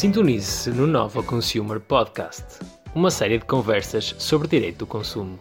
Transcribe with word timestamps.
Sintonize-se 0.00 0.70
no 0.70 0.86
Nova 0.86 1.22
Consumer 1.22 1.78
Podcast, 1.78 2.42
uma 2.94 3.10
série 3.10 3.36
de 3.36 3.44
conversas 3.44 4.14
sobre 4.18 4.48
direito 4.48 4.78
do 4.78 4.86
consumo. 4.86 5.38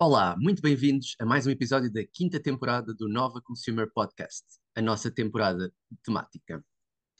Olá, 0.00 0.34
muito 0.36 0.60
bem-vindos 0.60 1.14
a 1.20 1.24
mais 1.24 1.46
um 1.46 1.50
episódio 1.50 1.92
da 1.92 2.04
quinta 2.12 2.42
temporada 2.42 2.92
do 2.92 3.08
Nova 3.08 3.40
Consumer 3.40 3.88
Podcast, 3.94 4.42
a 4.74 4.82
nossa 4.82 5.12
temporada 5.12 5.72
temática. 6.02 6.60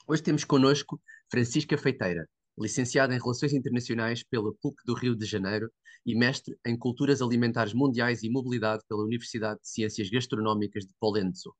Hoje 0.08 0.20
temos 0.20 0.42
connosco 0.42 1.00
Francisca 1.30 1.78
Feiteira, 1.78 2.28
licenciada 2.58 3.14
em 3.14 3.20
Relações 3.20 3.52
Internacionais 3.52 4.24
pela 4.24 4.52
PUC 4.60 4.82
do 4.84 4.94
Rio 4.94 5.14
de 5.14 5.24
Janeiro 5.24 5.70
e 6.04 6.16
mestre 6.16 6.58
em 6.66 6.76
Culturas 6.76 7.22
Alimentares 7.22 7.72
Mundiais 7.72 8.24
e 8.24 8.28
Mobilidade 8.28 8.82
pela 8.88 9.04
Universidade 9.04 9.60
de 9.60 9.68
Ciências 9.68 10.10
Gastronómicas 10.10 10.84
de 10.84 10.92
Polenzo. 10.98 11.54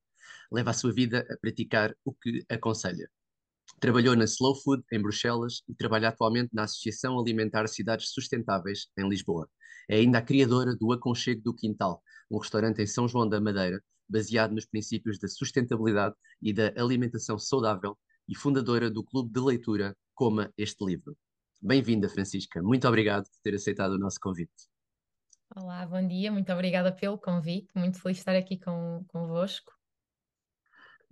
Leva 0.51 0.71
a 0.71 0.75
sua 0.75 0.93
vida 0.93 1.27
a 1.31 1.37
praticar 1.37 1.95
o 2.05 2.13
que 2.13 2.45
aconselha. 2.49 3.09
Trabalhou 3.81 4.17
na 4.17 4.25
Slow 4.25 4.57
Food 4.57 4.83
em 4.91 5.01
Bruxelas 5.01 5.63
e 5.69 5.75
trabalha 5.75 6.09
atualmente 6.09 6.51
na 6.53 6.65
Associação 6.65 7.19
Alimentar 7.19 7.69
Cidades 7.69 8.11
Sustentáveis 8.11 8.89
em 8.99 9.09
Lisboa. 9.09 9.49
É 9.89 9.97
ainda 9.97 10.19
a 10.19 10.23
criadora 10.23 10.75
do 10.75 10.93
Aconchego 10.93 11.43
do 11.43 11.55
Quintal, 11.55 12.03
um 12.31 12.39
restaurante 12.39 12.83
em 12.83 12.87
São 12.87 13.07
João 13.07 13.29
da 13.29 13.41
Madeira, 13.41 13.83
baseado 14.09 14.53
nos 14.53 14.67
princípios 14.67 15.19
da 15.19 15.29
sustentabilidade 15.29 16.15
e 16.43 16.53
da 16.53 16.73
alimentação 16.77 17.39
saudável 17.39 17.97
e 18.29 18.37
fundadora 18.37 18.91
do 18.91 19.05
Clube 19.05 19.33
de 19.33 19.41
Leitura 19.41 19.97
Coma 20.15 20.53
Este 20.57 20.85
Livro. 20.85 21.17
Bem-vinda, 21.61 22.09
Francisca. 22.09 22.63
Muito 22.63 22.89
obrigado 22.89 23.25
por 23.25 23.41
ter 23.43 23.55
aceitado 23.55 23.93
o 23.93 23.99
nosso 23.99 24.19
convite. 24.21 24.53
Olá, 25.57 25.87
bom 25.87 26.07
dia. 26.07 26.31
Muito 26.33 26.53
obrigada 26.53 26.93
pelo 26.93 27.19
convite. 27.19 27.69
Muito 27.75 28.01
feliz 28.01 28.17
de 28.17 28.21
estar 28.21 28.37
aqui 28.37 28.59
com, 28.59 29.05
convosco. 29.09 29.78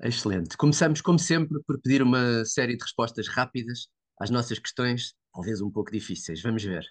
Excelente. 0.02 0.56
Começamos, 0.56 1.00
como 1.00 1.19
sempre, 1.19 1.58
por 1.66 1.80
pedir 1.80 2.02
uma 2.02 2.44
série 2.44 2.77
de 2.77 2.83
respostas 2.83 3.28
rápidas 3.28 3.89
às 4.20 4.30
nossas 4.30 4.58
questões, 4.58 5.14
talvez 5.33 5.61
um 5.61 5.70
pouco 5.70 5.91
difíceis. 5.91 6.42
Vamos 6.42 6.62
ver. 6.62 6.84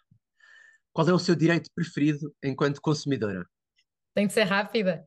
Qual 0.92 1.08
é 1.08 1.14
o 1.14 1.20
seu 1.20 1.36
direito 1.36 1.70
preferido 1.76 2.34
enquanto 2.44 2.82
consumidora? 2.82 3.46
Tem 4.14 4.28
de 4.28 4.34
ser 4.34 4.44
rápida. 4.44 5.04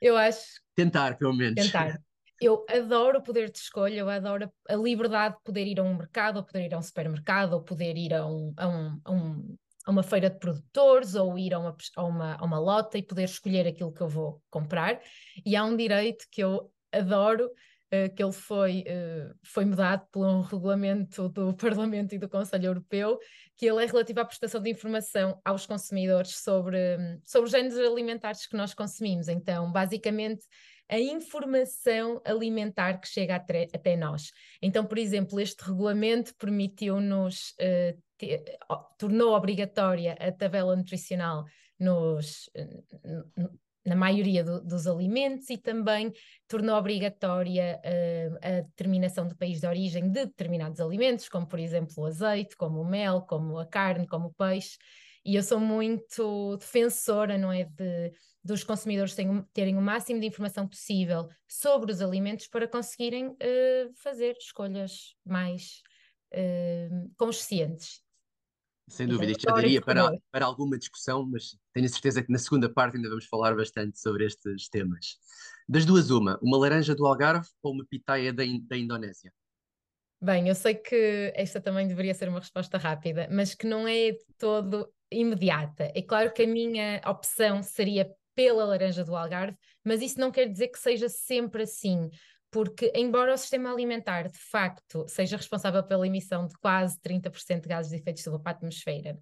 Eu 0.00 0.16
acho. 0.16 0.60
Tentar, 0.76 1.16
pelo 1.16 1.32
menos. 1.32 1.54
Tentar. 1.54 2.00
Eu 2.40 2.64
adoro 2.68 3.18
o 3.18 3.22
poder 3.22 3.50
de 3.50 3.58
escolha, 3.58 3.96
eu 3.96 4.08
adoro 4.08 4.48
a 4.68 4.76
liberdade 4.76 5.34
de 5.36 5.42
poder 5.42 5.66
ir 5.66 5.80
a 5.80 5.82
um 5.82 5.96
mercado, 5.96 6.36
ou 6.36 6.44
poder 6.44 6.66
ir 6.66 6.74
a 6.74 6.78
um 6.78 6.82
supermercado, 6.82 7.54
ou 7.54 7.62
poder 7.64 7.96
ir 7.96 8.14
a, 8.14 8.24
um, 8.24 8.52
a, 8.56 8.68
um, 8.68 9.00
a, 9.04 9.10
um, 9.10 9.56
a 9.86 9.90
uma 9.90 10.02
feira 10.04 10.30
de 10.30 10.38
produtores, 10.38 11.16
ou 11.16 11.36
ir 11.36 11.52
a 11.52 11.58
uma, 11.58 11.76
a, 11.96 12.04
uma, 12.04 12.34
a 12.36 12.44
uma 12.44 12.60
lota 12.60 12.96
e 12.96 13.02
poder 13.02 13.24
escolher 13.24 13.66
aquilo 13.66 13.92
que 13.92 14.02
eu 14.02 14.08
vou 14.08 14.40
comprar. 14.50 15.00
E 15.44 15.56
há 15.56 15.64
um 15.64 15.76
direito 15.76 16.26
que 16.30 16.40
eu 16.40 16.70
adoro, 16.92 17.46
uh, 17.46 18.14
que 18.14 18.22
ele 18.22 18.32
foi, 18.32 18.84
uh, 18.86 19.34
foi 19.42 19.64
mudado 19.64 20.06
por 20.10 20.26
um 20.26 20.40
regulamento 20.40 21.28
do 21.28 21.54
Parlamento 21.56 22.14
e 22.14 22.18
do 22.18 22.28
Conselho 22.28 22.66
Europeu, 22.66 23.18
que 23.56 23.66
ele 23.66 23.82
é 23.82 23.86
relativo 23.86 24.20
à 24.20 24.24
prestação 24.24 24.62
de 24.62 24.70
informação 24.70 25.40
aos 25.44 25.66
consumidores 25.66 26.36
sobre, 26.38 26.96
sobre 27.24 27.46
os 27.46 27.52
géneros 27.52 27.78
alimentares 27.78 28.46
que 28.46 28.56
nós 28.56 28.74
consumimos. 28.74 29.28
Então, 29.28 29.70
basicamente, 29.72 30.44
a 30.90 30.98
informação 30.98 32.20
alimentar 32.24 32.98
que 32.98 33.08
chega 33.08 33.36
até, 33.36 33.96
nós. 33.96 34.30
Então, 34.62 34.86
por 34.86 34.96
exemplo, 34.96 35.38
este 35.38 35.62
regulamento 35.62 36.34
permitiu-nos, 36.36 37.54
uh, 37.60 38.02
tornou 38.98 39.34
obrigatória 39.34 40.16
a 40.18 40.32
tabela 40.32 40.74
nutricional 40.74 41.44
nos, 41.78 42.50
na 43.88 43.96
maioria 43.96 44.44
do, 44.44 44.60
dos 44.60 44.86
alimentos 44.86 45.48
e 45.50 45.56
também 45.56 46.12
tornou 46.46 46.76
obrigatória 46.76 47.80
uh, 47.84 48.38
a 48.42 48.60
determinação 48.60 49.26
do 49.26 49.36
país 49.36 49.60
de 49.60 49.66
origem 49.66 50.10
de 50.10 50.26
determinados 50.26 50.80
alimentos, 50.80 51.28
como 51.28 51.46
por 51.46 51.58
exemplo 51.58 51.92
o 51.98 52.06
azeite, 52.06 52.56
como 52.56 52.80
o 52.80 52.84
mel, 52.84 53.22
como 53.22 53.58
a 53.58 53.66
carne, 53.66 54.06
como 54.06 54.28
o 54.28 54.34
peixe. 54.34 54.76
E 55.24 55.34
eu 55.34 55.42
sou 55.42 55.60
muito 55.60 56.56
defensora, 56.56 57.36
não 57.36 57.52
é, 57.52 57.64
de, 57.64 58.12
dos 58.42 58.64
consumidores 58.64 59.14
terem, 59.14 59.44
terem 59.52 59.76
o 59.76 59.82
máximo 59.82 60.20
de 60.20 60.26
informação 60.26 60.66
possível 60.66 61.28
sobre 61.46 61.92
os 61.92 62.00
alimentos 62.00 62.46
para 62.46 62.68
conseguirem 62.68 63.28
uh, 63.28 63.92
fazer 63.96 64.36
escolhas 64.38 65.14
mais 65.24 65.82
uh, 66.32 67.10
conscientes 67.16 68.07
sem 68.88 69.06
dúvida, 69.06 69.32
isto 69.32 69.42
já 69.42 69.54
daria 69.54 69.80
para, 69.80 70.10
para 70.30 70.46
alguma 70.46 70.78
discussão, 70.78 71.26
mas 71.26 71.56
tenho 71.72 71.86
a 71.86 71.88
certeza 71.88 72.22
que 72.22 72.32
na 72.32 72.38
segunda 72.38 72.68
parte 72.72 72.96
ainda 72.96 73.08
vamos 73.08 73.26
falar 73.26 73.54
bastante 73.54 73.98
sobre 73.98 74.26
estes 74.26 74.68
temas. 74.68 75.18
Das 75.68 75.84
duas, 75.84 76.10
uma, 76.10 76.38
uma 76.42 76.58
laranja 76.58 76.94
do 76.94 77.06
Algarve 77.06 77.48
ou 77.62 77.72
uma 77.72 77.84
pitaia 77.84 78.32
da, 78.32 78.42
da 78.62 78.76
Indonésia? 78.76 79.32
Bem, 80.20 80.48
eu 80.48 80.54
sei 80.54 80.74
que 80.74 81.32
esta 81.36 81.60
também 81.60 81.86
deveria 81.86 82.14
ser 82.14 82.28
uma 82.28 82.40
resposta 82.40 82.76
rápida, 82.76 83.28
mas 83.30 83.54
que 83.54 83.66
não 83.66 83.86
é 83.86 84.12
de 84.12 84.24
todo 84.36 84.92
imediata. 85.12 85.92
É 85.94 86.02
claro 86.02 86.32
que 86.32 86.42
a 86.42 86.46
minha 86.46 87.00
opção 87.06 87.62
seria 87.62 88.10
pela 88.34 88.64
laranja 88.64 89.04
do 89.04 89.14
Algarve, 89.14 89.56
mas 89.84 90.00
isso 90.00 90.18
não 90.18 90.30
quer 90.30 90.46
dizer 90.46 90.68
que 90.68 90.78
seja 90.78 91.08
sempre 91.08 91.64
assim, 91.64 92.08
porque, 92.50 92.90
embora 92.94 93.34
o 93.34 93.36
sistema 93.36 93.72
alimentar 93.72 94.28
de 94.28 94.38
facto 94.38 95.06
seja 95.08 95.36
responsável 95.36 95.82
pela 95.82 96.06
emissão 96.06 96.46
de 96.46 96.54
quase 96.58 96.98
30% 97.00 97.62
de 97.62 97.68
gases 97.68 97.90
de 97.90 97.96
efeito 97.96 98.16
de 98.16 98.20
estufa 98.20 98.38
para 98.38 98.52
a 98.52 98.54
atmosfera, 98.54 99.18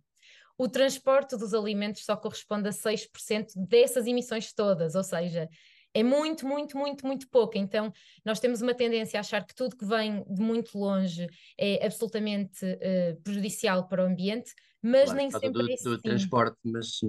o 0.58 0.68
transporte 0.68 1.36
dos 1.36 1.52
alimentos 1.52 2.04
só 2.04 2.16
corresponde 2.16 2.68
a 2.68 2.72
6% 2.72 3.52
dessas 3.56 4.06
emissões 4.06 4.52
todas, 4.52 4.94
ou 4.94 5.04
seja, 5.04 5.48
é 5.92 6.02
muito, 6.02 6.46
muito, 6.46 6.76
muito, 6.76 7.06
muito 7.06 7.28
pouco. 7.30 7.56
Então, 7.56 7.92
nós 8.24 8.38
temos 8.38 8.60
uma 8.60 8.74
tendência 8.74 9.18
a 9.18 9.20
achar 9.20 9.44
que 9.46 9.54
tudo 9.54 9.76
que 9.76 9.84
vem 9.84 10.24
de 10.28 10.40
muito 10.40 10.78
longe 10.78 11.26
é 11.58 11.84
absolutamente 11.84 12.64
uh, 12.64 13.20
prejudicial 13.22 13.88
para 13.88 14.02
o 14.02 14.06
ambiente, 14.06 14.52
mas 14.82 15.04
claro, 15.04 15.16
nem 15.16 15.30
sempre 15.30 15.50
do, 15.52 15.70
é 15.70 15.74
assim. 15.74 15.90
do 15.90 16.00
transporte, 16.00 16.58
mas 16.64 17.00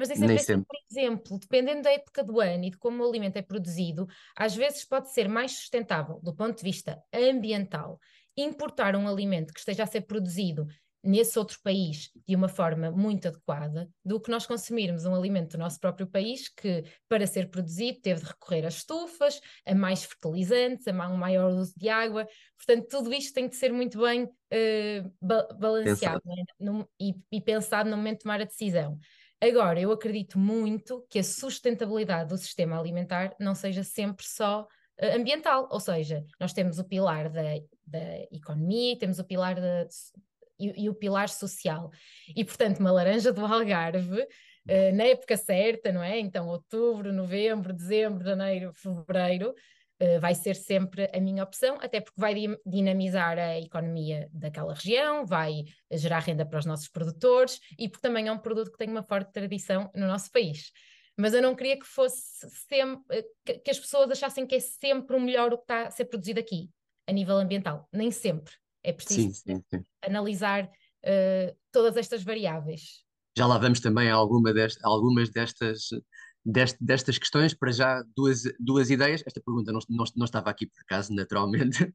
mas 0.00 0.08
nem 0.08 0.16
sempre, 0.16 0.28
nem 0.28 0.36
é 0.36 0.40
assim, 0.40 0.46
sempre. 0.46 0.66
por 0.66 0.78
exemplo, 0.90 1.38
dependendo 1.38 1.82
da 1.82 1.92
época 1.92 2.24
do 2.24 2.40
ano 2.40 2.64
e 2.64 2.70
de 2.70 2.78
como 2.78 3.04
o 3.04 3.08
alimento 3.08 3.36
é 3.36 3.42
produzido, 3.42 4.06
às 4.34 4.56
vezes 4.56 4.82
pode 4.82 5.12
ser 5.12 5.28
mais 5.28 5.52
sustentável 5.52 6.18
do 6.22 6.34
ponto 6.34 6.56
de 6.56 6.62
vista 6.62 7.02
ambiental 7.12 8.00
importar 8.34 8.96
um 8.96 9.06
alimento 9.06 9.52
que 9.52 9.58
esteja 9.58 9.82
a 9.82 9.86
ser 9.86 10.02
produzido 10.02 10.66
nesse 11.02 11.38
outro 11.38 11.58
país 11.62 12.10
de 12.26 12.34
uma 12.34 12.48
forma 12.48 12.90
muito 12.90 13.28
adequada 13.28 13.88
do 14.04 14.20
que 14.20 14.30
nós 14.30 14.46
consumirmos 14.46 15.04
um 15.04 15.14
alimento 15.14 15.52
do 15.52 15.58
nosso 15.58 15.78
próprio 15.80 16.06
país 16.06 16.48
que, 16.48 16.84
para 17.08 17.26
ser 17.26 17.50
produzido, 17.50 18.00
teve 18.00 18.20
de 18.20 18.26
recorrer 18.26 18.64
a 18.64 18.68
estufas, 18.68 19.40
a 19.66 19.74
mais 19.74 20.04
fertilizantes, 20.04 20.86
a 20.88 21.08
um 21.08 21.16
maior 21.16 21.52
uso 21.52 21.72
de 21.76 21.88
água. 21.88 22.26
Portanto, 22.56 22.86
tudo 22.88 23.12
isto 23.12 23.34
tem 23.34 23.48
de 23.48 23.56
ser 23.56 23.72
muito 23.72 23.98
bem 23.98 24.24
uh, 24.24 25.12
ba 25.20 25.48
balanceado 25.58 26.22
né? 26.24 26.84
e, 26.98 27.14
e 27.32 27.40
pensado 27.40 27.88
no 27.90 27.96
momento 27.96 28.18
de 28.18 28.22
tomar 28.24 28.40
a 28.40 28.44
decisão. 28.44 28.98
Agora, 29.42 29.80
eu 29.80 29.90
acredito 29.90 30.38
muito 30.38 31.04
que 31.08 31.18
a 31.18 31.24
sustentabilidade 31.24 32.28
do 32.28 32.36
sistema 32.36 32.78
alimentar 32.78 33.34
não 33.40 33.54
seja 33.54 33.82
sempre 33.82 34.26
só 34.26 34.68
uh, 35.00 35.16
ambiental, 35.16 35.66
ou 35.70 35.80
seja, 35.80 36.24
nós 36.38 36.52
temos 36.52 36.78
o 36.78 36.84
pilar 36.84 37.30
da, 37.30 37.42
da 37.86 38.22
economia, 38.30 38.98
temos 38.98 39.18
o 39.18 39.24
pilar 39.24 39.54
da, 39.54 39.86
e, 40.58 40.84
e, 40.84 40.88
o 40.90 40.94
pilar 40.94 41.30
social. 41.30 41.90
E, 42.36 42.44
portanto, 42.44 42.80
uma 42.80 42.92
laranja 42.92 43.32
do 43.32 43.44
Algarve, 43.44 44.20
uh, 44.20 44.94
na 44.94 45.04
época 45.04 45.38
certa, 45.38 45.90
não 45.90 46.02
é? 46.02 46.18
Então, 46.18 46.46
outubro, 46.46 47.10
novembro, 47.10 47.72
dezembro, 47.72 48.22
janeiro, 48.22 48.72
fevereiro, 48.74 49.54
eh, 49.54 49.54
vai 50.20 50.34
ser 50.34 50.56
sempre 50.56 51.10
a 51.14 51.20
minha 51.20 51.42
opção, 51.42 51.76
até 51.80 52.00
porque 52.00 52.20
vai 52.20 52.34
dinamizar 52.64 53.38
a 53.38 53.58
economia 53.58 54.28
daquela 54.32 54.74
região, 54.74 55.26
vai 55.26 55.64
gerar 55.92 56.20
renda 56.20 56.46
para 56.46 56.58
os 56.58 56.66
nossos 56.66 56.88
produtores 56.88 57.60
e 57.78 57.88
porque 57.88 58.06
também 58.06 58.28
é 58.28 58.32
um 58.32 58.38
produto 58.38 58.70
que 58.70 58.78
tem 58.78 58.88
uma 58.88 59.02
forte 59.02 59.32
tradição 59.32 59.90
no 59.94 60.06
nosso 60.06 60.30
país. 60.30 60.72
Mas 61.18 61.34
eu 61.34 61.42
não 61.42 61.54
queria 61.54 61.78
que 61.78 61.86
fosse 61.86 62.48
sempre, 62.68 63.24
que 63.44 63.70
as 63.70 63.78
pessoas 63.78 64.10
achassem 64.10 64.46
que 64.46 64.54
é 64.54 64.60
sempre 64.60 65.14
o 65.14 65.20
melhor 65.20 65.52
o 65.52 65.58
que 65.58 65.64
está 65.64 65.88
a 65.88 65.90
ser 65.90 66.06
produzido 66.06 66.40
aqui, 66.40 66.70
a 67.06 67.12
nível 67.12 67.36
ambiental. 67.36 67.86
Nem 67.92 68.10
sempre. 68.10 68.54
É 68.82 68.92
preciso 68.92 69.34
sim, 69.34 69.56
sim, 69.56 69.62
sim. 69.68 69.84
analisar 70.02 70.64
uh, 70.64 71.56
todas 71.70 71.98
estas 71.98 72.22
variáveis. 72.22 73.04
Já 73.36 73.46
lá 73.46 73.58
vamos 73.58 73.80
também 73.80 74.10
a 74.10 74.14
alguma 74.14 74.52
dest, 74.54 74.78
algumas 74.82 75.28
destas 75.28 75.88
deste, 76.44 76.82
destas 76.82 77.18
questões, 77.18 77.54
para 77.54 77.72
já 77.72 78.02
duas, 78.16 78.42
duas 78.58 78.90
ideias. 78.90 79.22
Esta 79.26 79.40
pergunta 79.40 79.72
não, 79.72 79.80
não, 79.88 80.04
não 80.16 80.24
estava 80.24 80.50
aqui 80.50 80.66
por 80.66 80.80
acaso, 80.80 81.14
naturalmente. 81.14 81.92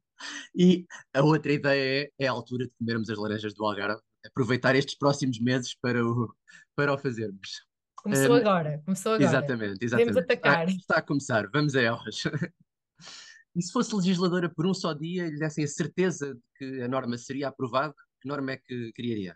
E 0.58 0.86
a 1.12 1.22
outra 1.22 1.52
ideia 1.52 2.08
é, 2.18 2.24
é 2.24 2.26
a 2.26 2.30
altura 2.30 2.64
de 2.64 2.72
comermos 2.78 3.10
as 3.10 3.18
laranjas 3.18 3.52
do 3.52 3.64
Algarve, 3.66 4.00
aproveitar 4.24 4.74
estes 4.74 4.96
próximos 4.96 5.38
meses 5.38 5.74
para 5.78 6.02
o, 6.02 6.34
para 6.74 6.94
o 6.94 6.98
fazermos. 6.98 7.66
Começou 7.96 8.36
um, 8.36 8.38
agora, 8.38 8.80
começou 8.84 9.12
agora. 9.12 9.28
Exatamente, 9.28 9.84
exatamente. 9.84 10.14
Podemos 10.14 10.16
atacar. 10.16 10.68
Está, 10.68 10.80
está 10.80 10.96
a 10.96 11.02
começar, 11.02 11.50
vamos 11.52 11.74
a 11.74 11.82
elas. 11.82 12.22
E 13.56 13.62
se 13.62 13.72
fosse 13.72 13.96
legisladora 13.96 14.50
por 14.50 14.66
um 14.66 14.74
só 14.74 14.92
dia 14.92 15.26
e 15.26 15.30
lhe 15.30 15.38
dessem 15.38 15.64
a 15.64 15.68
certeza 15.68 16.34
de 16.34 16.40
que 16.58 16.82
a 16.82 16.88
norma 16.88 17.16
seria 17.16 17.48
aprovada, 17.48 17.94
que 18.20 18.28
norma 18.28 18.52
é 18.52 18.58
que 18.58 18.92
criaria? 18.92 19.34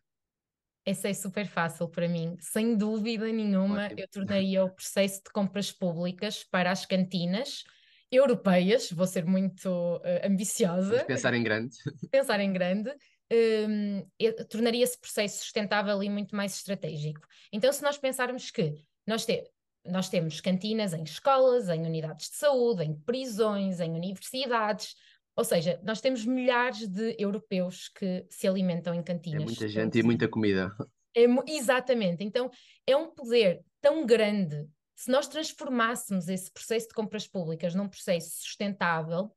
Essa 0.91 1.09
é 1.09 1.15
super 1.15 1.47
fácil 1.47 1.89
para 1.89 2.09
mim. 2.09 2.37
Sem 2.41 2.77
dúvida 2.77 3.27
nenhuma, 3.27 3.85
Ótimo. 3.85 4.01
eu 4.01 4.09
tornaria 4.09 4.65
o 4.65 4.71
processo 4.71 5.23
de 5.25 5.31
compras 5.33 5.73
públicas 5.73 6.45
para 6.45 6.71
as 6.71 6.85
cantinas 6.85 7.65
europeias, 8.11 8.91
vou 8.91 9.07
ser 9.07 9.25
muito 9.25 9.69
uh, 9.69 10.27
ambiciosa. 10.27 10.91
Vamos 10.91 11.05
pensar 11.05 11.35
em 11.35 11.43
grande. 11.43 11.77
Pensar 12.11 12.41
em 12.41 12.53
grande. 12.53 12.93
Um, 13.33 14.05
tornaria 14.49 14.83
esse 14.83 14.99
processo 14.99 15.39
sustentável 15.39 16.03
e 16.03 16.11
muito 16.11 16.35
mais 16.35 16.57
estratégico. 16.57 17.21
Então, 17.53 17.73
se 17.73 17.81
nós 17.83 17.97
pensarmos 17.97 18.51
que 18.51 18.75
nós, 19.07 19.25
te, 19.25 19.45
nós 19.87 20.09
temos 20.09 20.41
cantinas 20.41 20.93
em 20.93 21.05
escolas, 21.05 21.69
em 21.69 21.87
unidades 21.87 22.31
de 22.31 22.37
saúde, 22.37 22.83
em 22.83 22.95
prisões, 22.95 23.79
em 23.79 23.93
universidades, 23.93 24.97
ou 25.37 25.45
seja, 25.45 25.81
nós 25.83 26.01
temos 26.01 26.25
milhares 26.25 26.87
de 26.87 27.17
europeus 27.19 27.89
que 27.89 28.27
se 28.29 28.47
alimentam 28.47 28.95
em 28.95 29.03
cantinas. 29.03 29.43
É 29.43 29.45
muita 29.45 29.69
gente 29.69 29.99
e 29.99 30.03
muita 30.03 30.29
comida. 30.29 30.75
É, 31.17 31.25
exatamente. 31.49 32.23
Então, 32.23 32.51
é 32.87 32.97
um 32.97 33.11
poder 33.11 33.63
tão 33.81 34.05
grande. 34.05 34.69
Se 34.95 35.11
nós 35.11 35.27
transformássemos 35.27 36.29
esse 36.29 36.53
processo 36.53 36.89
de 36.89 36.95
compras 36.95 37.27
públicas 37.27 37.75
num 37.75 37.89
processo 37.89 38.31
sustentável, 38.39 39.35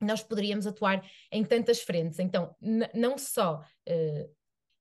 nós 0.00 0.22
poderíamos 0.22 0.66
atuar 0.66 1.04
em 1.30 1.44
tantas 1.44 1.80
frentes. 1.80 2.18
Então, 2.18 2.54
não 2.92 3.16
só 3.16 3.60
uh, 3.88 4.34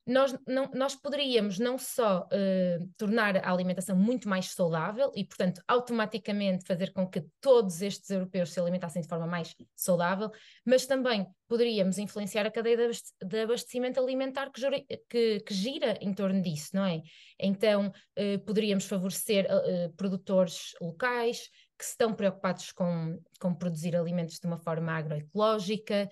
nós, 0.05 0.35
não, 0.45 0.69
nós 0.73 0.95
poderíamos 0.95 1.59
não 1.59 1.77
só 1.77 2.21
uh, 2.21 2.89
tornar 2.97 3.37
a 3.37 3.51
alimentação 3.51 3.95
muito 3.95 4.27
mais 4.27 4.51
saudável 4.51 5.11
e, 5.15 5.23
portanto, 5.23 5.61
automaticamente 5.67 6.65
fazer 6.65 6.91
com 6.91 7.07
que 7.07 7.23
todos 7.39 7.81
estes 7.81 8.09
europeus 8.09 8.51
se 8.51 8.59
alimentassem 8.59 9.01
de 9.01 9.07
forma 9.07 9.25
mais 9.25 9.55
saudável, 9.75 10.29
mas 10.65 10.85
também 10.85 11.25
poderíamos 11.47 11.97
influenciar 11.97 12.45
a 12.45 12.51
cadeia 12.51 12.89
de 13.23 13.39
abastecimento 13.41 13.99
alimentar 13.99 14.51
que, 14.51 14.61
que, 15.09 15.39
que 15.39 15.53
gira 15.53 15.97
em 16.01 16.13
torno 16.13 16.41
disso, 16.41 16.71
não 16.73 16.85
é? 16.85 17.01
Então, 17.39 17.87
uh, 17.87 18.39
poderíamos 18.45 18.85
favorecer 18.85 19.45
uh, 19.45 19.93
produtores 19.95 20.73
locais 20.81 21.49
que 21.77 21.83
estão 21.85 22.13
preocupados 22.13 22.71
com, 22.71 23.19
com 23.39 23.53
produzir 23.53 23.95
alimentos 23.95 24.39
de 24.39 24.47
uma 24.47 24.57
forma 24.57 24.91
agroecológica. 24.91 26.09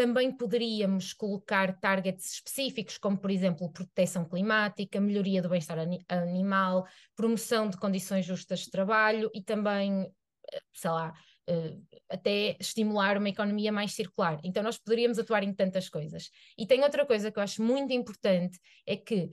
Também 0.00 0.34
poderíamos 0.34 1.12
colocar 1.12 1.78
targets 1.78 2.32
específicos, 2.32 2.96
como, 2.96 3.18
por 3.18 3.30
exemplo, 3.30 3.70
proteção 3.70 4.24
climática, 4.24 4.98
melhoria 4.98 5.42
do 5.42 5.50
bem-estar 5.50 5.76
animal, 6.08 6.86
promoção 7.14 7.68
de 7.68 7.76
condições 7.76 8.24
justas 8.24 8.60
de 8.60 8.70
trabalho 8.70 9.30
e 9.34 9.42
também, 9.42 10.10
eh, 10.50 10.62
sei 10.72 10.90
lá, 10.90 11.12
eh, 11.46 11.76
até 12.08 12.56
estimular 12.58 13.18
uma 13.18 13.28
economia 13.28 13.70
mais 13.70 13.92
circular. 13.92 14.40
Então, 14.42 14.62
nós 14.62 14.78
poderíamos 14.78 15.18
atuar 15.18 15.42
em 15.42 15.52
tantas 15.52 15.90
coisas. 15.90 16.30
E 16.56 16.66
tem 16.66 16.82
outra 16.82 17.04
coisa 17.04 17.30
que 17.30 17.38
eu 17.38 17.42
acho 17.42 17.62
muito 17.62 17.92
importante: 17.92 18.58
é 18.86 18.96
que, 18.96 19.28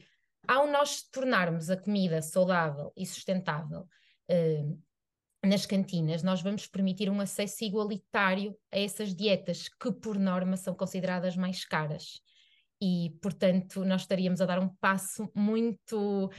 ao 0.46 0.68
nós 0.68 1.02
tornarmos 1.02 1.70
a 1.70 1.78
comida 1.78 2.22
saudável 2.22 2.92
e 2.98 3.06
sustentável, 3.06 3.88
eh, 4.28 4.66
nas 5.48 5.66
cantinas, 5.66 6.22
nós 6.24 6.42
vamos 6.42 6.68
permitir 6.68 7.10
um 7.10 7.20
acesso 7.20 7.64
igualitário 7.64 8.56
a 8.72 8.80
essas 8.80 9.16
dietas 9.16 9.68
que, 9.68 9.92
por 9.92 10.18
norma, 10.20 10.58
são 10.58 10.76
consideradas 10.76 11.36
mais 11.36 11.66
caras. 11.66 12.22
E, 12.82 13.12
portanto, 13.22 13.84
nós 13.84 14.02
estaríamos 14.02 14.42
a 14.42 14.46
dar 14.46 14.60
um 14.60 14.70
passo 14.80 15.30
muito. 15.36 16.30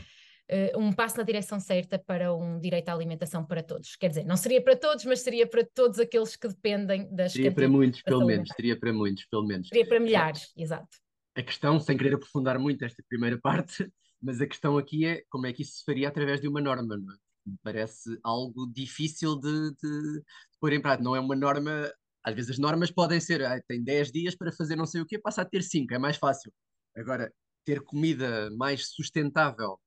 Uh, 0.51 0.79
um 0.79 0.93
passo 0.95 1.19
na 1.19 1.25
direção 1.25 1.61
certa 1.61 1.99
para 1.99 2.33
um 2.33 2.59
direito 2.59 2.89
à 2.89 2.95
alimentação 2.95 3.45
para 3.45 3.63
todos. 3.63 3.97
Quer 3.97 4.09
dizer, 4.09 4.25
não 4.25 4.37
seria 4.37 4.63
para 4.63 4.75
todos, 4.75 5.05
mas 5.05 5.21
seria 5.21 5.47
para 5.47 5.63
todos 5.75 5.99
aqueles 5.99 6.37
que 6.37 6.49
dependem 6.49 7.15
das 7.15 7.33
Seria 7.33 7.53
para 7.53 7.69
muitos, 7.69 8.01
pelo 8.01 8.25
menos. 8.25 8.49
Seria 8.57 8.79
para 8.79 8.93
muitos, 8.93 9.27
pelo 9.27 9.45
menos. 9.45 9.69
Seria 9.69 9.87
para 9.87 10.01
milhares, 10.01 10.51
é. 10.57 10.63
exato. 10.63 10.89
A 11.35 11.43
questão, 11.43 11.79
sem 11.79 11.99
querer 11.99 12.15
aprofundar 12.15 12.59
muito 12.59 12.83
esta 12.83 13.03
primeira 13.07 13.37
parte, 13.43 13.93
mas 14.23 14.41
a 14.41 14.47
questão 14.47 14.79
aqui 14.79 15.05
é 15.05 15.23
como 15.29 15.47
é 15.47 15.53
que 15.53 15.63
isso 15.63 15.79
se 15.79 15.85
faria 15.85 16.09
através 16.09 16.41
de 16.41 16.49
uma 16.49 16.63
norma, 16.63 16.97
não 16.97 17.13
é? 17.13 17.17
Parece 17.63 18.19
algo 18.23 18.67
difícil 18.73 19.37
de, 19.37 19.71
de, 19.71 20.13
de 20.21 20.59
pôr 20.61 20.73
em 20.73 20.81
prática. 20.81 21.05
Não 21.05 21.17
é 21.17 21.21
uma 21.21 21.37
norma. 21.37 21.91
Às 22.25 22.35
vezes 22.35 22.53
as 22.53 22.59
normas 22.59 22.91
podem 22.91 23.21
ser, 23.21 23.45
ah, 23.45 23.61
tem 23.67 23.83
10 23.83 24.13
dias 24.13 24.35
para 24.37 24.53
fazer 24.53 24.77
não 24.77 24.87
sei 24.87 25.01
o 25.01 25.07
quê, 25.07 25.19
passa 25.19 25.43
a 25.43 25.45
ter 25.45 25.63
5, 25.63 25.95
é 25.95 25.99
mais 25.99 26.17
fácil. 26.17 26.53
Agora, 26.97 27.33
ter 27.65 27.81
comida 27.83 28.51
mais 28.57 28.89
sustentável 28.89 29.79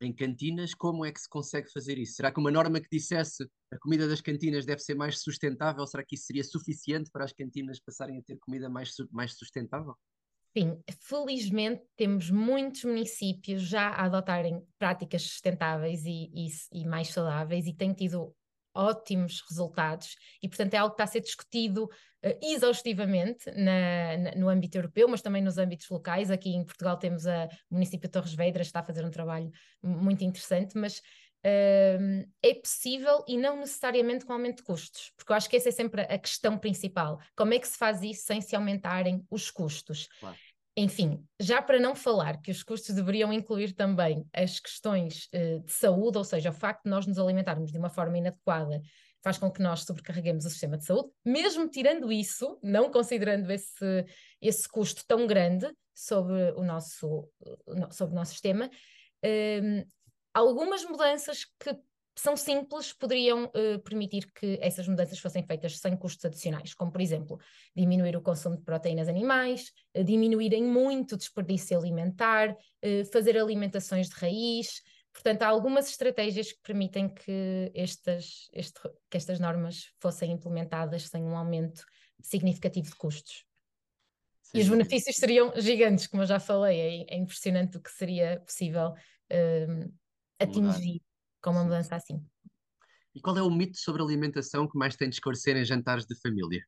em 0.00 0.12
cantinas, 0.14 0.74
como 0.74 1.04
é 1.04 1.12
que 1.12 1.20
se 1.20 1.28
consegue 1.28 1.70
fazer 1.72 1.98
isso? 1.98 2.14
Será 2.14 2.32
que 2.32 2.38
uma 2.38 2.50
norma 2.50 2.80
que 2.80 2.88
dissesse 2.90 3.44
a 3.72 3.78
comida 3.78 4.08
das 4.08 4.20
cantinas 4.20 4.64
deve 4.64 4.80
ser 4.80 4.94
mais 4.94 5.20
sustentável, 5.20 5.86
será 5.86 6.04
que 6.04 6.14
isso 6.14 6.26
seria 6.26 6.44
suficiente 6.44 7.10
para 7.10 7.24
as 7.24 7.32
cantinas 7.32 7.80
passarem 7.80 8.18
a 8.18 8.22
ter 8.22 8.38
comida 8.38 8.68
mais, 8.68 8.94
mais 9.10 9.36
sustentável? 9.36 9.94
Sim, 10.58 10.82
felizmente 11.00 11.84
temos 11.96 12.30
muitos 12.30 12.82
municípios 12.82 13.62
já 13.62 13.90
a 13.90 14.06
adotarem 14.06 14.60
práticas 14.76 15.22
sustentáveis 15.22 16.04
e, 16.04 16.28
e, 16.34 16.48
e 16.72 16.84
mais 16.84 17.10
saudáveis 17.10 17.68
e 17.68 17.72
têm 17.72 17.92
tido 17.92 18.34
ótimos 18.74 19.40
resultados 19.48 20.16
e, 20.42 20.48
portanto, 20.48 20.74
é 20.74 20.78
algo 20.78 20.96
que 20.96 21.00
está 21.00 21.04
a 21.04 21.12
ser 21.12 21.20
discutido 21.20 21.84
uh, 21.84 22.38
exaustivamente 22.42 23.48
na, 23.52 24.16
na, 24.16 24.34
no 24.34 24.48
âmbito 24.48 24.76
europeu, 24.76 25.06
mas 25.06 25.22
também 25.22 25.40
nos 25.40 25.58
âmbitos 25.58 25.88
locais. 25.90 26.28
Aqui 26.28 26.50
em 26.50 26.64
Portugal 26.64 26.96
temos 26.96 27.24
a, 27.24 27.48
município 27.70 28.08
de 28.08 28.12
Torres 28.12 28.34
Vedras, 28.34 28.66
está 28.66 28.80
a 28.80 28.84
fazer 28.84 29.04
um 29.04 29.10
trabalho 29.10 29.52
muito 29.80 30.24
interessante, 30.24 30.76
mas 30.76 30.98
uh, 30.98 32.28
é 32.42 32.54
possível 32.54 33.24
e 33.28 33.36
não 33.36 33.56
necessariamente 33.60 34.24
com 34.24 34.32
aumento 34.32 34.56
de 34.56 34.64
custos, 34.64 35.12
porque 35.16 35.30
eu 35.30 35.36
acho 35.36 35.48
que 35.48 35.56
essa 35.56 35.68
é 35.68 35.72
sempre 35.72 36.02
a 36.02 36.18
questão 36.18 36.58
principal. 36.58 37.20
Como 37.36 37.54
é 37.54 37.60
que 37.60 37.68
se 37.68 37.78
faz 37.78 38.02
isso 38.02 38.24
sem 38.24 38.40
se 38.40 38.56
aumentarem 38.56 39.24
os 39.30 39.52
custos? 39.52 40.08
Claro. 40.18 40.36
Enfim, 40.80 41.26
já 41.40 41.60
para 41.60 41.80
não 41.80 41.92
falar 41.92 42.40
que 42.40 42.52
os 42.52 42.62
custos 42.62 42.94
deveriam 42.94 43.32
incluir 43.32 43.72
também 43.72 44.24
as 44.32 44.60
questões 44.60 45.28
uh, 45.34 45.58
de 45.58 45.72
saúde, 45.72 46.18
ou 46.18 46.22
seja, 46.22 46.50
o 46.50 46.52
facto 46.52 46.84
de 46.84 46.90
nós 46.90 47.04
nos 47.04 47.18
alimentarmos 47.18 47.72
de 47.72 47.78
uma 47.78 47.90
forma 47.90 48.16
inadequada 48.16 48.80
faz 49.20 49.38
com 49.38 49.50
que 49.50 49.60
nós 49.60 49.80
sobrecarreguemos 49.80 50.44
o 50.44 50.50
sistema 50.50 50.78
de 50.78 50.84
saúde, 50.84 51.08
mesmo 51.24 51.68
tirando 51.68 52.12
isso, 52.12 52.60
não 52.62 52.92
considerando 52.92 53.50
esse, 53.50 54.06
esse 54.40 54.68
custo 54.68 55.04
tão 55.04 55.26
grande 55.26 55.68
sobre 55.92 56.52
o 56.52 56.62
nosso, 56.62 57.28
sobre 57.90 58.14
o 58.14 58.16
nosso 58.16 58.30
sistema, 58.30 58.66
uh, 59.24 59.88
algumas 60.32 60.84
mudanças 60.84 61.44
que 61.58 61.76
são 62.18 62.36
simples, 62.36 62.92
poderiam 62.92 63.44
uh, 63.44 63.78
permitir 63.84 64.30
que 64.32 64.58
essas 64.60 64.88
mudanças 64.88 65.18
fossem 65.20 65.44
feitas 65.44 65.78
sem 65.78 65.96
custos 65.96 66.24
adicionais, 66.24 66.74
como, 66.74 66.90
por 66.90 67.00
exemplo, 67.00 67.38
diminuir 67.76 68.16
o 68.16 68.20
consumo 68.20 68.56
de 68.56 68.64
proteínas 68.64 69.08
animais, 69.08 69.72
uh, 69.96 70.02
diminuírem 70.02 70.64
muito 70.64 71.14
o 71.14 71.16
desperdício 71.16 71.78
alimentar, 71.78 72.50
uh, 72.50 73.04
fazer 73.12 73.38
alimentações 73.38 74.08
de 74.08 74.16
raiz. 74.16 74.82
Portanto, 75.12 75.42
há 75.42 75.48
algumas 75.48 75.88
estratégias 75.88 76.50
que 76.50 76.60
permitem 76.60 77.08
que 77.08 77.70
estas, 77.72 78.48
este, 78.52 78.80
que 79.08 79.16
estas 79.16 79.38
normas 79.38 79.92
fossem 80.00 80.32
implementadas 80.32 81.04
sem 81.04 81.22
um 81.22 81.36
aumento 81.36 81.84
significativo 82.20 82.88
de 82.88 82.96
custos. 82.96 83.44
Sim. 84.42 84.58
E 84.58 84.62
os 84.62 84.68
benefícios 84.68 85.16
seriam 85.16 85.52
gigantes, 85.56 86.08
como 86.08 86.22
eu 86.22 86.26
já 86.26 86.40
falei, 86.40 86.80
é, 86.80 87.14
é 87.14 87.16
impressionante 87.16 87.76
o 87.76 87.80
que 87.80 87.90
seria 87.90 88.40
possível 88.40 88.94
atingir 90.40 91.02
com 91.42 91.50
uma 91.50 91.64
mudança 91.64 91.96
assim. 91.96 92.24
E 93.14 93.20
qual 93.20 93.36
é 93.36 93.42
o 93.42 93.50
mito 93.50 93.78
sobre 93.78 94.02
alimentação 94.02 94.68
que 94.68 94.78
mais 94.78 94.96
tem 94.96 95.08
de 95.08 95.16
esclarecer 95.16 95.56
em 95.56 95.64
jantares 95.64 96.06
de 96.06 96.18
família? 96.20 96.62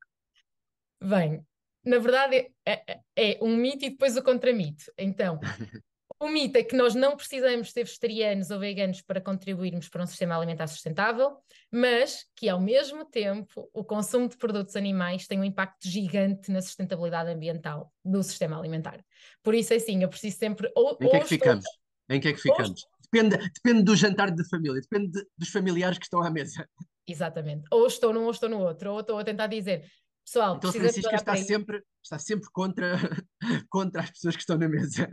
Bem, 1.02 1.44
na 1.84 1.98
verdade 1.98 2.52
é, 2.66 2.92
é, 2.92 3.00
é 3.16 3.38
um 3.40 3.56
mito 3.56 3.84
e 3.84 3.90
depois 3.90 4.16
o 4.16 4.22
contramito. 4.22 4.84
Então, 4.98 5.38
o 6.20 6.28
mito 6.28 6.58
é 6.58 6.62
que 6.62 6.76
nós 6.76 6.94
não 6.94 7.16
precisamos 7.16 7.72
ser 7.72 7.84
vegetarianos 7.84 8.50
ou 8.50 8.58
veganos 8.58 9.00
para 9.00 9.20
contribuirmos 9.20 9.88
para 9.88 10.02
um 10.02 10.06
sistema 10.06 10.36
alimentar 10.36 10.66
sustentável, 10.66 11.38
mas 11.72 12.26
que 12.36 12.48
ao 12.48 12.60
mesmo 12.60 13.06
tempo 13.06 13.70
o 13.72 13.82
consumo 13.82 14.28
de 14.28 14.36
produtos 14.36 14.76
animais 14.76 15.26
tem 15.26 15.40
um 15.40 15.44
impacto 15.44 15.88
gigante 15.88 16.50
na 16.50 16.60
sustentabilidade 16.60 17.30
ambiental 17.30 17.90
do 18.04 18.22
sistema 18.22 18.58
alimentar. 18.58 19.02
Por 19.42 19.54
isso, 19.54 19.72
é 19.72 19.76
assim, 19.76 20.02
eu 20.02 20.08
preciso 20.08 20.36
sempre. 20.36 20.70
Ou, 20.74 20.98
em 21.00 21.08
que 21.08 21.16
é 21.16 21.20
que 21.20 21.28
ficamos? 21.28 21.64
Em 22.08 22.20
que 22.20 22.28
é 22.28 22.32
que 22.32 22.40
ficamos? 22.40 22.84
Depende, 23.12 23.37
depende 23.37 23.83
do 23.83 23.97
jantar 23.97 24.31
de 24.31 24.49
família, 24.49 24.81
depende 24.81 25.11
de, 25.12 25.26
dos 25.37 25.49
familiares 25.49 25.99
que 25.99 26.05
estão 26.05 26.23
à 26.23 26.31
mesa. 26.31 26.69
Exatamente. 27.07 27.64
Ou 27.71 27.87
estou 27.87 28.12
num 28.12 28.25
ou 28.25 28.31
estou 28.31 28.49
no 28.49 28.59
outro, 28.59 28.93
ou 28.93 29.00
estou 29.00 29.19
a 29.19 29.25
tentar 29.25 29.49
dizer, 29.49 29.85
pessoal, 30.25 30.57
então 30.57 30.73
Francisca 30.73 31.14
está 31.14 31.37
sempre, 31.37 31.83
está 32.02 32.19
sempre 32.19 32.49
contra, 32.52 32.97
contra 33.69 34.02
as 34.02 34.11
pessoas 34.11 34.37
que 34.37 34.43
estão 34.43 34.57
na 34.57 34.69
mesa. 34.69 35.11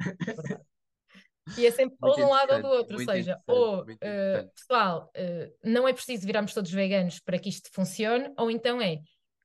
É 0.49 0.77
e 1.55 1.65
é 1.65 1.71
sempre 1.71 1.95
ou 2.01 2.15
de 2.15 2.21
um 2.23 2.29
lado 2.29 2.53
ou 2.55 2.61
do 2.61 2.67
outro, 2.67 2.97
ou 2.97 3.05
seja, 3.05 3.39
ou 3.47 3.83
uh, 3.83 4.51
pessoal, 4.53 5.11
uh, 5.15 5.53
não 5.63 5.87
é 5.87 5.93
preciso 5.93 6.25
virarmos 6.25 6.53
todos 6.53 6.71
veganos 6.71 7.19
para 7.19 7.39
que 7.39 7.49
isto 7.49 7.69
funcione, 7.71 8.33
ou 8.37 8.51
então 8.51 8.81
é 8.81 8.99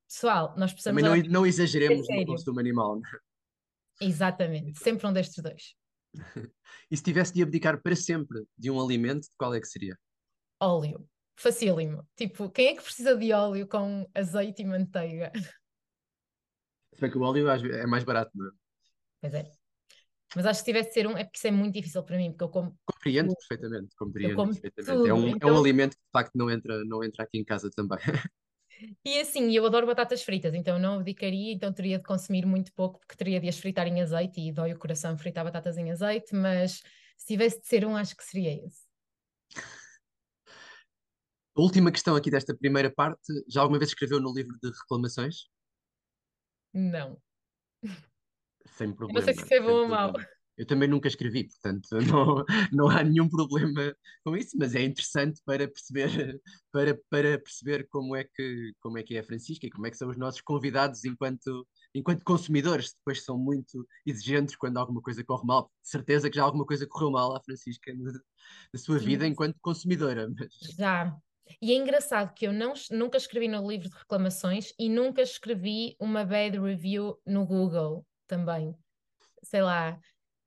pessoal, 0.08 0.54
nós 0.56 0.72
precisamos. 0.72 1.02
Também 1.02 1.22
não, 1.22 1.30
não 1.30 1.46
exageremos 1.46 2.06
no 2.08 2.26
consumo 2.26 2.58
animal. 2.58 2.96
Não? 2.96 3.02
É? 3.02 4.04
Exatamente, 4.04 4.78
sempre 4.78 5.06
um 5.06 5.12
destes 5.12 5.42
dois. 5.42 5.74
e 6.90 6.96
se 6.96 7.02
tivesse 7.02 7.32
de 7.32 7.42
abdicar 7.42 7.80
para 7.82 7.96
sempre 7.96 8.44
de 8.56 8.70
um 8.70 8.80
alimento, 8.80 9.26
qual 9.38 9.54
é 9.54 9.60
que 9.60 9.66
seria? 9.66 9.98
Óleo. 10.60 11.08
Facílimo. 11.36 12.06
Tipo, 12.16 12.50
quem 12.50 12.68
é 12.68 12.76
que 12.76 12.82
precisa 12.82 13.16
de 13.16 13.32
óleo 13.32 13.66
com 13.66 14.08
azeite 14.14 14.62
e 14.62 14.64
manteiga? 14.64 15.32
Se 16.94 17.00
bem 17.00 17.10
que 17.10 17.18
o 17.18 17.22
óleo 17.22 17.48
é 17.48 17.86
mais 17.86 18.04
barato, 18.04 18.30
não 18.34 18.48
é? 18.48 18.50
Pois 19.20 19.34
é. 19.34 19.50
Mas 20.34 20.46
acho 20.46 20.60
que 20.60 20.64
se 20.64 20.72
tivesse 20.72 20.88
de 20.88 20.94
ser 20.94 21.06
um, 21.06 21.16
é 21.16 21.24
porque 21.24 21.36
isso 21.38 21.46
é 21.46 21.50
muito 21.50 21.74
difícil 21.74 22.02
para 22.02 22.16
mim, 22.16 22.30
porque 22.30 22.44
eu 22.44 22.48
como. 22.48 22.78
Compreendo 22.84 23.28
tudo. 23.28 23.36
perfeitamente, 23.48 23.94
compreendo 23.96 24.36
perfeitamente. 24.36 25.08
É 25.08 25.14
um, 25.14 25.28
então... 25.28 25.48
é 25.48 25.52
um 25.52 25.58
alimento 25.58 25.96
que 25.96 26.02
de 26.02 26.10
facto 26.10 26.32
não 26.34 26.50
entra, 26.50 26.84
não 26.84 27.04
entra 27.04 27.24
aqui 27.24 27.38
em 27.38 27.44
casa 27.44 27.70
também. 27.70 27.98
E 29.04 29.20
assim, 29.20 29.50
eu 29.52 29.64
adoro 29.66 29.86
batatas 29.86 30.22
fritas, 30.22 30.54
então 30.54 30.78
não 30.78 30.94
abdicaria, 30.94 31.52
então 31.52 31.72
teria 31.72 31.98
de 31.98 32.04
consumir 32.04 32.46
muito 32.46 32.72
pouco, 32.72 32.98
porque 33.00 33.16
teria 33.16 33.40
de 33.40 33.48
as 33.48 33.58
fritar 33.58 33.86
em 33.86 34.00
azeite 34.00 34.40
e 34.40 34.52
dói 34.52 34.72
o 34.72 34.78
coração 34.78 35.16
fritar 35.16 35.44
batatas 35.44 35.76
em 35.76 35.90
azeite, 35.90 36.34
mas 36.34 36.82
se 37.16 37.26
tivesse 37.26 37.60
de 37.60 37.66
ser 37.66 37.84
um, 37.84 37.96
acho 37.96 38.16
que 38.16 38.24
seria 38.24 38.66
esse. 38.66 38.82
A 41.54 41.60
última 41.60 41.92
questão 41.92 42.16
aqui 42.16 42.30
desta 42.30 42.56
primeira 42.56 42.90
parte, 42.90 43.20
já 43.48 43.60
alguma 43.60 43.78
vez 43.78 43.90
escreveu 43.90 44.18
no 44.18 44.32
livro 44.32 44.58
de 44.62 44.70
reclamações? 44.70 45.50
Não. 46.72 47.20
Sem 48.66 48.92
problema. 48.92 49.20
Não 49.20 49.24
sei 49.24 49.34
se 49.34 49.42
escreveu 49.42 49.74
ou 49.74 49.88
mal. 49.88 50.12
Eu 50.56 50.66
também 50.66 50.88
nunca 50.88 51.08
escrevi, 51.08 51.48
portanto 51.48 51.88
não, 52.14 52.44
não 52.72 52.88
há 52.90 53.02
nenhum 53.02 53.28
problema 53.28 53.94
com 54.24 54.36
isso, 54.36 54.56
mas 54.58 54.74
é 54.74 54.82
interessante 54.82 55.40
para 55.44 55.66
perceber, 55.66 56.40
para, 56.72 57.00
para 57.08 57.38
perceber 57.38 57.88
como, 57.88 58.14
é 58.14 58.24
que, 58.24 58.72
como 58.80 58.98
é 58.98 59.02
que 59.02 59.16
é 59.16 59.20
a 59.20 59.24
Francisca 59.24 59.66
e 59.66 59.70
como 59.70 59.86
é 59.86 59.90
que 59.90 59.96
são 59.96 60.10
os 60.10 60.16
nossos 60.18 60.40
convidados 60.40 61.04
enquanto, 61.04 61.66
enquanto 61.94 62.24
consumidores. 62.24 62.92
Depois 62.94 63.24
são 63.24 63.38
muito 63.38 63.86
exigentes 64.06 64.56
quando 64.56 64.76
alguma 64.76 65.00
coisa 65.00 65.24
corre 65.24 65.46
mal. 65.46 65.70
De 65.82 65.88
certeza 65.88 66.28
que 66.28 66.36
já 66.36 66.42
alguma 66.42 66.66
coisa 66.66 66.86
correu 66.86 67.10
mal 67.10 67.34
à 67.34 67.40
Francisca 67.40 67.92
na, 67.94 68.12
na 68.12 68.78
sua 68.78 68.98
Sim. 68.98 69.06
vida 69.06 69.26
enquanto 69.26 69.56
consumidora. 69.60 70.28
Mas... 70.38 70.52
Já. 70.76 71.16
E 71.60 71.72
é 71.72 71.74
engraçado 71.74 72.32
que 72.34 72.46
eu 72.46 72.52
não, 72.52 72.72
nunca 72.90 73.18
escrevi 73.18 73.48
no 73.48 73.68
livro 73.68 73.88
de 73.88 73.96
reclamações 73.96 74.72
e 74.78 74.88
nunca 74.88 75.22
escrevi 75.22 75.96
uma 75.98 76.24
bad 76.24 76.58
review 76.58 77.18
no 77.26 77.44
Google 77.44 78.06
também. 78.26 78.74
Sei 79.42 79.60
lá, 79.60 79.98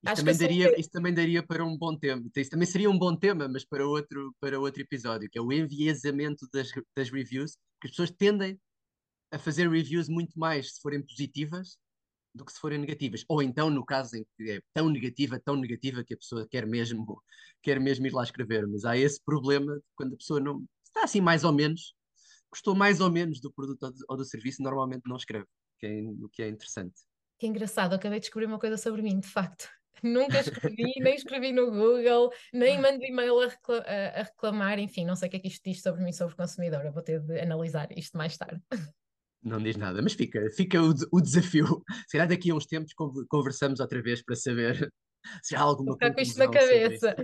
isto 0.06 0.16
também, 0.18 0.38
daria, 0.38 0.80
isto 0.80 0.92
também 0.92 1.14
daria 1.14 1.44
para 1.44 1.66
um 1.66 1.78
bom 1.78 1.98
tema. 1.98 2.24
Isso 2.36 2.50
também 2.50 2.68
seria 2.68 2.90
um 2.90 2.98
bom 2.98 3.16
tema, 3.16 3.48
mas 3.48 3.66
para 3.66 3.88
outro, 3.88 4.36
para 4.40 4.60
outro 4.60 4.82
episódio, 4.82 5.30
que 5.30 5.38
é 5.38 5.42
o 5.42 5.52
enviesamento 5.52 6.48
das, 6.54 6.70
das 6.96 7.10
reviews, 7.10 7.58
que 7.82 7.88
as 7.88 7.92
pessoas 7.92 8.12
tendem 8.12 8.60
a 9.32 9.40
fazer 9.40 9.70
reviews 9.70 10.08
muito 10.08 10.38
mais 10.38 10.76
se 10.76 10.82
forem 10.82 11.02
positivas 11.02 11.78
do 12.34 12.46
que 12.46 12.52
se 12.52 12.60
forem 12.60 12.78
negativas. 12.78 13.24
Ou 13.28 13.42
então, 13.42 13.70
no 13.70 13.86
caso 13.86 14.18
em 14.18 14.26
que 14.38 14.52
é 14.52 14.62
tão 14.74 14.90
negativa, 14.90 15.40
tão 15.40 15.56
negativa, 15.56 16.04
que 16.04 16.14
a 16.14 16.18
pessoa 16.18 16.48
quer 16.48 16.66
mesmo, 16.66 17.22
quer 17.64 17.80
mesmo 17.80 18.06
ir 18.06 18.14
lá 18.14 18.24
escrever. 18.24 18.68
Mas 18.68 18.86
há 18.86 18.98
esse 18.98 19.22
problema 19.24 19.80
quando 19.96 20.14
a 20.14 20.18
pessoa 20.18 20.40
não 20.40 20.66
está 20.84 21.04
assim 21.04 21.22
mais 21.22 21.44
ou 21.44 21.52
menos, 21.52 21.94
gostou 22.52 22.76
mais 22.76 23.02
ou 23.02 23.12
menos 23.12 23.40
do 23.40 23.52
produto 23.52 23.94
ou 24.08 24.18
do 24.18 24.26
serviço, 24.26 24.62
normalmente 24.62 25.04
não 25.06 25.16
escreve, 25.16 25.48
que 25.80 25.88
é, 25.88 26.02
o 26.02 26.30
que 26.30 26.44
é 26.44 26.50
interessante. 26.50 26.96
Que 27.38 27.48
engraçado, 27.48 27.94
acabei 27.94 28.20
de 28.20 28.26
descobrir 28.26 28.46
uma 28.46 28.60
coisa 28.60 28.78
sobre 28.78 29.02
mim, 29.02 29.20
de 29.20 29.28
facto. 29.28 29.70
Nunca 30.04 30.40
escrevi, 30.40 30.94
nem 31.00 31.16
escrevi 31.16 31.52
no 31.52 31.72
Google, 31.72 32.32
nem 32.54 32.80
mando 32.80 33.04
e-mail 33.04 33.40
a, 33.42 33.48
recla 33.48 33.80
a, 33.80 34.24
reclamar, 34.24 34.80
enfim, 34.80 35.06
não 35.06 35.16
sei 35.16 35.28
o 35.28 35.32
que 35.32 35.38
é 35.38 35.40
que 35.40 35.48
isto 35.48 35.64
diz 35.64 35.82
sobre 35.82 36.04
mim, 36.04 36.12
sobre 36.12 36.36
consumidora, 36.36 36.92
vou 36.92 37.02
ter 37.02 37.20
de 37.20 37.40
analisar 37.40 37.88
isto 37.98 38.18
mais 38.18 38.38
tarde. 38.38 38.62
Não 39.44 39.60
diz 39.60 39.76
nada, 39.76 40.02
mas 40.02 40.14
fica, 40.14 40.50
fica 40.52 40.82
o, 40.82 40.94
o 41.12 41.22
desafio. 41.22 41.84
Se 42.08 42.14
calhar 42.14 42.28
daqui 42.28 42.50
a 42.50 42.56
uns 42.56 42.66
tempos 42.66 42.94
conversamos 43.30 43.80
outra 43.80 44.02
vez 44.02 44.24
para 44.24 44.36
saber 44.36 44.92
se 45.44 45.56
há 45.56 45.62
alguma 45.62 45.94
Está 45.94 46.14
com 46.14 46.20
isto 46.20 46.40
na 46.40 46.50
cabeça. 46.50 47.16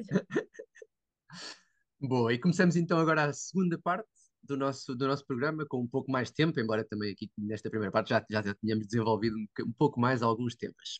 Boa, 2.00 2.34
e 2.34 2.40
começamos 2.40 2.75
então 2.75 3.00
agora 3.00 3.25
a 3.25 3.34
segunda 3.34 3.78
parte 3.80 4.08
do 4.44 4.58
nosso, 4.58 4.96
do 4.96 5.08
nosso 5.08 5.25
programa 5.25 5.66
com 5.66 5.82
um 5.82 5.88
pouco 5.88 6.12
mais 6.12 6.30
de 6.30 6.36
tempo, 6.36 6.60
embora 6.60 6.84
também 6.84 7.12
aqui 7.12 7.32
nesta 7.38 7.70
primeira 7.70 7.92
parte 7.92 8.10
já, 8.10 8.25
já, 8.30 8.42
já 8.42 8.54
tínhamos 8.56 8.88
desenvolvido 8.88 9.36
um, 9.36 9.48
um 9.66 9.74
pouco 9.74 10.00
mais 10.00 10.22
alguns 10.22 10.56
temas. 10.56 11.00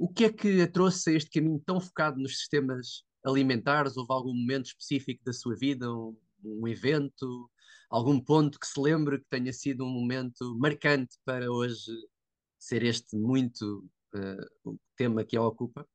O 0.00 0.08
que 0.08 0.24
é 0.24 0.32
que 0.32 0.62
a 0.62 0.66
trouxe 0.66 1.10
a 1.10 1.12
este 1.12 1.28
caminho 1.28 1.60
tão 1.60 1.78
focado 1.78 2.18
nos 2.18 2.38
sistemas 2.38 3.04
alimentares? 3.22 3.98
Houve 3.98 4.10
algum 4.10 4.34
momento 4.34 4.64
específico 4.64 5.22
da 5.22 5.32
sua 5.34 5.54
vida, 5.54 5.92
um, 5.92 6.16
um 6.42 6.66
evento, 6.66 7.50
algum 7.90 8.18
ponto 8.18 8.58
que 8.58 8.66
se 8.66 8.80
lembre 8.80 9.18
que 9.18 9.26
tenha 9.28 9.52
sido 9.52 9.84
um 9.84 9.90
momento 9.90 10.56
marcante 10.58 11.18
para 11.22 11.52
hoje 11.52 11.92
ser 12.58 12.82
este 12.82 13.14
muito 13.14 13.86
uh, 14.14 14.70
o 14.70 14.78
tema 14.96 15.22
que 15.22 15.36
a 15.36 15.42
ocupa? 15.42 15.86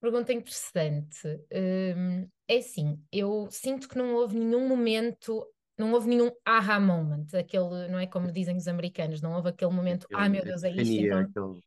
Pergunta 0.00 0.32
interessante. 0.32 1.24
Um, 1.54 2.28
é 2.48 2.56
assim, 2.56 3.00
eu 3.12 3.46
sinto 3.48 3.88
que 3.88 3.96
não 3.96 4.16
houve 4.16 4.36
nenhum 4.36 4.66
momento, 4.66 5.46
não 5.78 5.92
houve 5.92 6.08
nenhum 6.08 6.32
aha 6.44 6.80
moment, 6.80 7.26
aquele, 7.32 7.86
não 7.86 8.00
é 8.00 8.08
como 8.08 8.32
dizem 8.32 8.56
os 8.56 8.66
americanos, 8.66 9.22
não 9.22 9.34
houve 9.34 9.50
aquele 9.50 9.72
momento, 9.72 10.04
ah 10.12 10.28
meu 10.28 10.42
Deus, 10.42 10.64
é 10.64 10.70
isto, 10.70 10.94
então, 10.94 11.62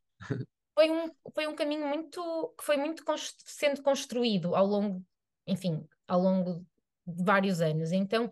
foi 0.74 0.90
um, 0.90 1.12
foi 1.34 1.48
um 1.48 1.56
caminho 1.56 1.88
muito 1.88 2.54
que 2.58 2.64
foi 2.64 2.78
muito 2.78 3.04
sendo 3.46 3.82
construído 3.82 4.56
ao 4.56 4.66
longo, 4.66 5.04
enfim, 5.46 5.86
ao 6.08 6.20
longo 6.20 6.66
de 7.06 7.24
vários 7.24 7.62
anos. 7.62 7.92
Então, 7.92 8.32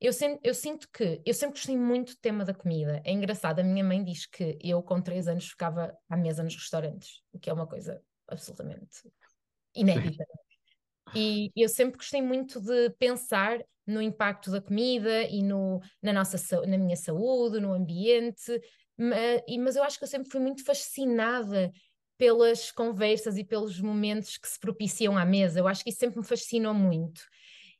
eu, 0.00 0.12
eu 0.42 0.54
sinto 0.54 0.88
que 0.92 1.22
eu 1.24 1.32
sempre 1.32 1.56
gostei 1.56 1.76
muito 1.76 2.12
do 2.12 2.18
tema 2.18 2.44
da 2.44 2.52
comida. 2.52 3.00
É 3.04 3.12
engraçado, 3.12 3.60
a 3.60 3.64
minha 3.64 3.84
mãe 3.84 4.02
diz 4.04 4.26
que 4.26 4.58
eu 4.62 4.82
com 4.82 5.00
três 5.00 5.26
anos 5.26 5.48
ficava 5.48 5.96
à 6.08 6.16
mesa 6.16 6.42
nos 6.42 6.54
restaurantes, 6.54 7.22
o 7.32 7.38
que 7.38 7.48
é 7.48 7.52
uma 7.52 7.66
coisa 7.66 8.02
absolutamente 8.28 9.10
inédita. 9.74 10.26
E 11.14 11.50
eu 11.56 11.68
sempre 11.68 11.96
gostei 11.98 12.20
muito 12.20 12.60
de 12.60 12.90
pensar 12.98 13.58
no 13.86 14.02
impacto 14.02 14.50
da 14.50 14.60
comida 14.60 15.22
e 15.22 15.42
no, 15.42 15.80
na, 16.02 16.12
nossa, 16.12 16.60
na 16.66 16.76
minha 16.76 16.96
saúde, 16.96 17.60
no 17.60 17.72
ambiente, 17.72 18.60
mas 18.98 19.76
eu 19.76 19.82
acho 19.82 19.98
que 19.98 20.04
eu 20.04 20.08
sempre 20.08 20.30
fui 20.30 20.40
muito 20.40 20.64
fascinada 20.64 21.70
pelas 22.18 22.70
conversas 22.70 23.36
e 23.36 23.44
pelos 23.44 23.80
momentos 23.80 24.38
que 24.38 24.48
se 24.48 24.58
propiciam 24.58 25.18
à 25.18 25.24
mesa. 25.24 25.60
Eu 25.60 25.68
acho 25.68 25.84
que 25.84 25.90
isso 25.90 25.98
sempre 25.98 26.18
me 26.18 26.24
fascinou 26.24 26.72
muito. 26.72 27.20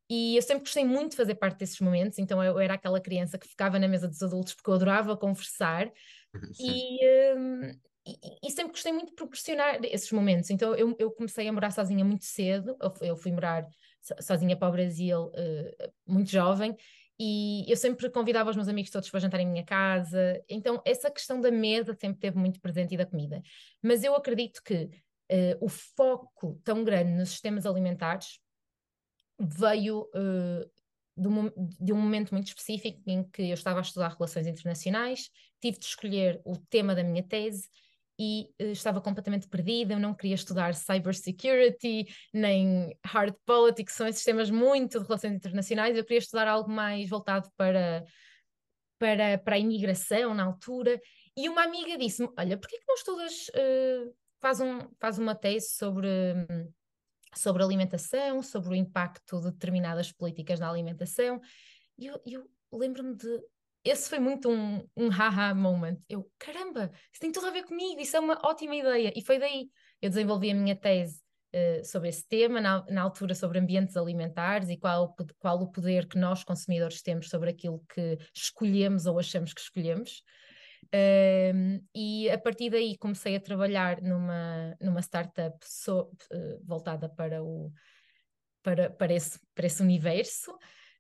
E 0.09 0.37
eu 0.37 0.43
sempre 0.43 0.63
gostei 0.63 0.85
muito 0.85 1.11
de 1.13 1.17
fazer 1.17 1.35
parte 1.35 1.59
desses 1.59 1.81
momentos, 1.81 2.19
então 2.19 2.43
eu 2.43 2.61
era 2.61 2.75
aquela 2.75 3.01
criança 3.01 3.37
que 3.37 3.49
ficava 3.49 3.77
na 3.79 3.89
mesa 3.89 4.07
dos 4.07 4.23
adultos 4.23 4.55
porque 4.55 4.71
eu 4.71 4.75
adorava 4.75 5.17
conversar 5.17 5.91
e, 6.61 7.35
um, 7.35 7.63
e, 8.07 8.39
e, 8.45 8.51
sempre 8.53 8.71
gostei 8.71 8.93
muito 8.93 9.09
de 9.09 9.17
proporcionar 9.17 9.81
esses 9.85 10.13
momentos. 10.13 10.51
Então 10.51 10.77
eu, 10.77 10.95
eu 11.01 11.11
comecei 11.11 11.49
a 11.49 11.53
morar 11.53 11.73
sozinha 11.73 12.05
muito 12.05 12.25
cedo, 12.25 12.77
eu, 12.81 12.95
eu 13.01 13.17
fui 13.17 13.33
morar 13.33 13.67
sozinha 14.21 14.57
para 14.57 14.69
o 14.69 14.73
Brasil 14.73 15.25
uh, 15.25 15.93
muito 16.07 16.31
jovem 16.31 16.77
e 17.19 17.65
eu 17.67 17.77
sempre 17.77 18.11
convidava 18.11 18.51
os 18.51 18.57
meus 18.57 18.69
amigos 18.69 18.91
todos 18.91 19.09
para 19.09 19.21
jantar 19.21 19.41
em 19.41 19.47
minha 19.47 19.65
casa. 19.65 20.43
Então, 20.49 20.83
essa 20.85 21.11
questão 21.11 21.41
da 21.41 21.51
mesa 21.51 21.97
sempre 21.99 22.21
teve 22.21 22.37
muito 22.39 22.61
presente 22.61 22.95
e 22.95 22.99
da 22.99 23.07
comida. 23.07 23.43
Mas 23.83 24.05
eu 24.05 24.15
acredito 24.15 24.63
que 24.63 24.85
uh, 24.85 25.57
o 25.61 25.69
foco 25.69 26.61
tão 26.63 26.85
grande 26.85 27.13
nos 27.13 27.31
sistemas 27.31 27.65
alimentares 27.65 28.39
veio 29.39 30.03
uh, 30.15 30.71
de, 31.17 31.29
um, 31.29 31.51
de 31.81 31.93
um 31.93 31.97
momento 31.97 32.33
muito 32.33 32.49
específico 32.49 33.01
em 33.07 33.25
que 33.25 33.43
eu 33.43 33.55
estava 33.55 33.79
a 33.79 33.83
estudar 33.83 34.09
relações 34.09 34.47
internacionais, 34.47 35.31
tive 35.61 35.79
de 35.79 35.87
escolher 35.87 36.41
o 36.45 36.57
tema 36.57 36.95
da 36.95 37.03
minha 37.03 37.23
tese 37.23 37.69
e 38.19 38.49
uh, 38.61 38.67
estava 38.73 39.01
completamente 39.01 39.49
perdida, 39.49 39.95
eu 39.95 39.99
não 39.99 40.15
queria 40.15 40.35
estudar 40.35 40.75
cybersecurity, 40.75 42.07
nem 42.33 42.97
hard 43.05 43.35
politics, 43.45 43.95
são 43.95 44.07
esses 44.07 44.25
temas 44.25 44.51
muito 44.51 44.99
de 44.99 45.07
relações 45.07 45.35
internacionais, 45.35 45.97
eu 45.97 46.05
queria 46.05 46.19
estudar 46.19 46.49
algo 46.49 46.71
mais 46.71 47.09
voltado 47.09 47.49
para, 47.57 48.05
para, 48.99 49.39
para 49.39 49.57
a 49.57 49.59
imigração 49.59 50.35
na 50.35 50.45
altura, 50.45 51.01
e 51.37 51.49
uma 51.49 51.65
amiga 51.65 51.99
disse-me, 51.99 52.29
olha, 52.39 52.57
porquê 52.57 52.79
que 52.79 52.87
não 52.89 52.95
estudas, 52.95 53.49
uh, 53.49 54.15
faz, 54.41 54.61
um, 54.61 54.79
faz 54.99 55.19
uma 55.19 55.35
tese 55.35 55.71
sobre... 55.77 56.09
sobre 57.35 57.63
alimentação, 57.63 58.43
sobre 58.43 58.71
o 58.71 58.75
impacto 58.75 59.41
de 59.41 59.51
determinadas 59.51 60.11
políticas 60.11 60.59
na 60.59 60.71
alimentação, 60.71 61.39
e 61.99 62.07
eu, 62.07 62.21
eu 62.25 62.51
lembro-me 62.73 63.15
de 63.15 63.41
esse 63.87 64.09
foi 64.09 64.19
muito 64.19 64.51
um, 64.51 64.87
um 64.97 65.09
haha 65.09 65.55
moment. 65.55 65.99
Eu, 66.09 66.29
caramba, 66.39 66.91
isso 67.13 67.21
tem 67.21 67.33
tudo 67.33 67.47
a 67.47 67.51
ver 67.51 67.65
comigo, 67.65 68.01
isso 68.01 68.17
é 68.17 68.21
uma 68.21 68.39
ótima 68.45 68.75
ideia. 68.75 69.13
E 69.15 69.23
foi 69.23 69.39
daí. 69.39 69.71
Eu 70.03 70.11
desenvolvi 70.11 70.51
a 70.51 70.55
minha 70.55 70.77
tese 70.77 71.21
uh, 71.55 71.85
sobre 71.85 72.09
esse 72.09 72.27
tema, 72.27 72.61
na, 72.61 72.85
na, 72.89 73.03
altura 73.03 73.35
sobre 73.35 73.59
ambientes 73.59 73.97
alimentares 73.97 74.69
e 74.69 74.77
qual, 74.77 75.15
qual 75.39 75.61
o 75.61 75.71
poder 75.71 76.07
que 76.07 76.19
nós, 76.19 76.45
consumidores, 76.45 77.03
temos 77.03 77.29
sobre 77.29 77.51
aquilo 77.51 77.83
que 77.93 78.19
escolhemos 78.35 79.07
ou 79.07 79.19
achamos 79.19 79.55
que 79.55 79.61
escolhemos. 79.61 80.23
Uh, 80.87 81.83
e 81.95 82.31
a 82.31 82.39
partir 82.39 82.71
daí 82.71 82.97
comecei 82.97 83.35
a 83.37 83.41
trabalhar 83.41 84.01
numa, 84.03 84.77
numa 84.81 85.01
startup 85.01 85.57
so, 85.63 86.11
uh, 86.33 86.65
voltada 86.65 87.09
para, 87.09 87.43
o, 87.43 87.73
para, 88.63 88.91
para, 88.91 89.15
esse, 89.15 89.41
para 89.55 89.67
esse 89.67 89.83
universo. 89.83 90.57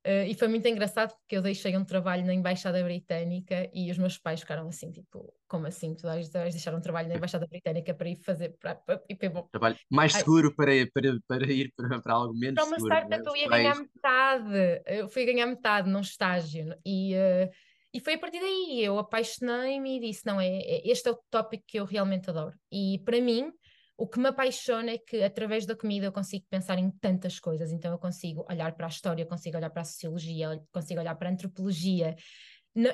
Uh, 0.07 0.25
e 0.29 0.35
foi 0.35 0.47
muito 0.47 0.69
engraçado 0.69 1.17
porque 1.17 1.37
eu 1.37 1.43
deixei 1.43 1.77
um 1.77 1.85
trabalho 1.85 2.25
na 2.25 2.33
Embaixada 2.33 2.81
Britânica 2.81 3.69
e 3.75 3.91
os 3.91 3.99
meus 3.99 4.17
pais 4.17 4.39
ficaram 4.39 4.69
assim, 4.69 4.93
tipo, 4.93 5.35
como 5.49 5.67
assim? 5.67 5.97
Tu 5.97 6.03
vais, 6.03 6.29
deixar 6.29 6.73
um 6.77 6.81
trabalho 6.81 7.09
na 7.09 7.17
Embaixada 7.17 7.45
Britânica 7.45 7.93
para 7.93 8.09
ir 8.09 8.15
fazer 8.15 8.51
para, 8.61 8.77
para, 8.77 8.99
para, 8.99 9.43
trabalho 9.51 9.77
mais 9.91 10.13
seguro 10.13 10.55
para, 10.55 10.71
para, 10.95 11.19
para 11.27 11.53
ir 11.53 11.73
para, 11.75 12.01
para 12.01 12.15
algo 12.15 12.33
menos 12.39 12.63
seguro. 12.63 12.87
Para 12.87 12.99
uma 12.99 13.09
startup 13.09 13.25
né? 13.25 13.31
eu 13.31 13.37
ia 13.37 13.49
ganhar 13.49 13.75
metade, 13.75 14.83
eu 14.87 15.09
fui 15.09 15.25
ganhar 15.25 15.47
metade 15.47 15.91
num 15.91 16.01
estágio 16.01 16.73
e, 16.87 17.15
uh, 17.17 17.51
e 17.93 17.99
foi 17.99 18.15
a 18.15 18.19
partir 18.19 18.39
daí 18.39 18.85
eu 18.85 19.01
apaixonei-me 19.01 19.97
e 19.97 20.01
disse: 20.01 20.25
não, 20.25 20.41
é, 20.41 20.47
é, 20.47 20.89
este 20.89 21.09
é 21.09 21.11
o 21.11 21.19
tópico 21.29 21.65
que 21.67 21.81
eu 21.81 21.85
realmente 21.85 22.31
adoro. 22.31 22.55
E 22.71 23.03
para 23.05 23.21
mim, 23.21 23.51
o 23.97 24.07
que 24.07 24.19
me 24.19 24.29
apaixona 24.29 24.91
é 24.91 24.99
que 24.99 25.23
através 25.23 25.65
da 25.65 25.75
comida 25.75 26.07
eu 26.07 26.13
consigo 26.13 26.45
pensar 26.51 26.79
em 26.79 26.91
tantas 26.91 27.41
coisas. 27.41 27.73
Então 27.73 27.91
eu 27.91 27.99
consigo 27.99 28.45
olhar 28.49 28.75
para 28.75 28.87
a 28.87 28.89
história, 28.89 29.25
consigo 29.25 29.57
olhar 29.57 29.71
para 29.71 29.83
a 29.83 29.85
sociologia, 29.85 30.63
consigo 30.71 31.01
olhar 31.01 31.15
para 31.15 31.31
a 31.31 31.33
antropologia 31.33 32.15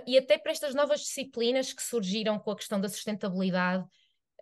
e 0.06 0.16
até 0.16 0.38
para 0.38 0.52
estas 0.52 0.75
novas 0.75 1.00
disciplinas 1.00 1.73
que 1.73 1.82
surgiram 1.82 2.38
com 2.38 2.52
a 2.52 2.56
questão 2.56 2.80
da 2.80 2.88
sustentabilidade. 2.88 3.85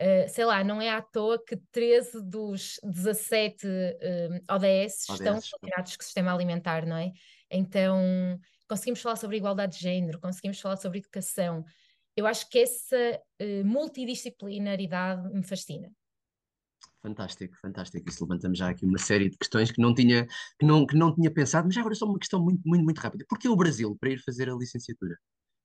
Uh, 0.00 0.29
sei 0.29 0.45
lá, 0.45 0.62
não 0.64 0.81
é 0.81 0.90
à 0.90 1.02
toa 1.02 1.43
que 1.43 1.57
13 1.73 2.23
dos 2.23 2.79
17 2.83 3.67
uh, 3.67 4.55
ODS, 4.55 5.09
ODS 5.09 5.09
estão 5.11 5.35
relacionados 5.35 5.97
com 5.97 6.02
o 6.02 6.05
sistema 6.05 6.33
alimentar, 6.33 6.87
não 6.87 6.97
é? 6.97 7.12
Então, 7.50 8.38
conseguimos 8.69 9.00
falar 9.00 9.17
sobre 9.17 9.37
igualdade 9.37 9.76
de 9.76 9.83
género, 9.83 10.21
conseguimos 10.21 10.59
falar 10.59 10.76
sobre 10.76 10.99
educação. 10.99 11.64
Eu 12.17 12.26
acho 12.26 12.49
que 12.49 12.61
essa 12.61 13.21
uh, 13.43 13.64
multidisciplinaridade 13.64 15.29
me 15.35 15.43
fascina. 15.43 15.90
Fantástico, 17.02 17.56
fantástico. 17.60 18.08
Isso 18.08 18.25
levantamos 18.25 18.58
já 18.58 18.68
aqui 18.68 18.84
uma 18.84 18.99
série 18.99 19.30
de 19.30 19.38
questões 19.38 19.70
que 19.70 19.80
não 19.80 19.94
tinha, 19.94 20.26
que 20.58 20.66
não, 20.66 20.87
que 20.87 20.96
não 20.96 21.14
tinha 21.14 21.30
pensado, 21.30 21.66
mas 21.66 21.75
já 21.75 21.80
agora 21.80 21.94
só 21.94 22.04
uma 22.04 22.18
questão 22.18 22.42
muito, 22.42 22.60
muito, 22.64 22.84
muito 22.84 22.99
rápida. 22.99 23.25
Porquê 23.28 23.49
o 23.49 23.56
Brasil 23.56 23.96
para 23.99 24.10
ir 24.10 24.18
fazer 24.18 24.50
a 24.50 24.54
licenciatura? 24.54 25.16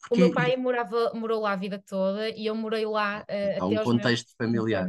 Porque... 0.08 0.16
O 0.16 0.26
meu 0.26 0.34
pai 0.34 0.56
morava, 0.56 1.12
morou 1.14 1.42
lá 1.42 1.54
a 1.54 1.56
vida 1.56 1.84
toda 1.86 2.30
e 2.30 2.46
eu 2.46 2.56
morei 2.56 2.86
lá 2.86 3.26
uh, 3.30 3.64
Há 3.64 3.66
um 3.66 3.84
contexto 3.84 4.34
familiar 4.38 4.88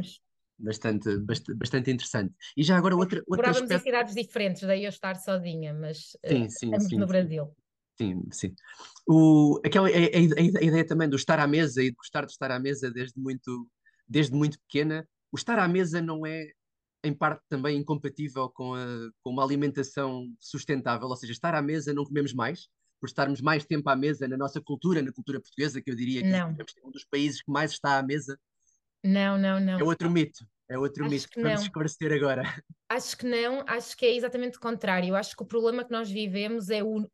bastante, 0.57 1.17
bastante, 1.55 1.91
interessante. 1.91 2.33
E 2.55 2.63
já 2.63 2.77
agora 2.77 2.95
outra, 2.95 3.19
outra 3.27 3.47
Morávamos 3.47 3.63
aspecto... 3.63 3.81
em 3.81 3.91
cidades 3.91 4.15
diferentes, 4.15 4.61
daí 4.61 4.85
eu 4.85 4.89
estar 4.89 5.15
sozinha, 5.15 5.73
mas 5.73 6.15
uh, 6.23 6.29
sim, 6.29 6.49
sim, 6.49 6.79
sim, 6.79 6.97
no 6.97 7.07
Brasil. 7.07 7.53
Sim, 7.97 8.23
sim. 8.31 8.55
O, 9.07 9.59
aquela, 9.65 9.87
a, 9.87 9.91
a, 9.91 10.59
a, 10.59 10.63
ideia 10.63 10.85
também 10.85 11.09
do 11.09 11.15
estar 11.15 11.39
à 11.39 11.47
mesa 11.47 11.81
e 11.81 11.89
de 11.89 11.95
gostar 11.95 12.25
de 12.25 12.31
estar 12.31 12.51
à 12.51 12.59
mesa 12.59 12.91
desde 12.91 13.19
muito, 13.19 13.67
desde 14.07 14.33
muito 14.33 14.59
pequena 14.59 15.07
o 15.31 15.37
estar 15.37 15.59
à 15.59 15.67
mesa 15.67 16.01
não 16.01 16.25
é, 16.25 16.51
em 17.03 17.13
parte, 17.13 17.41
também 17.49 17.77
incompatível 17.77 18.49
com, 18.49 18.73
a, 18.73 18.85
com 19.21 19.31
uma 19.31 19.43
alimentação 19.43 20.27
sustentável, 20.39 21.07
ou 21.07 21.15
seja, 21.15 21.33
estar 21.33 21.53
à 21.53 21.61
mesa 21.61 21.93
não 21.93 22.05
comemos 22.05 22.33
mais, 22.33 22.67
por 22.99 23.07
estarmos 23.07 23.41
mais 23.41 23.65
tempo 23.65 23.89
à 23.89 23.95
mesa 23.95 24.27
na 24.27 24.37
nossa 24.37 24.61
cultura, 24.61 25.01
na 25.01 25.11
cultura 25.11 25.39
portuguesa, 25.39 25.81
que 25.81 25.91
eu 25.91 25.95
diria 25.95 26.21
que 26.21 26.29
não. 26.29 26.49
é 26.49 26.87
um 26.87 26.91
dos 26.91 27.05
países 27.05 27.41
que 27.41 27.51
mais 27.51 27.71
está 27.71 27.97
à 27.97 28.03
mesa. 28.03 28.39
Não, 29.03 29.37
não, 29.37 29.59
não. 29.59 29.79
É 29.79 29.83
outro 29.83 30.09
mito. 30.09 30.45
É 30.69 30.77
outro 30.77 31.05
acho 31.05 31.13
mito 31.13 31.27
que, 31.29 31.35
que 31.35 31.41
vamos 31.41 31.61
esclarecer 31.61 32.11
agora. 32.11 32.43
Acho 32.89 33.17
que 33.17 33.25
não, 33.25 33.65
acho 33.67 33.97
que 33.97 34.05
é 34.05 34.15
exatamente 34.15 34.57
o 34.57 34.61
contrário. 34.61 35.13
Acho 35.13 35.35
que 35.35 35.43
o 35.43 35.45
problema 35.45 35.83
que 35.83 35.91
nós 35.91 36.09
vivemos 36.09 36.69
é 36.69 36.81
o, 36.81 37.05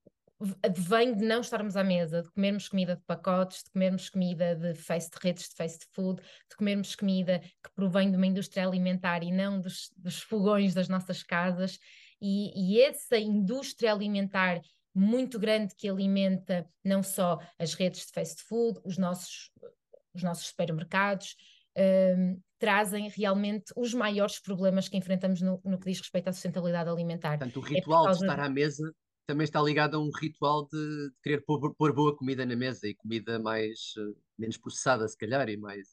vem 0.77 1.15
de 1.15 1.23
não 1.23 1.41
estarmos 1.41 1.75
à 1.75 1.83
mesa, 1.83 2.21
de 2.21 2.31
comermos 2.31 2.67
comida 2.67 2.95
de 2.95 3.03
pacotes, 3.03 3.63
de 3.63 3.71
comermos 3.71 4.09
comida 4.09 4.55
de 4.55 4.73
fast 4.73 5.11
de 5.11 5.17
redes 5.21 5.49
de 5.49 5.55
fast 5.55 5.85
food, 5.93 6.21
de 6.21 6.55
comermos 6.57 6.95
comida 6.95 7.39
que 7.39 7.71
provém 7.75 8.09
de 8.11 8.17
uma 8.17 8.27
indústria 8.27 8.67
alimentar 8.67 9.23
e 9.23 9.31
não 9.31 9.59
dos, 9.59 9.89
dos 9.95 10.21
fogões 10.21 10.73
das 10.73 10.89
nossas 10.89 11.23
casas. 11.23 11.79
E, 12.21 12.51
e 12.55 12.81
essa 12.81 13.17
indústria 13.17 13.93
alimentar 13.93 14.61
muito 14.93 15.39
grande 15.39 15.75
que 15.75 15.89
alimenta 15.89 16.67
não 16.83 17.01
só 17.01 17.39
as 17.57 17.73
redes 17.73 18.05
de 18.05 18.11
fast 18.11 18.43
food, 18.43 18.79
os 18.83 18.97
nossos, 18.97 19.51
os 20.13 20.21
nossos 20.21 20.47
supermercados, 20.47 21.35
um, 21.75 22.39
trazem 22.59 23.09
realmente 23.09 23.73
os 23.75 23.93
maiores 23.93 24.39
problemas 24.39 24.87
que 24.87 24.95
enfrentamos 24.95 25.41
no, 25.41 25.59
no, 25.65 25.79
que 25.79 25.89
diz 25.89 25.99
respeito 25.99 26.29
à 26.29 26.33
sustentabilidade 26.33 26.89
alimentar. 26.89 27.37
Portanto, 27.37 27.59
o 27.59 27.65
é 27.65 27.69
ritual 27.69 28.07
é 28.07 28.11
de 28.11 28.17
estar 28.17 28.39
à 28.39 28.49
mesa 28.49 28.93
também 29.25 29.45
está 29.45 29.61
ligado 29.61 29.95
a 29.95 29.99
um 29.99 30.11
ritual 30.11 30.67
de, 30.67 31.09
de 31.09 31.21
querer 31.21 31.41
pôr, 31.41 31.73
pôr, 31.75 31.93
boa 31.93 32.15
comida 32.15 32.45
na 32.45 32.55
mesa 32.55 32.87
e 32.87 32.95
comida 32.95 33.39
mais 33.39 33.93
uh, 33.97 34.15
menos 34.37 34.57
processada, 34.57 35.07
se 35.07 35.17
calhar, 35.17 35.47
e 35.49 35.57
mais, 35.57 35.87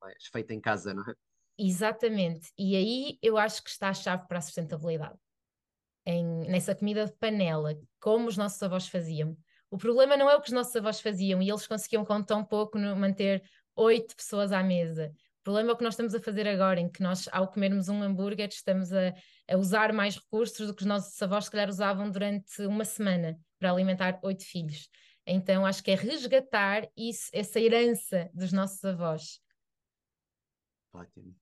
mais 0.00 0.26
feita 0.30 0.54
em 0.54 0.60
casa, 0.60 0.94
não 0.94 1.02
é? 1.02 1.14
Exatamente. 1.58 2.52
E 2.56 2.76
aí 2.76 3.18
eu 3.20 3.36
acho 3.36 3.62
que 3.62 3.70
está 3.70 3.88
a 3.88 3.94
chave 3.94 4.26
para 4.28 4.38
a 4.38 4.42
sustentabilidade. 4.42 5.18
Em, 6.06 6.24
nessa 6.48 6.74
comida 6.74 7.04
de 7.04 7.12
panela, 7.12 7.78
como 8.00 8.28
os 8.28 8.36
nossos 8.36 8.62
avós 8.62 8.88
faziam. 8.88 9.36
O 9.70 9.76
problema 9.76 10.16
não 10.16 10.30
é 10.30 10.36
o 10.36 10.40
que 10.40 10.48
os 10.48 10.54
nossos 10.54 10.74
avós 10.76 11.00
faziam 11.00 11.42
e 11.42 11.50
eles 11.50 11.66
conseguiam 11.66 12.04
com 12.04 12.22
tão 12.22 12.44
pouco 12.44 12.78
manter 12.78 13.42
oito 13.76 14.16
pessoas 14.16 14.52
à 14.52 14.62
mesa 14.62 15.12
problema 15.48 15.70
é 15.70 15.72
o 15.72 15.78
que 15.78 15.84
nós 15.84 15.94
estamos 15.94 16.14
a 16.14 16.20
fazer 16.20 16.46
agora, 16.46 16.78
em 16.78 16.90
que 16.90 17.02
nós, 17.02 17.26
ao 17.32 17.48
comermos 17.48 17.88
um 17.88 18.02
hambúrguer, 18.02 18.50
estamos 18.50 18.92
a, 18.92 19.14
a 19.48 19.56
usar 19.56 19.94
mais 19.94 20.16
recursos 20.16 20.66
do 20.66 20.74
que 20.74 20.82
os 20.82 20.86
nossos 20.86 21.22
avós, 21.22 21.46
se 21.46 21.50
calhar, 21.50 21.70
usavam 21.70 22.10
durante 22.10 22.60
uma 22.66 22.84
semana 22.84 23.34
para 23.58 23.72
alimentar 23.72 24.20
oito 24.22 24.44
filhos. 24.44 24.90
Então, 25.26 25.64
acho 25.64 25.82
que 25.82 25.90
é 25.90 25.94
resgatar 25.94 26.86
isso, 26.94 27.30
essa 27.32 27.58
herança 27.58 28.30
dos 28.34 28.52
nossos 28.52 28.84
avós. 28.84 29.40
Ótimo. 30.92 31.34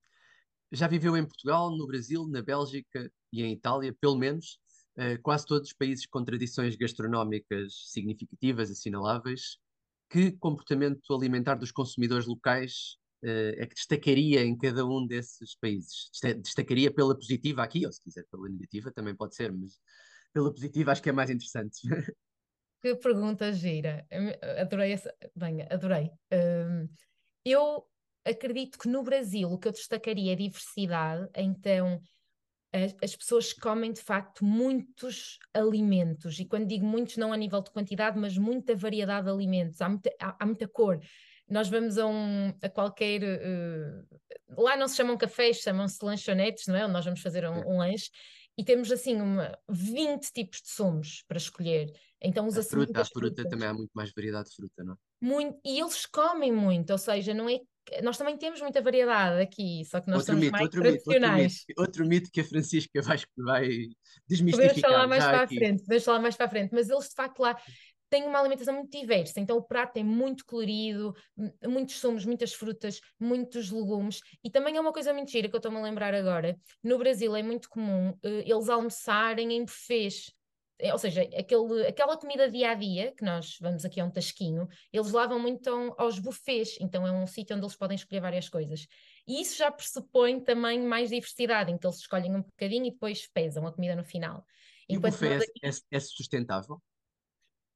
Já 0.70 0.86
viveu 0.86 1.16
em 1.16 1.26
Portugal, 1.26 1.76
no 1.76 1.84
Brasil, 1.88 2.28
na 2.28 2.42
Bélgica 2.42 3.10
e 3.32 3.42
em 3.42 3.54
Itália, 3.54 3.92
pelo 4.00 4.16
menos, 4.16 4.60
uh, 4.98 5.20
quase 5.20 5.46
todos 5.46 5.70
os 5.70 5.74
países 5.74 6.06
com 6.06 6.24
tradições 6.24 6.76
gastronómicas 6.76 7.90
significativas, 7.90 8.70
assinaláveis. 8.70 9.58
Que 10.08 10.30
comportamento 10.30 11.12
alimentar 11.12 11.56
dos 11.56 11.72
consumidores 11.72 12.28
locais 12.28 12.96
é 13.30 13.66
que 13.66 13.74
destacaria 13.74 14.42
em 14.42 14.56
cada 14.56 14.86
um 14.86 15.06
desses 15.06 15.54
países? 15.56 16.10
Destacaria 16.42 16.92
pela 16.92 17.14
positiva 17.14 17.62
aqui, 17.62 17.84
ou 17.86 17.92
se 17.92 18.02
quiser 18.02 18.24
pela 18.30 18.48
negativa 18.48 18.92
também 18.92 19.14
pode 19.14 19.34
ser, 19.34 19.52
mas 19.52 19.80
pela 20.32 20.52
positiva 20.52 20.92
acho 20.92 21.02
que 21.02 21.08
é 21.08 21.12
mais 21.12 21.30
interessante. 21.30 21.80
Que 22.82 22.94
pergunta 22.94 23.52
gira. 23.52 24.06
Adorei 24.60 24.92
essa. 24.92 25.12
Bem, 25.34 25.62
adorei. 25.62 26.10
Um, 26.30 26.88
eu 27.44 27.84
acredito 28.24 28.78
que 28.78 28.86
no 28.86 29.02
Brasil 29.02 29.50
o 29.50 29.58
que 29.58 29.66
eu 29.66 29.72
destacaria 29.72 30.32
é 30.32 30.36
diversidade, 30.36 31.28
então 31.34 32.00
as, 32.72 32.94
as, 33.02 33.16
pessoas 33.16 33.52
comem 33.52 33.92
de 33.92 34.00
facto 34.00 34.44
muitos 34.44 35.38
alimentos, 35.54 36.38
e 36.38 36.44
quando 36.44 36.66
digo 36.66 36.84
muitos, 36.84 37.16
não 37.16 37.32
a 37.32 37.36
nível 37.36 37.62
de 37.62 37.70
quantidade, 37.70 38.18
mas 38.18 38.36
muita 38.36 38.76
variedade 38.76 39.26
de 39.26 39.32
alimentos, 39.32 39.80
há 39.80 39.88
muita, 39.88 40.14
há, 40.20 40.36
há 40.38 40.46
muita 40.46 40.68
cor 40.68 41.00
nós 41.48 41.68
vamos 41.68 41.98
a, 41.98 42.06
um, 42.06 42.52
a 42.62 42.68
qualquer. 42.68 43.22
Uh, 43.22 44.62
lá 44.62 44.76
não 44.76 44.88
se 44.88 44.96
chamam 44.96 45.16
cafés, 45.16 45.58
chamam-se 45.58 46.04
lanchonetes, 46.04 46.66
não 46.66 46.76
é? 46.76 46.84
Onde 46.84 46.92
nós 46.92 47.04
vamos 47.04 47.20
fazer 47.20 47.48
um, 47.48 47.58
um 47.66 47.78
lanche 47.78 48.10
e 48.58 48.64
temos 48.64 48.90
assim 48.90 49.20
uma, 49.20 49.56
20 49.68 50.32
tipos 50.32 50.62
de 50.62 50.70
sumos 50.70 51.22
para 51.28 51.36
escolher. 51.36 51.92
Então 52.20 52.46
usa-se. 52.46 52.68
A 52.68 52.70
fruta, 52.70 53.00
a 53.00 53.04
fruta 53.04 53.48
também 53.48 53.68
há 53.68 53.74
muito 53.74 53.90
mais 53.94 54.10
variedade 54.12 54.48
de 54.48 54.56
fruta, 54.56 54.82
não 54.82 54.94
é? 54.94 54.96
Muito, 55.20 55.58
e 55.64 55.80
eles 55.80 56.06
comem 56.06 56.52
muito, 56.52 56.90
ou 56.90 56.98
seja, 56.98 57.32
não 57.32 57.48
é 57.48 57.60
nós 58.02 58.18
também 58.18 58.36
temos 58.36 58.60
muita 58.60 58.82
variedade 58.82 59.40
aqui, 59.40 59.84
só 59.84 60.00
que 60.00 60.08
nós 60.08 60.18
outro 60.18 60.32
somos 60.32 60.40
mito, 60.40 60.52
mais 60.52 60.64
outro 60.64 60.80
tradicionais. 60.82 61.64
Mito, 61.68 61.80
outro, 61.80 62.02
mito, 62.02 62.02
outro 62.02 62.06
mito 62.06 62.30
que 62.32 62.40
a 62.40 62.44
Francisca 62.44 63.00
vai, 63.00 63.16
vai 63.36 63.68
desmistificar. 64.28 64.74
Podemos 64.74 64.80
falar 64.80 65.06
mais 65.06 65.24
para 65.24 65.42
aqui. 65.42 65.54
a 65.54 65.58
frente, 65.58 65.82
podemos 65.82 66.04
falar 66.04 66.18
mais 66.18 66.36
para 66.36 66.46
a 66.46 66.48
frente, 66.48 66.70
mas 66.72 66.90
eles 66.90 67.08
de 67.08 67.14
facto 67.14 67.38
lá 67.38 67.56
tem 68.08 68.24
uma 68.24 68.38
alimentação 68.38 68.74
muito 68.74 68.90
diversa, 68.98 69.40
então 69.40 69.56
o 69.56 69.62
prato 69.62 69.98
é 69.98 70.02
muito 70.02 70.44
colorido, 70.44 71.14
muitos 71.64 71.98
sumos, 71.98 72.24
muitas 72.24 72.52
frutas, 72.52 73.00
muitos 73.18 73.70
legumes, 73.70 74.20
e 74.42 74.50
também 74.50 74.76
é 74.76 74.80
uma 74.80 74.92
coisa 74.92 75.12
muito 75.12 75.30
gira 75.30 75.48
que 75.48 75.54
eu 75.54 75.58
estou-me 75.58 75.78
a 75.78 75.82
lembrar 75.82 76.14
agora, 76.14 76.58
no 76.82 76.98
Brasil 76.98 77.34
é 77.34 77.42
muito 77.42 77.68
comum 77.68 78.10
uh, 78.10 78.18
eles 78.22 78.68
almoçarem 78.68 79.52
em 79.52 79.64
buffets, 79.64 80.32
é, 80.78 80.92
ou 80.92 80.98
seja, 80.98 81.22
aquele, 81.22 81.86
aquela 81.86 82.18
comida 82.18 82.50
dia-a-dia, 82.50 83.12
que 83.16 83.24
nós 83.24 83.56
vamos 83.60 83.84
aqui 83.84 83.98
a 83.98 84.04
um 84.04 84.10
tasquinho, 84.10 84.68
eles 84.92 85.10
lavam 85.10 85.38
muito 85.38 85.70
aos 85.96 86.18
buffets, 86.18 86.76
então 86.80 87.06
é 87.06 87.12
um 87.12 87.26
sítio 87.26 87.56
onde 87.56 87.64
eles 87.64 87.76
podem 87.76 87.94
escolher 87.94 88.20
várias 88.20 88.48
coisas. 88.48 88.86
E 89.26 89.40
isso 89.40 89.56
já 89.56 89.70
pressupõe 89.70 90.38
também 90.40 90.82
mais 90.82 91.08
diversidade, 91.08 91.72
em 91.72 91.78
que 91.78 91.86
eles 91.86 91.98
escolhem 91.98 92.34
um 92.36 92.42
bocadinho 92.42 92.86
e 92.86 92.90
depois 92.90 93.26
pesam 93.26 93.66
a 93.66 93.72
comida 93.72 93.96
no 93.96 94.04
final. 94.04 94.44
E 94.88 94.96
Enquanto 94.96 95.14
o 95.14 95.18
buffet 95.18 95.36
aqui... 95.36 95.60
é, 95.62 95.96
é 95.96 96.00
sustentável? 96.00 96.80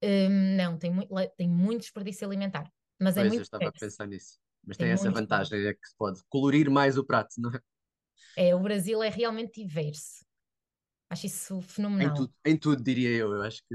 Um, 0.02 0.56
não, 0.56 0.78
tem, 0.78 0.90
muito, 0.90 1.14
tem 1.36 1.48
muito 1.48 1.82
desperdício 1.82 2.26
alimentar. 2.26 2.70
Mas 3.00 3.16
é 3.16 3.20
pois, 3.20 3.26
é 3.26 3.28
muito 3.28 3.40
eu 3.40 3.42
estava 3.42 3.68
a 3.68 3.72
pensar 3.72 4.06
nisso. 4.06 4.38
Mas 4.66 4.76
tem, 4.76 4.86
tem 4.86 4.94
essa 4.94 5.10
vantagem, 5.10 5.66
é 5.66 5.74
que 5.74 5.86
se 5.86 5.96
pode 5.96 6.20
colorir 6.28 6.70
mais 6.70 6.98
o 6.98 7.04
prato, 7.04 7.34
não 7.38 7.50
é? 7.50 7.60
É, 8.36 8.54
o 8.54 8.60
Brasil 8.60 9.02
é 9.02 9.08
realmente 9.08 9.64
diverso. 9.64 10.24
Acho 11.10 11.26
isso 11.26 11.60
fenomenal. 11.62 12.12
Em 12.12 12.14
tudo, 12.14 12.34
em 12.44 12.56
tudo, 12.56 12.82
diria 12.84 13.10
eu. 13.10 13.34
Eu 13.34 13.42
acho 13.42 13.60
que 13.68 13.74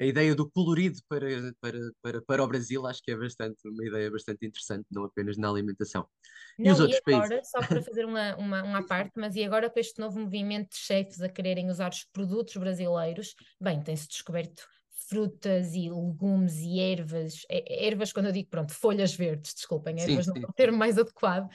a 0.00 0.06
ideia 0.06 0.34
do 0.34 0.50
colorido 0.50 0.98
para, 1.06 1.26
para, 1.60 1.78
para, 2.00 2.22
para 2.22 2.42
o 2.42 2.48
Brasil 2.48 2.86
acho 2.86 3.02
que 3.02 3.10
é 3.10 3.16
bastante, 3.16 3.68
uma 3.68 3.86
ideia 3.86 4.10
bastante 4.10 4.46
interessante, 4.46 4.86
não 4.90 5.04
apenas 5.04 5.36
na 5.36 5.50
alimentação. 5.50 6.08
Não, 6.58 6.66
e 6.66 6.70
os 6.70 6.80
outros 6.80 6.98
e 7.06 7.12
agora, 7.12 7.28
países? 7.28 7.50
Só 7.50 7.58
para 7.58 7.82
fazer 7.82 8.06
uma, 8.06 8.34
uma, 8.36 8.62
uma 8.62 8.86
parte, 8.86 9.12
mas 9.16 9.36
e 9.36 9.44
agora 9.44 9.68
com 9.68 9.78
este 9.78 10.00
novo 10.00 10.18
movimento 10.18 10.70
de 10.70 10.78
chefes 10.78 11.20
a 11.20 11.28
quererem 11.28 11.68
usar 11.68 11.90
os 11.90 12.04
produtos 12.04 12.56
brasileiros, 12.56 13.34
bem, 13.60 13.82
tem-se 13.82 14.08
descoberto 14.08 14.66
frutas 15.10 15.74
e 15.74 15.90
legumes 15.90 16.58
e 16.58 16.78
ervas, 16.78 17.44
ervas 17.50 18.12
quando 18.12 18.26
eu 18.26 18.32
digo, 18.32 18.48
pronto, 18.48 18.72
folhas 18.72 19.12
verdes, 19.12 19.52
desculpem, 19.54 20.00
ervas 20.00 20.26
sim, 20.26 20.30
não 20.32 20.42
é 20.42 20.46
o 20.46 20.52
termo 20.52 20.78
mais 20.78 20.96
adequado, 20.96 21.50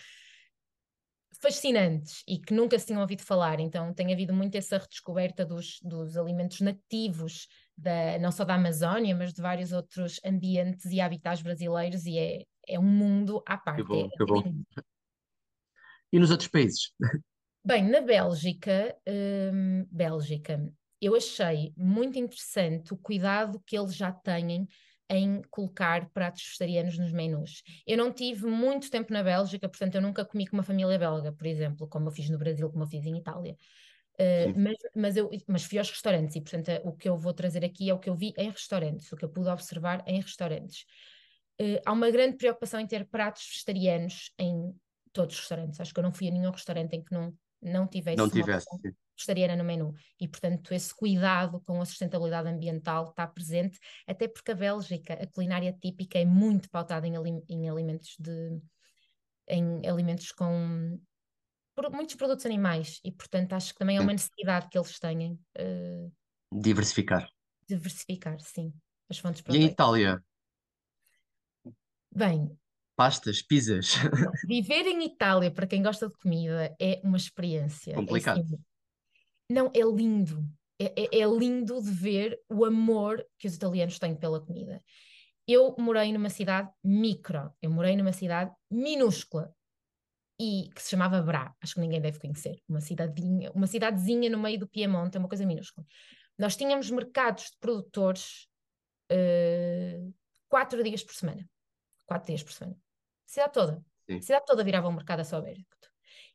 fascinantes 1.42 2.22
e 2.28 2.38
que 2.38 2.54
nunca 2.54 2.78
se 2.78 2.88
tinham 2.88 3.02
ouvido 3.02 3.24
falar. 3.24 3.60
Então 3.62 3.94
tem 3.94 4.12
havido 4.12 4.34
muito 4.34 4.56
essa 4.56 4.78
redescoberta 4.78 5.46
dos, 5.46 5.80
dos 5.82 6.18
alimentos 6.18 6.60
nativos, 6.60 7.48
da, 7.78 8.20
não 8.20 8.32
só 8.32 8.44
da 8.44 8.56
Amazónia, 8.56 9.16
mas 9.16 9.34
de 9.34 9.42
vários 9.42 9.72
outros 9.72 10.20
ambientes 10.26 10.86
e 10.86 11.00
habitats 11.00 11.42
brasileiros, 11.42 12.06
e 12.06 12.18
é, 12.18 12.44
é 12.68 12.78
um 12.78 12.84
mundo 12.84 13.42
à 13.48 13.58
parte. 13.58 13.84
Que 13.84 13.88
bom, 13.88 14.06
é, 14.06 14.10
que 14.10 14.26
bom. 14.26 14.44
E 16.12 16.20
nos 16.20 16.30
outros 16.30 16.50
países? 16.50 16.92
Bem, 17.66 17.90
na 17.90 18.00
Bélgica, 18.00 18.96
hum, 19.08 19.88
Bélgica, 19.90 20.72
eu 21.06 21.16
achei 21.16 21.72
muito 21.78 22.18
interessante 22.18 22.94
o 22.94 22.98
cuidado 22.98 23.62
que 23.66 23.78
eles 23.78 23.96
já 23.96 24.12
têm 24.12 24.68
em 25.08 25.42
colocar 25.52 26.10
pratos 26.10 26.44
vegetarianos 26.44 26.98
nos 26.98 27.12
menus. 27.12 27.62
Eu 27.86 27.96
não 27.96 28.12
tive 28.12 28.48
muito 28.48 28.90
tempo 28.90 29.14
na 29.14 29.22
Bélgica, 29.22 29.70
portanto 29.70 29.96
eu 29.96 30.02
nunca 30.02 30.26
comi 30.26 30.48
com 30.48 30.58
uma 30.58 30.64
família 30.64 30.98
belga, 30.98 31.32
por 31.32 31.46
exemplo, 31.46 31.88
como 31.88 32.08
eu 32.08 32.12
fiz 32.12 32.28
no 32.28 32.40
Brasil, 32.40 32.70
como 32.72 32.84
eu 32.84 32.88
fiz 32.88 33.06
em 33.06 33.18
Itália. 33.18 33.56
Uh, 34.16 34.58
mas, 34.58 34.76
mas, 34.96 35.18
eu, 35.18 35.30
mas 35.48 35.64
fui 35.66 35.78
aos 35.78 35.92
restaurantes 35.92 36.36
e, 36.36 36.42
portanto, 36.42 36.72
o 36.86 36.94
que 36.94 37.08
eu 37.08 37.18
vou 37.18 37.34
trazer 37.34 37.64
aqui 37.64 37.90
é 37.90 37.94
o 37.94 38.00
que 38.00 38.10
eu 38.10 38.16
vi 38.16 38.34
em 38.38 38.50
restaurantes, 38.50 39.12
o 39.12 39.16
que 39.16 39.26
eu 39.26 39.30
pude 39.30 39.50
observar 39.50 40.04
em 40.08 40.22
restaurantes. 40.22 40.86
Uh, 41.62 41.80
há 41.86 41.92
uma 41.92 42.10
grande 42.10 42.38
preocupação 42.38 42.80
em 42.80 42.88
ter 42.88 43.06
pratos 43.06 43.48
vegetarianos 43.52 44.34
em 44.40 44.74
todos 45.14 45.36
os 45.36 45.42
restaurantes. 45.42 45.80
Acho 45.80 45.94
que 45.94 46.00
eu 46.00 46.04
não 46.04 46.14
fui 46.14 46.30
a 46.30 46.32
nenhum 46.32 46.50
restaurante 46.50 46.94
em 46.94 47.04
que 47.04 47.14
não, 47.14 47.32
não 47.62 47.88
tivesse, 47.88 48.18
não 48.18 48.30
tivesse 48.30 48.66
vegetariana 49.16 49.56
no 49.56 49.64
menu. 49.64 49.94
E, 50.20 50.28
portanto, 50.28 50.74
esse 50.74 50.94
cuidado 50.94 51.62
com 51.62 51.82
a 51.82 51.86
sustentabilidade 51.86 52.50
ambiental 52.50 53.10
está 53.10 53.28
presente, 53.28 53.80
até 54.08 54.28
porque 54.28 54.52
a 54.52 54.56
Bélgica, 54.56 55.14
a 55.14 55.28
culinária 55.28 55.74
típica 55.74 56.20
é 56.20 56.26
muito 56.26 56.70
pautada 56.70 57.08
em, 57.08 57.14
em 57.50 57.70
alimentos 57.70 58.16
de 58.20 58.62
em 59.48 59.88
alimentos 59.88 60.32
com 60.32 61.00
muitos 61.92 62.16
produtos 62.16 62.46
animais 62.46 63.00
e, 63.04 63.12
portanto, 63.12 63.54
acho 63.54 63.74
que 63.74 63.80
também 63.80 63.98
é 63.98 64.02
uma 64.02 64.14
necessidade 64.14 64.70
que 64.70 64.78
eles 64.78 64.98
têm. 64.98 65.40
Uh, 65.58 66.12
diversificar. 66.52 67.30
Diversificar, 67.68 68.40
sim, 68.40 68.74
as 69.10 69.18
fontes 69.18 69.44
E 69.50 69.58
em 69.58 69.66
Itália? 69.66 70.24
Bem, 72.12 72.58
pastas, 72.96 73.42
pizzas. 73.42 73.96
Viver 74.48 74.86
em 74.88 75.06
Itália, 75.06 75.52
para 75.52 75.68
quem 75.68 75.84
gosta 75.84 76.08
de 76.08 76.16
comida, 76.18 76.74
é 76.80 77.02
uma 77.04 77.18
experiência. 77.18 77.92
É 77.92 77.96
Complicado. 77.96 78.40
É 78.40 78.42
assim, 78.42 78.58
não, 79.50 79.72
é 79.74 79.82
lindo. 79.82 80.44
É, 80.80 80.86
é, 80.86 81.20
é, 81.22 81.26
lindo 81.26 81.82
de 81.82 81.92
ver 81.92 82.40
o 82.50 82.66
amor 82.66 83.26
que 83.38 83.48
os 83.48 83.56
italianos 83.56 83.98
têm 83.98 84.16
pela 84.16 84.42
comida. 84.42 84.84
Eu 85.48 85.76
morei 85.78 86.12
numa 86.12 86.30
cidade 86.30 86.70
micro, 86.84 87.54
eu 87.62 87.70
morei 87.70 87.96
numa 87.96 88.12
cidade 88.12 88.52
minúscula 88.70 89.54
e 90.40 90.70
que 90.74 90.82
se 90.82 90.90
chamava 90.90 91.22
Bra, 91.22 91.56
acho 91.62 91.76
que 91.76 91.80
ninguém 91.80 92.02
deve 92.02 92.20
conhecer, 92.20 92.60
uma 92.68 92.82
cidadezinha, 92.82 93.52
uma 93.54 93.68
cidadezinha 93.68 94.30
no 94.30 94.38
meio 94.38 94.60
do 94.60 94.68
Piemonte, 94.68 95.16
é 95.16 95.20
uma 95.20 95.30
coisa 95.30 95.46
minúscula. 95.46 95.86
Nós 96.38 96.58
tínhamos 96.58 96.90
mercados 96.92 97.52
de 97.52 97.58
produtores 97.60 98.50
uh, 99.12 100.14
quatro 100.50 100.84
dias 100.84 101.04
por 101.04 101.14
semana, 101.14 101.48
quatro 102.06 102.28
dias 102.28 102.44
por 102.44 102.52
semana, 102.52 102.76
a 102.76 103.32
cidade 103.32 103.54
toda, 103.54 103.86
a 104.10 104.22
cidade 104.22 104.46
toda 104.46 104.64
virava 104.64 104.90
um 104.90 104.94
mercado 104.94 105.22
a 105.22 105.24
só 105.24 105.38
aberto. 105.38 105.64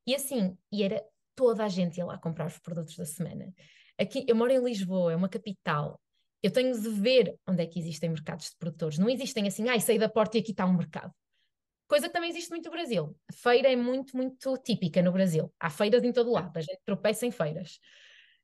E 0.06 0.14
assim, 0.14 0.56
e 0.72 0.82
era 0.82 1.04
toda 1.34 1.64
a 1.64 1.68
gente 1.68 1.98
ia 1.98 2.04
lá 2.04 2.18
comprar 2.18 2.46
os 2.46 2.58
produtos 2.58 2.96
da 2.96 3.04
semana. 3.04 3.52
Aqui, 3.98 4.24
eu 4.26 4.34
moro 4.34 4.52
em 4.52 4.62
Lisboa, 4.62 5.12
é 5.12 5.16
uma 5.16 5.28
capital. 5.28 6.00
Eu 6.42 6.50
tenho 6.50 6.78
de 6.78 6.88
ver 6.88 7.36
onde 7.46 7.62
é 7.62 7.66
que 7.66 7.78
existem 7.78 8.08
mercados 8.08 8.46
de 8.46 8.56
produtores. 8.56 8.98
Não 8.98 9.10
existem 9.10 9.46
assim, 9.46 9.68
ai, 9.68 9.76
ah, 9.76 9.80
saí 9.80 9.98
da 9.98 10.08
porta 10.08 10.38
e 10.38 10.40
aqui 10.40 10.52
está 10.52 10.64
um 10.64 10.76
mercado. 10.76 11.12
Coisa 11.86 12.06
que 12.06 12.12
também 12.12 12.30
existe 12.30 12.50
muito 12.50 12.66
no 12.66 12.70
Brasil. 12.70 13.16
A 13.28 13.32
feira 13.32 13.70
é 13.70 13.76
muito, 13.76 14.16
muito 14.16 14.56
típica 14.58 15.02
no 15.02 15.12
Brasil. 15.12 15.52
Há 15.58 15.68
feiras 15.68 16.02
em 16.04 16.12
todo 16.12 16.30
lado, 16.30 16.56
a 16.56 16.60
gente 16.60 16.80
tropeça 16.84 17.26
em 17.26 17.30
feiras. 17.30 17.78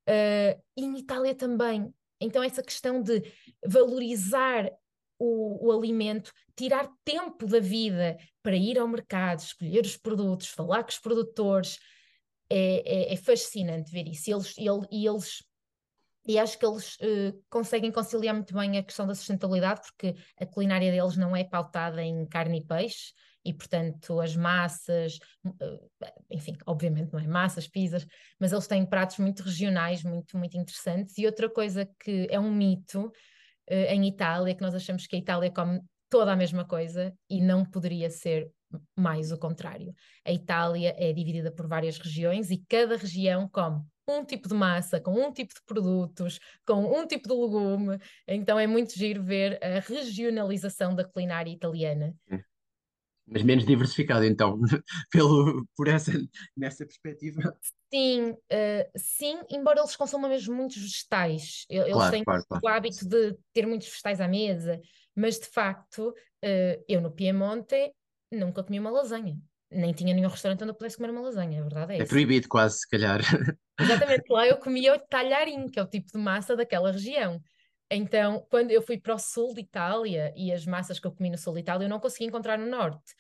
Uh, 0.09 0.61
e 0.77 0.85
em 0.85 0.99
Itália 0.99 1.35
também. 1.35 1.93
Então, 2.21 2.43
essa 2.43 2.63
questão 2.63 3.03
de 3.03 3.23
valorizar 3.65 4.71
o, 5.19 5.69
o, 5.69 5.73
alimento, 5.73 6.33
tirar 6.55 6.91
tempo 7.05 7.47
da 7.47 7.61
vida 7.61 8.19
para 8.43 8.57
ir 8.57 8.79
ao 8.79 8.89
mercado, 8.89 9.41
escolher 9.41 9.85
os 9.85 9.97
produtos, 9.97 10.49
falar 10.49 10.83
com 10.83 10.91
os 10.91 10.99
produtores, 10.99 11.79
é, 12.51 13.11
é, 13.11 13.13
é 13.13 13.17
fascinante 13.17 13.91
ver 13.91 14.07
isso. 14.07 14.31
E 14.31 14.33
eles, 14.33 14.55
ele, 14.59 14.87
e 14.91 15.07
eles 15.07 15.43
e 16.29 16.39
acho 16.39 16.59
que 16.59 16.67
eles 16.67 16.97
uh, 16.97 17.45
conseguem 17.49 17.93
conciliar 17.93 18.35
muito 18.35 18.53
bem 18.53 18.77
a 18.77 18.83
questão 18.83 19.07
da 19.07 19.15
sustentabilidade, 19.15 19.83
porque 19.83 20.17
a 20.41 20.45
culinária 20.45 20.91
deles 20.91 21.17
não 21.17 21.37
é 21.37 21.45
pautada 21.45 22.03
em 22.03 22.27
carne 22.27 22.59
e 22.59 22.65
peixe, 22.65 23.13
e 23.45 23.53
portanto 23.53 24.21
as 24.21 24.35
massas, 24.35 25.19
uh, 25.45 25.91
enfim, 26.29 26.57
obviamente 26.67 27.13
não 27.13 27.21
é 27.21 27.29
massas, 27.29 27.69
pizzas, 27.69 28.05
mas 28.41 28.51
eles 28.51 28.67
têm 28.67 28.85
pratos 28.85 29.19
muito 29.19 29.45
regionais, 29.45 30.03
muito, 30.03 30.37
muito 30.37 30.57
interessantes. 30.57 31.17
E 31.17 31.27
outra 31.27 31.49
coisa 31.49 31.89
que 32.01 32.27
é 32.29 32.41
um 32.41 32.53
mito 32.53 33.07
uh, 33.07 33.75
em 33.89 34.09
Itália, 34.09 34.55
que 34.55 34.63
nós 34.63 34.75
achamos 34.75 35.07
que 35.07 35.15
a 35.15 35.19
Itália 35.21 35.53
come 35.53 35.81
toda 36.09 36.33
a 36.33 36.37
mesma 36.37 36.65
coisa 36.65 37.15
e 37.29 37.41
não 37.41 37.65
poderia 37.65 38.11
ser 38.11 38.51
mais 38.97 39.33
o 39.33 39.39
contrário. 39.39 39.95
A 40.25 40.33
Itália 40.33 40.95
é 40.99 41.13
dividida 41.13 41.51
por 41.51 41.67
várias 41.67 41.99
regiões 41.99 42.51
e 42.51 42.59
cada 42.69 42.97
região 42.97 43.49
come 43.49 43.83
um 44.09 44.25
tipo 44.25 44.49
de 44.49 44.55
massa, 44.55 45.01
com 45.01 45.13
um 45.13 45.33
tipo 45.33 45.53
de 45.53 45.61
produtos, 45.67 46.39
com 46.65 47.01
um 47.01 47.07
tipo 47.07 47.29
de 47.29 47.35
legume. 47.35 47.99
Então 48.27 48.59
é 48.59 48.67
muito 48.67 48.97
giro 48.97 49.23
ver 49.23 49.59
a 49.63 49.81
regionalização 49.81 50.95
da 50.95 51.05
culinária 51.05 51.51
italiana. 51.51 52.15
Mas 53.29 53.43
menos 53.43 53.67
diversificado, 53.67 54.25
então, 54.25 54.61
pelo, 55.11 55.67
por 55.77 55.89
essa, 55.89 56.13
nessa 56.57 56.87
perspectiva. 56.87 57.53
Sim, 57.93 58.31
uh, 58.31 58.91
sim, 58.97 59.41
embora 59.51 59.81
eles 59.81 59.97
consumam 59.97 60.31
mesmo 60.31 60.55
muitos 60.55 60.77
vegetais. 60.77 61.67
Eles 61.69 61.93
claro, 61.93 62.11
têm 62.13 62.23
claro, 62.23 62.45
claro. 62.49 62.65
o 62.65 62.69
hábito 62.69 63.09
de 63.09 63.37
ter 63.53 63.67
muitos 63.67 63.89
vegetais 63.89 64.21
à 64.21 64.29
mesa, 64.29 64.81
mas 65.17 65.39
de 65.39 65.47
facto, 65.47 66.11
uh, 66.11 66.85
eu 66.89 67.01
no 67.01 67.11
Piemonte 67.11 67.93
nunca 68.31 68.63
comi 68.63 68.79
uma 68.79 68.91
lasanha. 68.91 69.37
Nem 69.71 69.93
tinha 69.93 70.15
nenhum 70.15 70.29
restaurante 70.29 70.63
onde 70.63 70.71
eu 70.71 70.77
pudesse 70.77 70.97
comer 70.97 71.11
uma 71.11 71.23
lasanha, 71.23 71.59
a 71.59 71.63
verdade 71.63 71.95
é 71.95 71.99
É 71.99 72.05
proibido 72.05 72.49
quase, 72.49 72.79
se 72.79 72.89
calhar. 72.89 73.21
Exatamente, 73.81 74.25
lá 74.31 74.47
eu 74.47 74.59
comia 74.59 74.95
o 74.95 74.99
talharim, 74.99 75.67
que 75.69 75.79
é 75.79 75.83
o 75.83 75.89
tipo 75.89 76.13
de 76.13 76.19
massa 76.19 76.55
daquela 76.55 76.93
região. 76.93 77.41
Então, 77.91 78.45
quando 78.51 78.71
eu 78.71 78.83
fui 78.83 78.99
para 78.99 79.15
o 79.15 79.19
sul 79.19 79.55
de 79.55 79.61
Itália 79.61 80.33
e 80.37 80.53
as 80.53 80.67
massas 80.67 80.99
que 80.99 81.07
eu 81.07 81.13
comi 81.13 81.31
no 81.31 81.39
sul 81.39 81.55
de 81.55 81.61
Itália, 81.61 81.85
eu 81.87 81.89
não 81.89 82.01
consegui 82.01 82.25
encontrar 82.27 82.59
no 82.59 82.67
norte. 82.67 83.15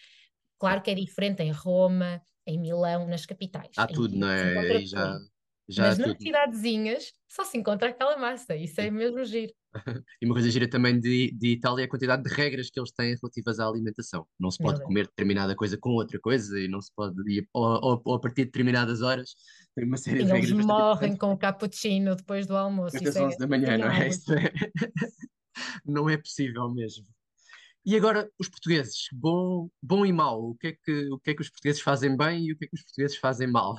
Claro 0.58 0.82
que 0.82 0.90
é 0.90 0.94
diferente 0.94 1.42
em 1.42 1.52
Roma, 1.52 2.20
em 2.46 2.58
Milão, 2.58 3.06
nas 3.06 3.26
capitais. 3.26 3.72
Há 3.76 3.86
tudo, 3.86 4.16
não 4.16 4.28
é? 4.28 4.80
já, 4.86 5.18
já 5.68 5.82
Mas 5.84 5.98
nas 5.98 6.16
cidadezinhas 6.16 7.12
só 7.28 7.44
se 7.44 7.58
encontra 7.58 7.90
aquela 7.90 8.16
massa, 8.16 8.56
isso 8.56 8.80
é 8.80 8.90
mesmo 8.90 9.24
giro. 9.24 9.52
E 10.20 10.26
uma 10.26 10.34
coisa 10.34 10.50
gira 10.50 10.68
também 10.68 10.98
de, 10.98 11.30
de 11.32 11.48
Itália 11.52 11.82
é 11.82 11.86
a 11.86 11.88
quantidade 11.88 12.22
de 12.22 12.34
regras 12.34 12.70
que 12.70 12.78
eles 12.78 12.90
têm 12.92 13.16
relativas 13.20 13.60
à 13.60 13.66
alimentação. 13.66 14.26
Não 14.38 14.50
se 14.50 14.58
pode 14.58 14.82
comer 14.82 15.06
determinada 15.06 15.54
coisa 15.54 15.76
com 15.76 15.90
outra 15.90 16.18
coisa 16.18 16.58
e 16.58 16.68
não 16.68 16.80
se 16.80 16.92
pode 16.94 17.16
ir, 17.30 17.48
ou, 17.52 17.64
ou, 17.64 18.02
ou 18.04 18.14
a 18.14 18.20
partir 18.20 18.42
de 18.42 18.46
determinadas 18.46 19.02
horas 19.02 19.34
tem 19.74 19.84
uma 19.84 19.96
série 19.96 20.20
e 20.20 20.24
de 20.24 20.32
regras. 20.32 20.50
Eles 20.50 20.66
morrem 20.66 21.16
com 21.16 21.32
o 21.32 21.38
cappuccino 21.38 22.16
depois 22.16 22.46
do 22.46 22.56
almoço. 22.56 22.96
Até 22.96 23.08
às 23.08 23.16
11 23.16 23.34
é 23.34 23.38
da 23.38 23.46
manhã, 23.46 23.78
não 23.78 23.90
é? 23.90 24.08
Isso 24.08 24.32
é... 24.32 24.52
não 25.84 26.08
é 26.08 26.16
possível 26.16 26.68
mesmo. 26.72 27.06
E 27.84 27.94
agora, 27.94 28.28
os 28.38 28.48
portugueses, 28.48 29.06
bom, 29.12 29.68
bom 29.80 30.04
e 30.04 30.12
mau, 30.12 30.50
o 30.50 30.54
que, 30.56 30.68
é 30.68 30.72
que, 30.72 31.08
o 31.12 31.20
que 31.20 31.30
é 31.30 31.34
que 31.34 31.42
os 31.42 31.50
portugueses 31.50 31.80
fazem 31.80 32.16
bem 32.16 32.46
e 32.46 32.52
o 32.52 32.56
que 32.56 32.64
é 32.64 32.68
que 32.68 32.74
os 32.74 32.82
portugueses 32.82 33.16
fazem 33.16 33.46
mal? 33.46 33.76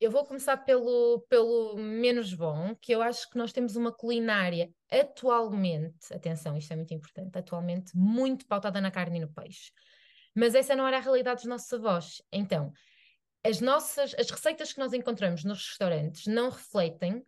Eu 0.00 0.10
vou 0.10 0.24
começar 0.24 0.56
pelo, 0.56 1.20
pelo 1.28 1.76
menos 1.76 2.32
bom, 2.32 2.74
que 2.80 2.90
eu 2.90 3.02
acho 3.02 3.28
que 3.28 3.36
nós 3.36 3.52
temos 3.52 3.76
uma 3.76 3.92
culinária 3.92 4.72
atualmente, 4.90 6.14
atenção, 6.14 6.56
isto 6.56 6.72
é 6.72 6.76
muito 6.76 6.94
importante, 6.94 7.36
atualmente 7.36 7.94
muito 7.94 8.46
pautada 8.46 8.80
na 8.80 8.90
carne 8.90 9.18
e 9.18 9.20
no 9.20 9.30
peixe. 9.30 9.70
Mas 10.34 10.54
essa 10.54 10.74
não 10.74 10.86
era 10.86 10.96
a 10.96 11.00
realidade 11.00 11.42
dos 11.42 11.50
nossos 11.50 11.70
avós. 11.74 12.22
Então, 12.32 12.72
as 13.44 13.60
nossas, 13.60 14.14
as 14.18 14.30
receitas 14.30 14.72
que 14.72 14.78
nós 14.78 14.94
encontramos 14.94 15.44
nos 15.44 15.66
restaurantes 15.66 16.26
não 16.26 16.48
refletem 16.48 17.22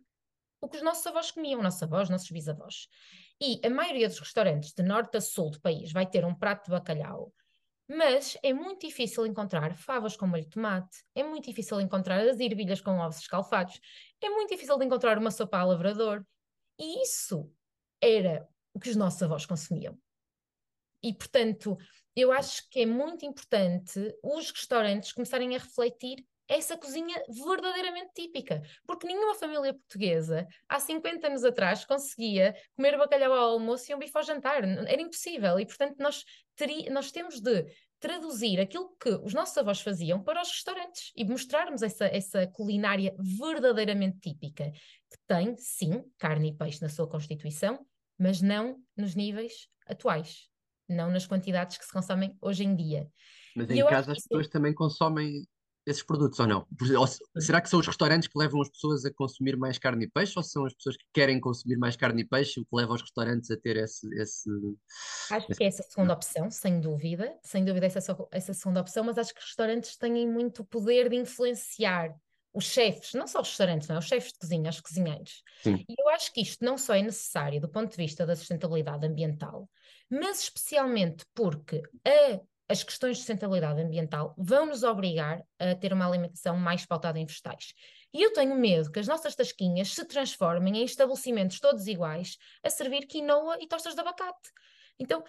o 0.59 0.67
que 0.67 0.77
os 0.77 0.83
nossos 0.83 1.05
avós 1.05 1.29
comiam, 1.29 1.61
nossos 1.61 1.83
avós, 1.83 2.09
nossos 2.09 2.31
bisavós. 2.31 2.87
E 3.39 3.61
a 3.63 3.69
maioria 3.69 4.07
dos 4.07 4.17
restaurantes 4.17 4.73
de 4.73 4.81
norte 4.81 5.15
a 5.17 5.21
sul 5.21 5.51
do 5.51 5.61
país 5.61 5.91
vai 5.91 6.07
ter 6.07 6.25
um 6.25 6.33
prato 6.33 6.65
de 6.65 6.71
bacalhau 6.71 7.31
mas 7.93 8.37
é 8.41 8.51
muito 8.53 8.87
difícil 8.87 9.25
encontrar 9.25 9.75
favas 9.75 10.17
com 10.17 10.25
molho 10.25 10.43
de 10.43 10.49
tomate, 10.49 11.03
é 11.13 11.23
muito 11.23 11.45
difícil 11.45 11.79
encontrar 11.79 12.19
as 12.27 12.39
ervilhas 12.39 12.81
com 12.81 12.97
ovos 12.97 13.19
escalfados, 13.19 13.79
é 14.21 14.29
muito 14.29 14.49
difícil 14.49 14.77
de 14.77 14.85
encontrar 14.85 15.17
uma 15.17 15.31
sopa 15.31 15.59
a 15.59 15.63
lavrador. 15.63 16.25
E 16.79 17.03
isso 17.03 17.51
era 18.01 18.47
o 18.73 18.79
que 18.79 18.89
os 18.89 18.95
nossos 18.95 19.21
avós 19.21 19.45
consumiam. 19.45 19.97
E, 21.03 21.13
portanto, 21.13 21.77
eu 22.15 22.31
acho 22.31 22.67
que 22.69 22.81
é 22.81 22.85
muito 22.85 23.25
importante 23.25 23.99
os 24.23 24.51
restaurantes 24.51 25.11
começarem 25.11 25.55
a 25.55 25.59
refletir 25.59 26.25
essa 26.47 26.77
cozinha 26.77 27.21
verdadeiramente 27.29 28.11
típica. 28.13 28.61
Porque 28.85 29.07
nenhuma 29.07 29.35
família 29.35 29.73
portuguesa, 29.73 30.47
há 30.67 30.79
50 30.79 31.27
anos 31.27 31.43
atrás, 31.43 31.85
conseguia 31.85 32.55
comer 32.75 32.97
bacalhau 32.97 33.33
ao 33.33 33.51
almoço 33.51 33.91
e 33.91 33.95
um 33.95 33.99
bife 33.99 34.17
ao 34.17 34.23
jantar. 34.23 34.63
Era 34.63 35.01
impossível. 35.01 35.59
E, 35.59 35.65
portanto, 35.65 35.97
nós, 35.99 36.23
teri, 36.55 36.89
nós 36.89 37.11
temos 37.11 37.39
de 37.39 37.65
traduzir 37.99 38.59
aquilo 38.59 38.93
que 38.99 39.09
os 39.23 39.33
nossos 39.33 39.57
avós 39.57 39.79
faziam 39.79 40.21
para 40.21 40.41
os 40.41 40.49
restaurantes 40.49 41.13
e 41.15 41.23
mostrarmos 41.23 41.81
essa, 41.81 42.05
essa 42.05 42.45
culinária 42.47 43.15
verdadeiramente 43.17 44.19
típica, 44.19 44.71
que 44.71 45.17
tem, 45.25 45.55
sim, 45.55 46.03
carne 46.17 46.49
e 46.49 46.53
peixe 46.53 46.81
na 46.81 46.89
sua 46.89 47.07
constituição, 47.07 47.79
mas 48.19 48.41
não 48.41 48.77
nos 48.97 49.15
níveis 49.15 49.69
atuais, 49.87 50.49
não 50.89 51.09
nas 51.09 51.25
quantidades 51.25 51.77
que 51.77 51.85
se 51.85 51.93
consomem 51.93 52.37
hoje 52.41 52.65
em 52.65 52.75
dia. 52.75 53.07
Mas 53.55 53.69
em 53.69 53.85
casa 53.85 54.11
as 54.11 54.21
pessoas 54.23 54.49
também 54.49 54.73
consomem 54.73 55.47
esses 55.85 56.03
produtos 56.03 56.39
ou 56.39 56.47
não? 56.47 56.67
Ou, 56.97 57.07
será 57.41 57.61
que 57.61 57.69
são 57.69 57.79
os 57.79 57.87
restaurantes 57.87 58.27
que 58.27 58.37
levam 58.37 58.61
as 58.61 58.69
pessoas 58.69 59.05
a 59.05 59.13
consumir 59.13 59.57
mais 59.57 59.77
carne 59.77 60.05
e 60.05 60.09
peixe 60.09 60.33
ou 60.37 60.43
são 60.43 60.65
as 60.65 60.73
pessoas 60.73 60.95
que 60.95 61.05
querem 61.13 61.39
consumir 61.39 61.77
mais 61.77 61.95
carne 61.95 62.21
e 62.21 62.25
peixe 62.25 62.59
o 62.59 62.65
que 62.65 62.75
leva 62.75 62.93
os 62.93 63.01
restaurantes 63.01 63.51
a 63.51 63.57
ter 63.57 63.77
esse. 63.77 64.07
esse 64.15 64.49
acho 65.31 65.47
esse... 65.49 65.57
que 65.57 65.63
é 65.63 65.67
essa 65.67 65.83
segunda 65.83 66.13
opção, 66.13 66.49
sem 66.49 66.79
dúvida, 66.79 67.37
sem 67.43 67.65
dúvida 67.65 67.85
essa, 67.85 68.17
essa 68.31 68.53
segunda 68.53 68.81
opção, 68.81 69.03
mas 69.03 69.17
acho 69.17 69.33
que 69.33 69.39
os 69.39 69.47
restaurantes 69.47 69.97
têm 69.97 70.27
muito 70.29 70.63
poder 70.63 71.09
de 71.09 71.15
influenciar 71.15 72.15
os 72.53 72.65
chefes, 72.65 73.13
não 73.13 73.25
só 73.25 73.41
os 73.41 73.49
restaurantes, 73.49 73.87
não 73.87 73.95
é? 73.95 73.99
os 73.99 74.05
chefes 74.05 74.31
de 74.31 74.39
cozinha, 74.39 74.69
os 74.69 74.79
cozinheiros. 74.79 75.43
Sim. 75.63 75.83
E 75.89 75.95
eu 75.99 76.09
acho 76.09 76.31
que 76.31 76.41
isto 76.41 76.63
não 76.63 76.77
só 76.77 76.93
é 76.93 77.01
necessário 77.01 77.59
do 77.59 77.67
ponto 77.67 77.89
de 77.89 77.97
vista 77.97 78.25
da 78.25 78.35
sustentabilidade 78.35 79.05
ambiental, 79.07 79.67
mas 80.09 80.43
especialmente 80.43 81.25
porque 81.33 81.81
a 82.05 82.39
as 82.69 82.83
questões 82.83 83.17
de 83.17 83.23
sustentabilidade 83.23 83.81
ambiental 83.81 84.33
vão 84.37 84.65
nos 84.65 84.83
obrigar 84.83 85.43
a 85.59 85.75
ter 85.75 85.93
uma 85.93 86.07
alimentação 86.07 86.57
mais 86.57 86.85
pautada 86.85 87.19
em 87.19 87.25
vegetais. 87.25 87.73
E 88.13 88.21
eu 88.21 88.31
tenho 88.31 88.55
medo 88.55 88.91
que 88.91 88.99
as 88.99 89.07
nossas 89.07 89.35
tasquinhas 89.35 89.93
se 89.93 90.05
transformem 90.05 90.77
em 90.77 90.85
estabelecimentos 90.85 91.59
todos 91.59 91.87
iguais 91.87 92.37
a 92.63 92.69
servir 92.69 93.07
quinoa 93.07 93.57
e 93.59 93.67
tostas 93.67 93.95
de 93.95 94.01
abacate. 94.01 94.51
Então, 94.99 95.23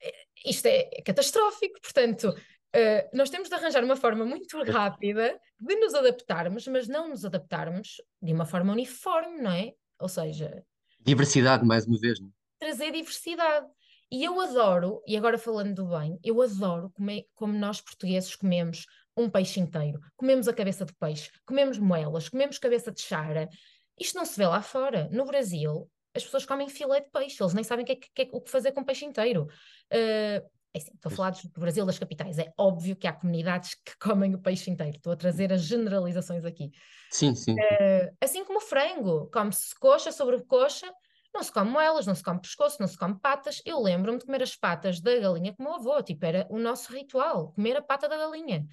eh, 0.00 0.26
isto 0.46 0.66
é 0.66 1.02
catastrófico. 1.04 1.80
Portanto, 1.80 2.28
uh, 2.28 3.16
nós 3.16 3.30
temos 3.30 3.48
de 3.48 3.54
arranjar 3.54 3.84
uma 3.84 3.96
forma 3.96 4.24
muito 4.24 4.62
rápida 4.62 5.40
de 5.58 5.74
nos 5.76 5.92
adaptarmos, 5.92 6.68
mas 6.68 6.86
não 6.86 7.08
nos 7.08 7.24
adaptarmos 7.24 8.00
de 8.22 8.32
uma 8.32 8.46
forma 8.46 8.72
uniforme, 8.72 9.42
não 9.42 9.50
é? 9.50 9.74
Ou 9.98 10.08
seja. 10.08 10.64
Diversidade, 11.00 11.64
mais 11.64 11.84
uma 11.84 11.98
vez. 11.98 12.20
Não? 12.20 12.28
É? 12.28 12.64
Trazer 12.66 12.92
diversidade. 12.92 13.66
E 14.10 14.24
eu 14.24 14.40
adoro, 14.40 15.02
e 15.06 15.16
agora 15.16 15.38
falando 15.38 15.74
do 15.74 15.86
bem, 15.86 16.18
eu 16.24 16.42
adoro 16.42 16.90
comer, 16.90 17.26
como 17.34 17.52
nós 17.52 17.80
portugueses 17.80 18.34
comemos 18.34 18.84
um 19.16 19.30
peixe 19.30 19.60
inteiro. 19.60 20.00
Comemos 20.16 20.48
a 20.48 20.52
cabeça 20.52 20.84
de 20.84 20.92
peixe, 20.94 21.30
comemos 21.46 21.78
moelas, 21.78 22.28
comemos 22.28 22.58
cabeça 22.58 22.90
de 22.90 23.00
chara. 23.00 23.48
Isto 23.98 24.16
não 24.16 24.24
se 24.24 24.36
vê 24.36 24.46
lá 24.46 24.62
fora. 24.62 25.08
No 25.12 25.24
Brasil, 25.24 25.88
as 26.14 26.24
pessoas 26.24 26.44
comem 26.44 26.68
filé 26.68 27.00
de 27.00 27.10
peixe, 27.10 27.40
eles 27.40 27.54
nem 27.54 27.62
sabem 27.62 27.84
que 27.84 27.92
é, 27.92 27.96
que 27.96 28.22
é, 28.22 28.28
o 28.32 28.40
que 28.40 28.50
fazer 28.50 28.72
com 28.72 28.82
peixe 28.82 29.04
inteiro. 29.04 29.44
Uh, 29.92 30.44
é 30.72 30.78
assim, 30.78 30.92
estou 30.94 31.10
a 31.10 31.14
falar 31.14 31.30
do 31.30 31.60
Brasil 31.60 31.84
das 31.84 31.98
capitais. 31.98 32.38
É 32.38 32.52
óbvio 32.56 32.96
que 32.96 33.06
há 33.06 33.12
comunidades 33.12 33.74
que 33.74 33.96
comem 33.98 34.34
o 34.34 34.38
peixe 34.38 34.70
inteiro. 34.70 34.96
Estou 34.96 35.12
a 35.12 35.16
trazer 35.16 35.52
as 35.52 35.62
generalizações 35.62 36.44
aqui. 36.44 36.70
Sim, 37.10 37.34
sim. 37.34 37.54
Uh, 37.54 38.16
assim 38.20 38.44
como 38.44 38.58
o 38.58 38.62
frango. 38.62 39.28
Come-se 39.32 39.74
coxa 39.78 40.12
sobre 40.12 40.40
coxa 40.44 40.90
não 41.32 41.42
se 41.42 41.52
come 41.52 41.70
moelas, 41.70 42.06
não 42.06 42.14
se 42.14 42.22
come 42.22 42.40
pescoço, 42.40 42.78
não 42.80 42.88
se 42.88 42.98
come 42.98 43.18
patas. 43.18 43.62
Eu 43.64 43.80
lembro-me 43.80 44.18
de 44.18 44.24
comer 44.24 44.42
as 44.42 44.56
patas 44.56 45.00
da 45.00 45.18
galinha 45.18 45.54
com 45.54 45.62
o 45.62 45.66
meu 45.66 45.74
avô, 45.74 46.02
tipo, 46.02 46.24
era 46.24 46.46
o 46.50 46.58
nosso 46.58 46.92
ritual, 46.92 47.52
comer 47.52 47.76
a 47.76 47.82
pata 47.82 48.08
da 48.08 48.16
galinha. 48.16 48.66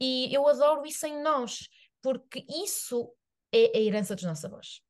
E 0.00 0.32
eu 0.34 0.46
adoro 0.48 0.86
isso 0.86 1.06
em 1.06 1.22
nós, 1.22 1.68
porque 2.02 2.44
isso 2.48 3.12
é 3.52 3.76
a 3.76 3.80
herança 3.80 4.14
dos 4.14 4.24
nossos 4.24 4.44
avós. 4.44 4.80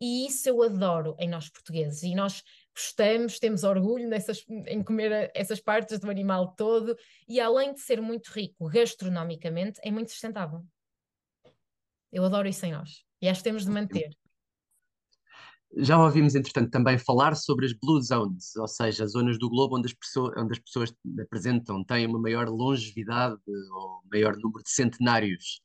E 0.00 0.26
isso 0.26 0.48
eu 0.48 0.60
adoro 0.62 1.14
em 1.18 1.28
nós 1.28 1.48
portugueses. 1.48 2.02
E 2.02 2.14
nós 2.14 2.42
gostamos, 2.74 3.38
temos 3.38 3.62
orgulho 3.62 4.08
nessas, 4.08 4.44
em 4.48 4.82
comer 4.82 5.30
essas 5.32 5.60
partes 5.60 6.00
do 6.00 6.10
animal 6.10 6.54
todo. 6.56 6.96
E 7.28 7.40
além 7.40 7.72
de 7.72 7.80
ser 7.80 8.00
muito 8.00 8.28
rico 8.32 8.68
gastronomicamente, 8.68 9.80
é 9.82 9.92
muito 9.92 10.10
sustentável. 10.10 10.64
Eu 12.10 12.24
adoro 12.24 12.48
isso 12.48 12.66
em 12.66 12.72
nós. 12.72 13.04
E 13.20 13.28
acho 13.28 13.40
que 13.40 13.44
temos 13.44 13.64
de 13.64 13.70
manter. 13.70 14.10
Já 15.76 16.02
ouvimos, 16.02 16.34
entretanto, 16.34 16.70
também 16.70 16.98
falar 16.98 17.34
sobre 17.34 17.64
as 17.64 17.72
Blue 17.72 18.00
Zones, 18.02 18.54
ou 18.56 18.68
seja, 18.68 19.06
zonas 19.06 19.38
do 19.38 19.48
globo 19.48 19.78
onde 19.78 19.86
as, 19.86 19.94
pessoas, 19.94 20.34
onde 20.36 20.52
as 20.52 20.58
pessoas 20.58 20.92
apresentam, 21.20 21.82
têm 21.82 22.06
uma 22.06 22.18
maior 22.18 22.48
longevidade 22.48 23.40
ou 23.72 24.02
maior 24.12 24.36
número 24.36 24.62
de 24.62 24.70
centenários. 24.70 25.62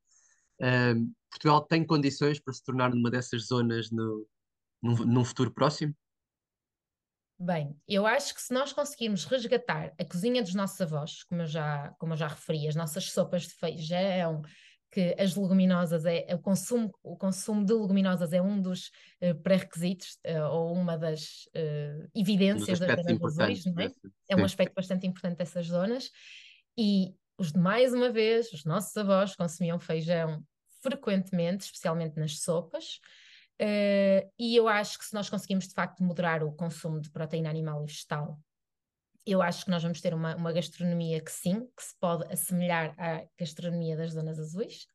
Uh, 0.62 1.14
Portugal 1.30 1.62
tem 1.62 1.86
condições 1.86 2.40
para 2.40 2.54
se 2.54 2.64
tornar 2.64 2.96
numa 2.96 3.12
dessas 3.12 3.48
zonas 3.48 3.92
no, 3.92 4.26
num, 4.82 4.96
num 5.06 5.26
futuro 5.26 5.52
próximo? 5.52 5.94
Bem, 7.40 7.80
eu 7.88 8.08
acho 8.08 8.34
que 8.34 8.42
se 8.42 8.52
nós 8.52 8.74
conseguirmos 8.74 9.26
resgatar 9.26 9.94
a 10.00 10.06
cozinha 10.06 10.42
dos 10.42 10.56
nossos 10.56 10.82
avós, 10.82 11.24
como 11.24 11.44
eu 11.44 11.46
já, 11.46 11.94
como 12.00 12.14
eu 12.14 12.18
já 12.18 12.28
referi, 12.28 12.68
as 12.68 12.76
nossas 12.76 13.12
sopas 13.12 13.44
de 13.44 13.54
feijão, 13.54 14.42
que 14.98 15.16
as 15.20 15.36
leguminosas 15.36 16.08
é, 16.08 16.26
é 16.28 16.34
o 16.34 16.40
consumo, 16.40 16.92
o 17.04 17.16
consumo 17.16 17.64
de 17.64 17.72
leguminosas 17.72 18.34
é 18.34 18.42
um 18.42 18.60
dos 18.60 18.88
uh, 19.22 19.36
pré-requisitos 19.44 20.18
uh, 20.26 20.50
ou 20.52 20.74
uma 20.74 20.98
das 20.98 21.48
uh, 21.56 22.10
evidências 22.16 22.80
das 22.80 23.06
azuis, 23.06 23.64
não 23.66 23.80
é? 23.80 23.92
É 24.28 24.36
um 24.36 24.44
aspecto 24.44 24.74
bastante 24.74 25.06
importante 25.06 25.38
dessas 25.38 25.68
zonas. 25.68 26.10
E 26.76 27.14
os 27.38 27.54
mais 27.54 27.94
uma 27.94 28.10
vez, 28.10 28.52
os 28.52 28.66
nossos 28.66 28.98
avós 28.98 29.36
consumiam 29.36 29.80
feijão 29.80 30.44
frequentemente, 30.82 31.66
especialmente 31.66 32.18
nas 32.18 32.40
sopas. 32.40 33.00
e 34.40 34.56
eu 34.56 34.68
acho 34.68 34.98
que 34.98 35.06
se 35.06 35.14
nós 35.14 35.30
conseguimos 35.30 35.68
de 35.68 35.76
facto 35.76 36.02
moderar 36.02 36.44
o 36.44 36.52
consumo 36.52 37.00
de 37.00 37.12
proteína 37.12 37.52
animal 37.52 37.84
e 37.84 37.86
vegetal 37.86 38.40
eu 39.28 39.42
acho 39.42 39.66
que 39.66 39.72
nós 39.72 39.84
vamos 39.84 40.02
ter 40.02 40.14
uma, 40.14 40.36
uma 40.36 40.54
gastronomia 40.54 41.22
que 41.22 41.32
sim, 41.32 41.68
que 41.76 41.84
se 41.84 41.98
pode 42.00 42.32
assemelhar 42.32 42.96
à 42.98 43.26
gastronomia 43.38 43.98
das 43.98 44.14
zonas 44.14 44.40
azuis. 44.40 44.88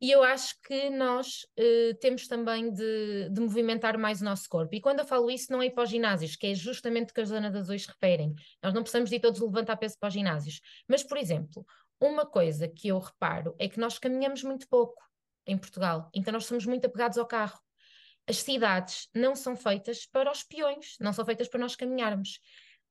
E 0.00 0.10
eu 0.10 0.22
acho 0.22 0.54
que 0.62 0.90
nós 0.90 1.46
uh, 1.58 1.94
temos 2.00 2.26
também 2.26 2.72
de, 2.72 3.28
de, 3.30 3.40
movimentar 3.40 3.98
mais 3.98 4.20
o 4.20 4.24
nosso 4.24 4.48
corpo. 4.48 4.74
E 4.74 4.80
quando 4.80 5.00
eu 5.00 5.04
falo 5.04 5.30
isso, 5.30 5.52
não 5.52 5.62
é 5.62 5.70
para 5.70 5.84
os 5.84 5.90
ginásios, 5.90 6.36
que 6.36 6.46
é 6.46 6.54
justamente 6.54 7.10
o 7.10 7.14
que 7.14 7.20
as 7.20 7.28
zonas 7.28 7.54
azuis 7.54 7.86
referem. 7.86 8.34
Nós 8.62 8.72
não 8.72 8.82
precisamos 8.82 9.10
de 9.10 9.16
ir 9.16 9.20
todos 9.20 9.40
levantar 9.40 9.76
peso 9.76 9.96
para 9.98 10.08
os 10.08 10.14
ginásios. 10.14 10.60
Mas, 10.88 11.02
por 11.02 11.18
exemplo, 11.18 11.64
uma 12.00 12.24
coisa 12.24 12.68
que 12.68 12.88
eu 12.88 12.98
reparo 12.98 13.54
é 13.58 13.68
que 13.68 13.78
nós 13.80 13.98
caminhamos 13.98 14.42
muito 14.42 14.68
pouco 14.68 15.02
em 15.46 15.56
Portugal. 15.56 16.10
Então, 16.14 16.32
nós 16.32 16.46
somos 16.46 16.66
muito 16.66 16.86
apegados 16.86 17.18
ao 17.18 17.26
carro. 17.26 17.58
As 18.26 18.38
cidades 18.38 19.08
não 19.14 19.36
são 19.36 19.56
feitas 19.56 20.06
para 20.06 20.30
os 20.30 20.42
peões, 20.42 20.96
não 21.00 21.12
são 21.12 21.24
feitas 21.24 21.48
para 21.48 21.60
nós 21.60 21.76
caminharmos 21.76 22.40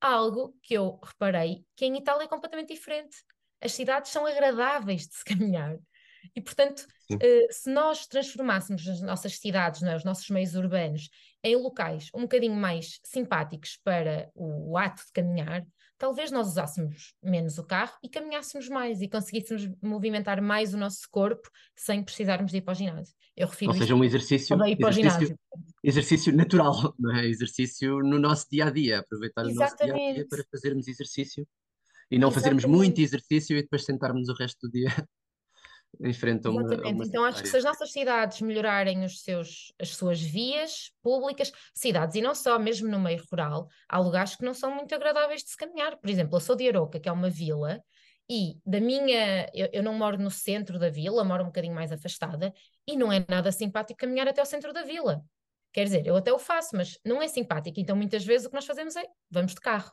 algo 0.00 0.54
que 0.62 0.74
eu 0.74 0.98
reparei 1.02 1.64
que 1.74 1.84
em 1.84 1.96
Itália 1.96 2.24
é 2.24 2.28
completamente 2.28 2.72
diferente. 2.74 3.16
As 3.60 3.72
cidades 3.72 4.10
são 4.10 4.26
agradáveis 4.26 5.06
de 5.06 5.14
se 5.14 5.24
caminhar. 5.26 5.76
E, 6.34 6.40
portanto, 6.40 6.86
uh, 7.12 7.52
se 7.52 7.70
nós 7.70 8.06
transformássemos 8.06 8.86
as 8.88 9.00
nossas 9.00 9.38
cidades, 9.38 9.82
é, 9.82 9.94
os 9.94 10.04
nossos 10.04 10.28
meios 10.28 10.54
urbanos, 10.54 11.08
em 11.42 11.54
locais 11.56 12.10
um 12.14 12.22
bocadinho 12.22 12.56
mais 12.56 12.98
simpáticos 13.04 13.78
para 13.84 14.28
o, 14.34 14.72
o, 14.72 14.76
ato 14.76 15.04
de 15.06 15.12
caminhar, 15.12 15.64
talvez 15.96 16.30
nós 16.30 16.48
usássemos 16.48 17.14
menos 17.22 17.58
o 17.58 17.64
carro 17.64 17.96
e 18.02 18.08
caminhássemos 18.08 18.68
mais 18.68 19.00
e 19.00 19.08
conseguíssemos 19.08 19.68
movimentar 19.80 20.42
mais 20.42 20.74
o 20.74 20.76
nosso 20.76 21.08
corpo 21.10 21.48
sem 21.76 22.02
precisarmos 22.02 22.50
de 22.50 22.58
ir 22.58 22.62
para 22.62 22.72
o 22.72 22.74
ginásio. 22.74 23.14
Eu 23.36 23.48
refiro 23.48 23.70
Ou 23.70 23.78
seja, 23.78 23.94
um 23.94 24.02
exercício, 24.02 24.56
exercício, 24.98 25.38
exercício 25.82 26.34
natural, 26.34 26.94
não 26.98 27.14
é? 27.16 27.26
Exercício 27.26 27.98
no 28.00 28.18
nosso 28.18 28.46
dia 28.50 28.66
a 28.66 28.70
dia, 28.70 28.98
aproveitar 29.00 29.46
Exatamente. 29.46 29.56
o 29.56 29.60
nosso 29.60 29.76
dia 29.76 30.10
a 30.10 30.14
dia 30.14 30.26
para 30.28 30.44
fazermos 30.50 30.88
exercício 30.88 31.46
e 32.10 32.18
não 32.18 32.28
Exatamente. 32.28 32.62
fazermos 32.62 32.64
muito 32.78 33.00
exercício 33.00 33.56
e 33.56 33.62
depois 33.62 33.84
sentarmos 33.84 34.28
o 34.28 34.34
resto 34.34 34.68
do 34.68 34.70
dia 34.70 34.88
em 36.00 36.12
frente 36.12 36.46
a 36.46 36.50
uma. 36.50 36.62
Exatamente. 36.62 36.94
Uma 36.94 37.04
então 37.04 37.24
acho 37.24 37.42
que 37.42 37.48
se 37.48 37.56
as 37.56 37.64
nossas 37.64 37.92
cidades 37.92 38.40
melhorarem 38.40 39.04
os 39.04 39.22
seus, 39.22 39.72
as 39.80 39.90
suas 39.90 40.20
vias 40.20 40.92
públicas, 41.02 41.52
cidades 41.74 42.16
e 42.16 42.20
não 42.20 42.34
só, 42.34 42.58
mesmo 42.58 42.88
no 42.88 43.00
meio 43.00 43.22
rural, 43.30 43.68
há 43.88 43.98
lugares 43.98 44.36
que 44.36 44.44
não 44.44 44.54
são 44.54 44.74
muito 44.74 44.94
agradáveis 44.94 45.42
de 45.42 45.50
se 45.50 45.56
caminhar. 45.56 45.96
Por 45.96 46.08
exemplo, 46.08 46.36
eu 46.36 46.40
sou 46.40 46.56
de 46.56 46.68
Aroca, 46.68 47.00
que 47.00 47.08
é 47.08 47.12
uma 47.12 47.30
vila 47.30 47.80
e 48.28 48.58
da 48.66 48.80
minha, 48.80 49.48
eu, 49.54 49.68
eu, 49.72 49.82
não 49.82 49.94
moro 49.94 50.18
no 50.18 50.30
centro 50.30 50.78
da 50.78 50.90
vila, 50.90 51.22
moro 51.22 51.44
um 51.44 51.46
bocadinho 51.46 51.74
mais 51.74 51.92
afastada, 51.92 52.52
e 52.86 52.96
não 52.96 53.12
é 53.12 53.24
nada 53.28 53.52
simpático 53.52 53.98
caminhar 53.98 54.26
até 54.26 54.42
o 54.42 54.46
centro 54.46 54.72
da 54.72 54.82
vila. 54.82 55.22
Quer 55.76 55.84
dizer, 55.84 56.06
eu 56.06 56.16
até 56.16 56.32
o 56.32 56.38
faço, 56.38 56.74
mas 56.74 56.98
não 57.04 57.20
é 57.20 57.28
simpático. 57.28 57.78
Então, 57.78 57.94
muitas 57.94 58.24
vezes 58.24 58.46
o 58.46 58.48
que 58.48 58.54
nós 58.54 58.64
fazemos 58.64 58.96
é 58.96 59.04
vamos 59.30 59.52
de 59.52 59.60
carro. 59.60 59.92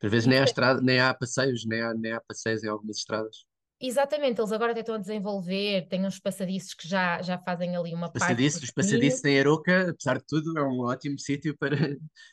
Às 0.00 0.08
vezes 0.08 0.28
nem 0.28 0.38
há, 0.38 0.44
estrada, 0.44 0.80
nem 0.80 1.00
há 1.00 1.12
passeios, 1.12 1.66
nem 1.66 1.82
há, 1.82 1.92
nem 1.92 2.12
há 2.12 2.20
passeios 2.20 2.62
em 2.62 2.68
algumas 2.68 2.98
estradas. 2.98 3.44
Exatamente, 3.80 4.40
eles 4.40 4.52
agora 4.52 4.70
até 4.70 4.80
estão 4.80 4.94
a 4.94 4.98
desenvolver, 4.98 5.88
têm 5.88 6.06
uns 6.06 6.20
passadiços 6.20 6.72
que 6.74 6.86
já, 6.86 7.20
já 7.20 7.36
fazem 7.36 7.74
ali 7.74 7.92
uma 7.92 8.12
passadiços, 8.12 8.60
parte. 8.60 8.68
Os 8.68 8.70
passadiços 8.70 9.24
em 9.24 9.40
Aroca, 9.40 9.90
apesar 9.90 10.18
de 10.18 10.24
tudo, 10.24 10.56
é 10.56 10.62
um 10.62 10.82
ótimo 10.82 11.18
sítio 11.18 11.58
para, 11.58 11.76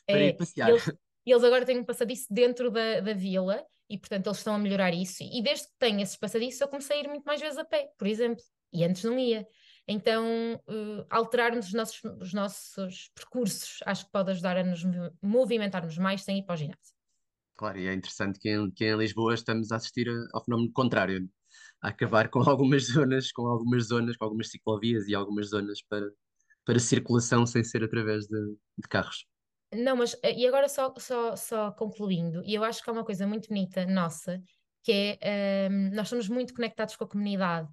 para 0.06 0.20
é, 0.20 0.28
ir 0.28 0.36
passear. 0.36 0.70
Eles, 0.70 0.88
eles 1.26 1.42
agora 1.42 1.66
têm 1.66 1.80
um 1.80 1.84
passadiço 1.84 2.26
dentro 2.30 2.70
da, 2.70 3.00
da 3.00 3.14
vila 3.14 3.66
e 3.90 3.98
portanto 3.98 4.28
eles 4.28 4.38
estão 4.38 4.54
a 4.54 4.58
melhorar 4.58 4.94
isso. 4.94 5.24
E 5.24 5.42
desde 5.42 5.66
que 5.66 5.74
tenho 5.80 6.00
esses 6.00 6.16
passadiços, 6.16 6.60
eu 6.60 6.68
comecei 6.68 6.98
a 6.98 7.00
ir 7.00 7.08
muito 7.08 7.24
mais 7.24 7.40
vezes 7.40 7.58
a 7.58 7.64
pé, 7.64 7.88
por 7.98 8.06
exemplo, 8.06 8.44
e 8.72 8.84
antes 8.84 9.02
não 9.02 9.18
ia. 9.18 9.44
Então, 9.86 10.54
uh, 10.68 11.06
alterarmos 11.10 11.66
os 11.66 11.72
nossos, 11.72 12.00
os 12.20 12.32
nossos 12.32 13.10
percursos 13.14 13.78
acho 13.84 14.06
que 14.06 14.12
pode 14.12 14.30
ajudar 14.30 14.56
a 14.56 14.64
nos 14.64 14.82
movimentarmos 15.20 15.98
mais 15.98 16.22
sem 16.22 16.38
ir 16.38 16.44
para 16.44 16.54
o 16.54 16.56
ginásio. 16.56 16.94
Claro, 17.56 17.78
e 17.78 17.86
é 17.86 17.94
interessante 17.94 18.38
que 18.38 18.48
em, 18.48 18.70
que 18.70 18.84
em 18.84 18.96
Lisboa 18.96 19.34
estamos 19.34 19.72
a 19.72 19.76
assistir 19.76 20.08
ao 20.32 20.44
fenómeno 20.44 20.72
contrário, 20.72 21.28
a 21.80 21.88
acabar 21.88 22.28
com 22.28 22.40
algumas 22.48 22.86
zonas, 22.86 23.32
com 23.32 23.46
algumas 23.46 23.88
zonas, 23.88 24.16
com 24.16 24.24
algumas 24.24 24.50
ciclovias 24.50 25.06
e 25.08 25.14
algumas 25.14 25.50
zonas 25.50 25.82
para, 25.82 26.10
para 26.64 26.78
circulação 26.78 27.44
sem 27.44 27.62
ser 27.64 27.84
através 27.84 28.26
de, 28.26 28.40
de 28.78 28.88
carros. 28.88 29.26
Não, 29.74 29.96
mas 29.96 30.14
eh, 30.22 30.38
e 30.38 30.46
agora 30.46 30.68
só, 30.68 30.92
só, 30.98 31.34
só 31.34 31.72
concluindo, 31.72 32.42
e 32.44 32.54
eu 32.54 32.62
acho 32.62 32.82
que 32.82 32.90
há 32.90 32.92
uma 32.92 33.04
coisa 33.04 33.26
muito 33.26 33.48
bonita 33.48 33.86
nossa, 33.86 34.40
que 34.82 35.18
é 35.20 35.68
um, 35.70 35.94
nós 35.94 36.06
estamos 36.06 36.28
muito 36.28 36.52
conectados 36.54 36.94
com 36.94 37.04
a 37.04 37.08
comunidade, 37.08 37.68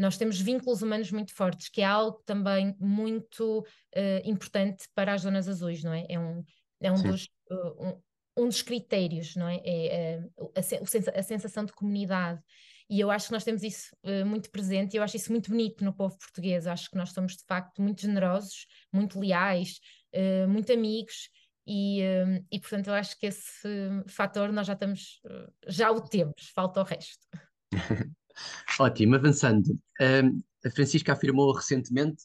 nós 0.00 0.16
temos 0.16 0.40
vínculos 0.40 0.80
humanos 0.80 1.12
muito 1.12 1.34
fortes, 1.34 1.68
que 1.68 1.82
é 1.82 1.84
algo 1.84 2.22
também 2.24 2.74
muito 2.80 3.60
uh, 3.60 4.20
importante 4.24 4.88
para 4.94 5.12
as 5.12 5.20
zonas 5.20 5.46
azuis, 5.46 5.84
não 5.84 5.92
é? 5.92 6.06
É 6.08 6.18
um, 6.18 6.42
é 6.80 6.90
um 6.90 7.02
dos, 7.02 7.28
uh, 7.50 7.86
um, 7.86 8.42
um, 8.44 8.48
dos 8.48 8.62
critérios, 8.62 9.36
não 9.36 9.46
é? 9.46 9.60
É 9.62 10.20
uh, 10.38 10.52
a, 10.56 11.18
a, 11.18 11.22
sensação 11.22 11.66
de 11.66 11.74
comunidade. 11.74 12.40
E 12.88 12.98
eu 12.98 13.10
acho 13.10 13.26
que 13.26 13.32
nós 13.32 13.44
temos 13.44 13.62
isso 13.62 13.94
muito 14.26 14.50
presente 14.50 14.94
e 14.94 14.96
eu 14.96 15.02
acho 15.04 15.16
isso 15.16 15.30
muito 15.30 15.48
bonito 15.48 15.84
no 15.84 15.94
povo 15.94 16.18
português. 16.18 16.66
Eu 16.66 16.72
acho 16.72 16.90
que 16.90 16.96
nós 16.96 17.10
somos, 17.10 17.36
de 17.36 17.44
facto, 17.44 17.80
muito 17.80 18.00
generosos, 18.00 18.66
muito 18.92 19.20
leais, 19.20 19.78
muito 20.48 20.72
amigos 20.72 21.30
e, 21.64 22.02
hum, 22.02 22.44
e 22.50 22.58
portanto 22.58 22.88
eu 22.88 22.94
acho 22.94 23.16
que 23.16 23.26
esse 23.26 23.68
fator 24.08 24.50
nós 24.50 24.66
já 24.66 24.72
estamos, 24.72 25.20
já 25.68 25.92
o 25.92 26.00
temos, 26.00 26.50
falta 26.52 26.80
o 26.80 26.82
resto. 26.82 27.24
Ótimo, 28.78 29.16
avançando. 29.16 29.78
A 30.64 30.70
Francisca 30.70 31.12
afirmou 31.12 31.52
recentemente, 31.52 32.22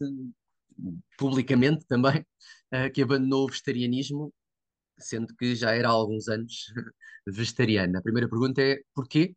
publicamente 1.18 1.86
também, 1.88 2.20
uh, 2.74 2.92
que 2.94 3.02
abandonou 3.02 3.46
o 3.46 3.48
vegetarianismo, 3.48 4.34
sendo 4.98 5.34
que 5.36 5.56
já 5.56 5.72
era 5.72 5.88
há 5.88 5.92
alguns 5.92 6.28
anos 6.28 6.66
vegetariana. 7.28 8.00
A 8.00 8.02
primeira 8.02 8.30
pergunta 8.30 8.62
é 8.62 8.82
porquê? 8.94 9.36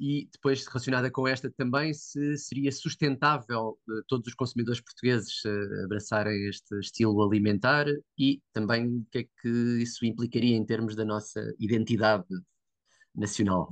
E 0.00 0.28
depois 0.32 0.66
relacionada 0.66 1.10
com 1.10 1.28
esta 1.28 1.50
também, 1.50 1.92
se 1.92 2.36
seria 2.38 2.72
sustentável 2.72 3.78
uh, 3.88 4.02
todos 4.08 4.28
os 4.28 4.34
consumidores 4.34 4.80
portugueses 4.80 5.44
uh, 5.44 5.84
abraçarem 5.84 6.48
este 6.48 6.78
estilo 6.80 7.22
alimentar 7.22 7.86
e 8.18 8.40
também 8.52 8.86
o 8.86 9.06
que 9.10 9.18
é 9.18 9.24
que 9.24 9.48
isso 9.82 10.06
implicaria 10.06 10.56
em 10.56 10.64
termos 10.64 10.96
da 10.96 11.04
nossa 11.04 11.54
identidade 11.58 12.26
nacional. 13.14 13.70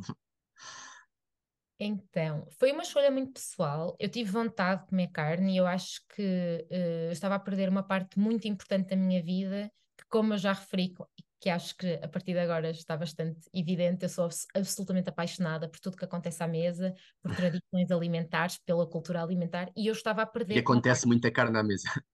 Então, 1.85 2.47
foi 2.61 2.71
uma 2.71 2.85
escolha 2.85 3.11
muito 3.11 3.33
pessoal. 3.33 3.97
Eu 3.99 4.09
tive 4.09 4.31
vontade 4.31 4.83
de 4.83 4.89
comer 4.89 5.09
carne 5.09 5.55
e 5.55 5.57
eu 5.57 5.67
acho 5.67 6.01
que 6.15 6.65
uh, 6.71 7.11
estava 7.11 7.35
a 7.35 7.41
perder 7.41 7.69
uma 7.69 7.83
parte 7.83 8.21
muito 8.21 8.47
importante 8.47 8.91
da 8.91 8.97
minha 8.97 9.21
vida, 9.21 9.69
que, 9.99 10.05
como 10.09 10.35
eu 10.35 10.39
já 10.39 10.53
referi, 10.53 10.95
que 11.41 11.51
acho 11.51 11.77
que 11.77 11.95
a 11.95 12.07
partir 12.07 12.35
de 12.35 12.39
agora 12.39 12.71
está 12.71 12.97
bastante 12.97 13.41
evidente, 13.53 14.05
eu 14.05 14.09
sou 14.09 14.29
absolutamente 14.55 15.09
apaixonada 15.09 15.69
por 15.69 15.81
tudo 15.81 15.97
que 15.97 16.05
acontece 16.05 16.41
à 16.41 16.47
mesa, 16.47 16.95
por 17.21 17.35
tradições 17.35 17.91
alimentares, 17.91 18.59
pela 18.65 18.89
cultura 18.89 19.21
alimentar, 19.21 19.69
e 19.77 19.89
eu 19.89 19.93
estava 19.93 20.23
a 20.23 20.27
perder. 20.27 20.55
E 20.55 20.61
acontece 20.61 21.05
muita 21.05 21.33
carne 21.33 21.59
à 21.59 21.65
mesa. 21.65 21.89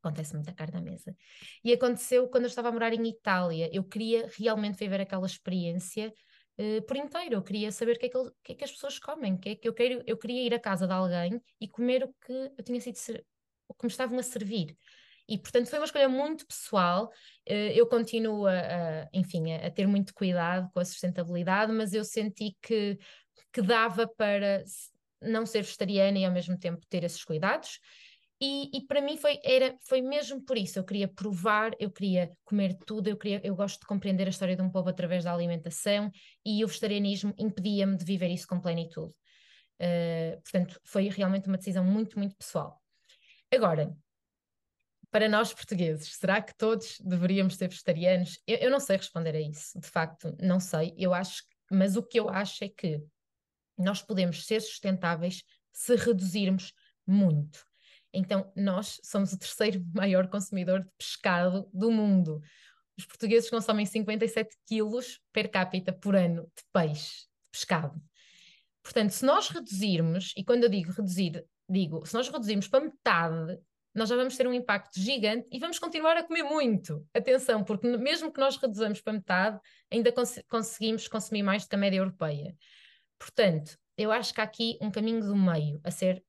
Acontece 0.00 0.32
muita 0.32 0.52
carne 0.52 0.78
à 0.78 0.80
mesa. 0.80 1.14
E 1.64 1.72
aconteceu 1.72 2.28
quando 2.28 2.44
eu 2.44 2.48
estava 2.48 2.68
a 2.68 2.72
morar 2.72 2.92
em 2.92 3.08
Itália. 3.08 3.68
Eu 3.72 3.82
queria 3.82 4.30
realmente 4.38 4.78
viver 4.78 5.00
aquela 5.00 5.26
experiência 5.26 6.14
uh, 6.58 6.82
por 6.82 6.96
inteiro. 6.96 7.36
Eu 7.36 7.42
queria 7.42 7.70
saber 7.72 7.96
o 7.96 7.98
que, 7.98 8.06
é 8.06 8.08
que, 8.08 8.18
que, 8.44 8.52
é 8.52 8.54
que, 8.56 8.64
as 8.64 8.72
pessoas 8.72 8.98
comem, 8.98 9.36
que 9.36 9.50
é 9.50 9.54
que 9.54 9.68
eu, 9.68 9.74
quero, 9.74 10.02
eu 10.06 10.16
queria 10.16 10.42
ir 10.42 10.54
à 10.54 10.58
casa 10.58 10.86
de 10.86 10.92
alguém 10.92 11.40
e 11.60 11.68
comer 11.68 12.04
o 12.04 12.14
que 12.24 12.52
eu 12.56 12.64
tinha 12.64 12.80
sido 12.80 12.96
o 13.68 13.74
que 13.74 13.84
me 13.84 13.90
estavam 13.90 14.18
a 14.18 14.22
servir. 14.22 14.76
E, 15.28 15.36
portanto, 15.36 15.68
foi 15.68 15.78
uma 15.78 15.84
escolha 15.84 16.08
muito 16.08 16.46
pessoal. 16.46 17.12
Uh, 17.48 17.72
eu 17.74 17.86
continuo, 17.86 18.46
a, 18.46 18.52
a 18.52 19.08
enfim, 19.12 19.52
a, 19.52 19.70
ter 19.70 19.86
muito 19.86 20.14
cuidado 20.14 20.70
com 20.72 20.80
a 20.80 20.84
sustentabilidade, 20.84 21.70
mas 21.72 21.92
eu 21.92 22.02
senti 22.02 22.56
que, 22.62 22.98
que 23.52 23.60
dava 23.60 24.08
para 24.08 24.64
não 25.20 25.44
ser 25.44 25.62
vegetariana 25.62 26.18
e 26.18 26.24
ao 26.24 26.32
mesmo 26.32 26.58
tempo 26.58 26.80
ter 26.88 27.04
esses 27.04 27.22
cuidados. 27.24 27.78
E, 28.40 28.70
e, 28.72 28.86
para 28.86 29.00
mim 29.00 29.16
foi, 29.16 29.40
era, 29.42 29.76
foi 29.82 30.00
mesmo 30.00 30.40
por 30.44 30.56
isso. 30.56 30.78
Eu 30.78 30.84
queria 30.84 31.08
provar, 31.08 31.72
eu 31.80 31.90
queria 31.90 32.30
comer 32.44 32.76
tudo, 32.86 33.08
eu, 33.08 33.16
queria, 33.16 33.40
eu 33.44 33.54
gosto 33.54 33.80
de 33.80 33.86
compreender 33.86 34.26
a 34.26 34.30
história 34.30 34.54
de 34.54 34.62
um 34.62 34.70
povo 34.70 34.88
através 34.88 35.24
da 35.24 35.32
alimentação 35.32 36.10
e 36.46 36.64
o 36.64 36.68
vegetarianismo 36.68 37.34
impedia-me 37.36 37.96
de 37.96 38.04
viver 38.04 38.28
isso 38.28 38.46
com 38.46 38.60
plenitude. 38.60 39.12
Uh, 39.80 40.40
portanto, 40.42 40.80
foi 40.84 41.08
realmente 41.08 41.48
uma 41.48 41.56
decisão 41.56 41.84
muito, 41.84 42.18
muito 42.18 42.36
pessoal. 42.36 42.80
Agora, 43.52 43.92
para 45.10 45.28
nós 45.28 45.52
portugueses, 45.52 46.14
será 46.14 46.40
que 46.40 46.54
todos 46.56 46.98
deveríamos 47.00 47.56
ser 47.56 47.68
vegetarianos? 47.68 48.38
Eu, 48.46 48.56
eu 48.58 48.70
não 48.70 48.78
sei 48.80 48.96
responder 48.96 49.34
a 49.34 49.40
isso, 49.40 49.80
de 49.80 49.88
facto, 49.88 50.36
não 50.40 50.60
sei. 50.60 50.94
Eu 50.96 51.12
acho, 51.12 51.42
mas 51.70 51.96
o 51.96 52.02
que 52.02 52.20
eu 52.20 52.28
acho 52.28 52.62
é 52.62 52.68
que 52.68 53.02
nós 53.76 54.02
podemos 54.02 54.44
ser 54.44 54.60
sustentáveis 54.60 55.42
se 55.72 55.96
reduzirmos 55.96 56.72
muito. 57.06 57.67
Então, 58.12 58.50
nós 58.56 59.00
somos 59.02 59.32
o 59.32 59.38
terceiro 59.38 59.84
maior 59.94 60.28
consumidor 60.28 60.80
de 60.80 60.90
pescado 60.98 61.68
do 61.72 61.90
mundo. 61.90 62.40
Os 62.96 63.04
portugueses 63.04 63.48
consomem 63.48 63.86
57 63.86 64.56
quilos 64.66 65.20
per 65.32 65.50
capita 65.50 65.92
por 65.92 66.16
ano 66.16 66.42
de 66.56 66.62
peixe, 66.72 67.26
de 67.26 67.50
pescado. 67.52 68.00
Portanto, 68.82 69.10
se 69.10 69.24
nós 69.24 69.48
reduzirmos, 69.48 70.32
e 70.36 70.42
quando 70.42 70.64
eu 70.64 70.68
digo 70.68 70.90
reduzir, 70.92 71.44
digo, 71.68 72.04
se 72.06 72.14
nós 72.14 72.28
reduzirmos 72.28 72.66
para 72.68 72.84
metade, 72.84 73.58
nós 73.94 74.08
já 74.08 74.16
vamos 74.16 74.36
ter 74.36 74.46
um 74.46 74.52
impacto 74.52 74.98
gigante 74.98 75.46
e 75.50 75.58
vamos 75.58 75.78
continuar 75.78 76.16
a 76.16 76.22
comer 76.22 76.42
muito. 76.42 77.06
Atenção, 77.12 77.64
porque 77.64 77.86
mesmo 77.96 78.32
que 78.32 78.40
nós 78.40 78.56
reduzamos 78.56 79.00
para 79.00 79.12
metade, 79.12 79.60
ainda 79.90 80.12
cons 80.12 80.40
conseguimos 80.48 81.08
consumir 81.08 81.42
mais 81.42 81.64
do 81.64 81.68
que 81.68 81.74
a 81.74 81.78
média 81.78 81.98
europeia. 81.98 82.56
Portanto, 83.18 83.76
eu 83.96 84.12
acho 84.12 84.32
que 84.32 84.40
há 84.40 84.44
aqui 84.44 84.78
um 84.80 84.90
caminho 84.90 85.20
do 85.20 85.36
meio 85.36 85.80
a 85.82 85.90
ser 85.90 86.22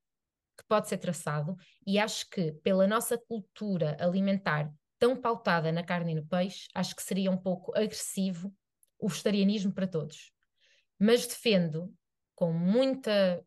pode 0.69 0.87
ser 0.87 0.97
traçado, 0.97 1.57
e 1.85 1.99
acho 1.99 2.29
que 2.29 2.53
pela 2.63 2.87
nossa 2.87 3.17
cultura 3.17 3.97
alimentar 3.99 4.71
tão 4.99 5.19
pautada 5.19 5.71
na 5.71 5.83
carne 5.83 6.11
e 6.11 6.15
no 6.15 6.25
peixe, 6.25 6.67
acho 6.75 6.95
que 6.95 7.01
seria 7.01 7.31
um 7.31 7.37
pouco 7.37 7.75
agressivo 7.75 8.53
o 8.99 9.07
vegetarianismo 9.07 9.73
para 9.73 9.87
todos. 9.87 10.31
Mas 10.99 11.25
defendo 11.25 11.93
com 12.35 12.53
muita, 12.53 13.43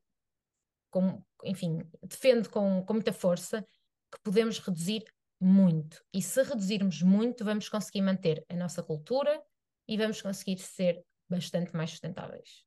com, 0.90 1.22
enfim, 1.44 1.78
defendo 2.02 2.50
com, 2.50 2.84
com 2.84 2.94
muita 2.94 3.12
força 3.12 3.62
que 4.10 4.20
podemos 4.22 4.58
reduzir 4.58 5.04
muito. 5.40 6.02
E 6.12 6.22
se 6.22 6.42
reduzirmos 6.42 7.02
muito, 7.02 7.44
vamos 7.44 7.68
conseguir 7.68 8.02
manter 8.02 8.44
a 8.48 8.54
nossa 8.54 8.82
cultura 8.82 9.42
e 9.86 9.96
vamos 9.96 10.20
conseguir 10.22 10.58
ser 10.58 11.02
bastante 11.28 11.74
mais 11.74 11.90
sustentáveis. 11.90 12.64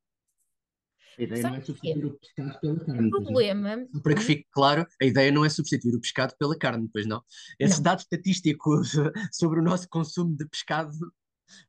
A 1.17 1.23
ideia 1.23 1.43
não 1.43 1.56
é 1.56 1.62
substituir 1.62 2.06
o 2.06 2.19
pescado 2.19 2.60
pela 2.60 2.86
carne. 2.86 3.08
O 3.08 3.10
problema. 3.10 3.88
Para 4.04 4.15
que 4.15 4.21
fique 4.21 4.45
claro, 4.51 4.86
a 5.01 5.06
ideia 5.06 5.32
não 5.32 5.45
é 5.45 5.49
substituir 5.49 5.95
o 5.95 6.01
pescado 6.01 6.34
pela 6.38 6.58
carne, 6.58 6.89
pois 6.91 7.06
não. 7.06 7.21
Esse 7.60 7.78
não. 7.78 7.84
dado 7.84 7.99
estatístico 7.99 8.82
sobre 9.32 9.60
o 9.60 9.63
nosso 9.63 9.88
consumo 9.89 10.36
de 10.36 10.47
pescado 10.47 10.91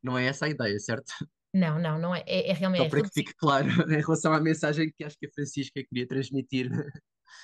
não 0.03 0.17
é 0.17 0.25
essa 0.25 0.45
a 0.45 0.49
ideia, 0.49 0.77
certo? 0.79 1.13
Não, 1.53 1.79
não, 1.79 1.97
não 1.97 2.15
é. 2.15 2.23
É, 2.27 2.51
é 2.51 2.53
realmente. 2.53 2.83
Só 2.83 2.89
para 2.89 3.03
que 3.03 3.13
fique 3.13 3.33
claro 3.35 3.67
em 3.91 4.01
relação 4.01 4.33
à 4.33 4.39
mensagem 4.39 4.91
que 4.95 5.03
acho 5.03 5.17
que 5.17 5.27
a 5.27 5.31
Francisca 5.31 5.83
queria 5.83 6.07
transmitir. 6.07 6.69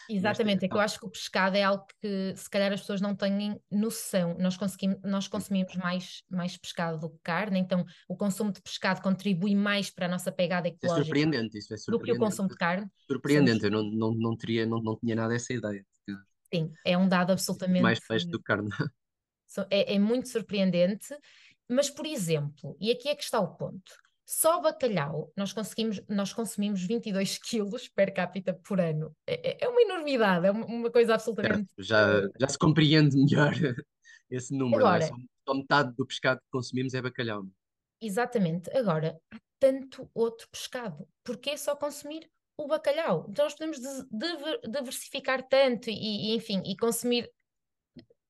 Exatamente, 0.10 0.66
é 0.66 0.68
que 0.68 0.76
eu 0.76 0.80
acho 0.80 1.00
que 1.00 1.06
o 1.06 1.10
pescado 1.10 1.56
é 1.56 1.64
algo 1.64 1.86
que 2.02 2.34
se 2.36 2.50
calhar 2.50 2.72
as 2.72 2.82
pessoas 2.82 3.02
não 3.02 3.16
têm 3.16 3.60
noção. 3.72 4.36
Nós, 4.40 4.58
conseguimos, 4.58 4.98
nós 5.04 5.28
consumimos 5.28 5.76
mais, 5.76 6.24
mais 6.30 6.58
pescado 6.58 7.00
do 7.00 7.10
que 7.10 7.20
carne, 7.24 7.60
então 7.60 7.86
o 8.08 8.16
consumo 8.16 8.52
de 8.52 8.62
pescado 8.62 9.02
contribui 9.02 9.56
mais 9.56 9.90
para 9.90 10.06
a 10.06 10.10
nossa 10.10 10.32
pegada 10.32 10.68
ecológica. 10.68 11.02
É 11.02 11.06
surpreendente, 11.06 11.58
isso 11.58 11.74
é 11.74 11.78
surpreendente. 11.78 12.14
Do 12.14 12.20
que 12.20 12.24
o 12.24 12.30
consumo 12.30 12.50
de 12.50 12.56
carne. 12.56 12.88
Surpreendente, 13.08 13.66
eu 13.66 13.72
não, 13.72 13.84
não, 13.84 14.14
não, 14.14 14.38
teria, 14.38 14.66
não, 14.66 14.82
não 14.82 14.98
tinha 14.98 15.16
nada 15.16 15.36
essa 15.36 15.54
ideia. 15.54 15.86
Sim, 16.54 16.72
é 16.86 16.98
um 16.98 17.08
dado 17.08 17.32
absolutamente. 17.32 17.82
Mais 17.82 18.00
peixe 18.00 18.28
do 18.28 18.38
que 18.38 18.46
carne. 18.46 18.70
É, 19.70 19.94
é 19.94 20.00
muito 20.00 20.30
surpreendente, 20.30 21.16
mas 21.70 21.88
por 21.88 22.08
exemplo, 22.08 22.76
e 22.80 22.90
aqui 22.90 23.08
é 23.08 23.14
que 23.14 23.24
está 23.24 23.40
o 23.40 23.56
ponto 23.56 23.94
só 24.26 24.62
bacalhau, 24.62 25.32
nós, 25.36 25.52
conseguimos, 25.52 26.02
nós 26.08 26.32
consumimos 26.32 26.82
22 26.82 27.38
quilos 27.38 27.88
per 27.90 28.14
capita 28.14 28.54
por 28.54 28.80
ano. 28.80 29.16
É, 29.28 29.52
é, 29.52 29.66
é 29.66 29.68
uma 29.68 29.82
enormidade, 29.82 30.48
é 30.48 30.52
uma 30.52 30.90
coisa 30.90 31.16
absolutamente. 31.16 31.74
Já, 31.78 32.22
já 32.40 32.48
se 32.48 32.58
compreende 32.58 33.18
melhor 33.18 33.54
esse 34.30 34.56
número. 34.56 34.86
Agora, 34.86 35.04
é? 35.04 35.08
só, 35.08 35.16
só, 35.48 35.54
metade 35.54 35.94
do 35.96 36.06
pescado 36.06 36.40
que 36.40 36.48
consumimos 36.52 36.94
é 36.94 37.02
bacalhau. 37.02 37.46
Exatamente. 38.02 38.70
Agora, 38.76 39.20
há 39.34 39.38
tanto 39.60 40.10
outro 40.14 40.48
pescado. 40.50 41.08
Porquê 41.24 41.58
só 41.58 41.76
consumir 41.76 42.30
o 42.58 42.68
bacalhau? 42.68 43.28
Então, 43.30 43.46
nós 43.46 43.56
podemos 43.56 43.80
diversificar 44.64 45.44
tanto 45.48 45.90
e, 45.90 46.32
e 46.32 46.36
enfim, 46.36 46.62
e 46.66 46.78
consumir 46.78 47.30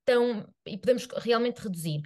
tão. 0.06 0.48
e 0.66 0.78
podemos 0.78 1.08
realmente 1.18 1.60
reduzir. 1.60 2.02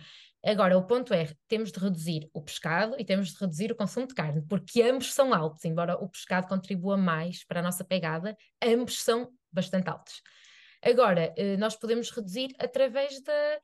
Agora, 0.46 0.78
o 0.78 0.86
ponto 0.86 1.14
é, 1.14 1.28
temos 1.48 1.72
de 1.72 1.80
reduzir 1.80 2.30
o 2.34 2.42
pescado 2.42 2.96
e 3.00 3.04
temos 3.04 3.34
de 3.34 3.40
reduzir 3.40 3.72
o 3.72 3.76
consumo 3.76 4.08
de 4.08 4.14
carne, 4.14 4.42
porque 4.48 4.82
ambos 4.82 5.14
são 5.14 5.34
altos, 5.34 5.66
embora 5.66 5.96
o 5.96 6.08
pescado 6.08 6.48
contribua 6.48 6.96
mais 6.96 7.44
para 7.44 7.60
a 7.60 7.64
nossa 7.64 7.84
pegada, 7.84 8.36
ambos 8.64 9.02
são 9.02 9.32
bastante 9.52 9.90
altos. 9.90 10.22
Agora, 10.82 11.34
eh, 11.36 11.58
nós 11.58 11.76
podemos 11.76 12.12
reduzir 12.12 12.54
através 12.60 13.22
da 13.22 13.60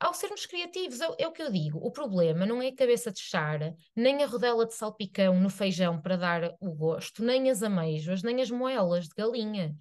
ao 0.00 0.14
sermos 0.14 0.46
criativos, 0.46 1.00
é, 1.00 1.08
é, 1.18 1.26
o 1.26 1.32
que 1.32 1.42
eu 1.42 1.50
digo. 1.50 1.78
O 1.78 1.90
problema 1.90 2.46
não 2.46 2.60
é 2.60 2.68
a 2.68 2.74
cabeça 2.74 3.10
de 3.10 3.20
chara, 3.20 3.74
nem 3.94 4.22
a 4.22 4.26
rodela 4.26 4.66
de 4.66 4.74
salpicão 4.74 5.38
no 5.40 5.50
feijão 5.50 6.00
para 6.00 6.16
dar 6.16 6.54
o 6.60 6.72
gosto, 6.72 7.24
nem 7.24 7.50
as 7.50 7.62
ameijoas, 7.62 8.22
nem 8.22 8.40
as 8.40 8.50
moelas 8.50 9.08
de 9.08 9.14
galinha. 9.16 9.74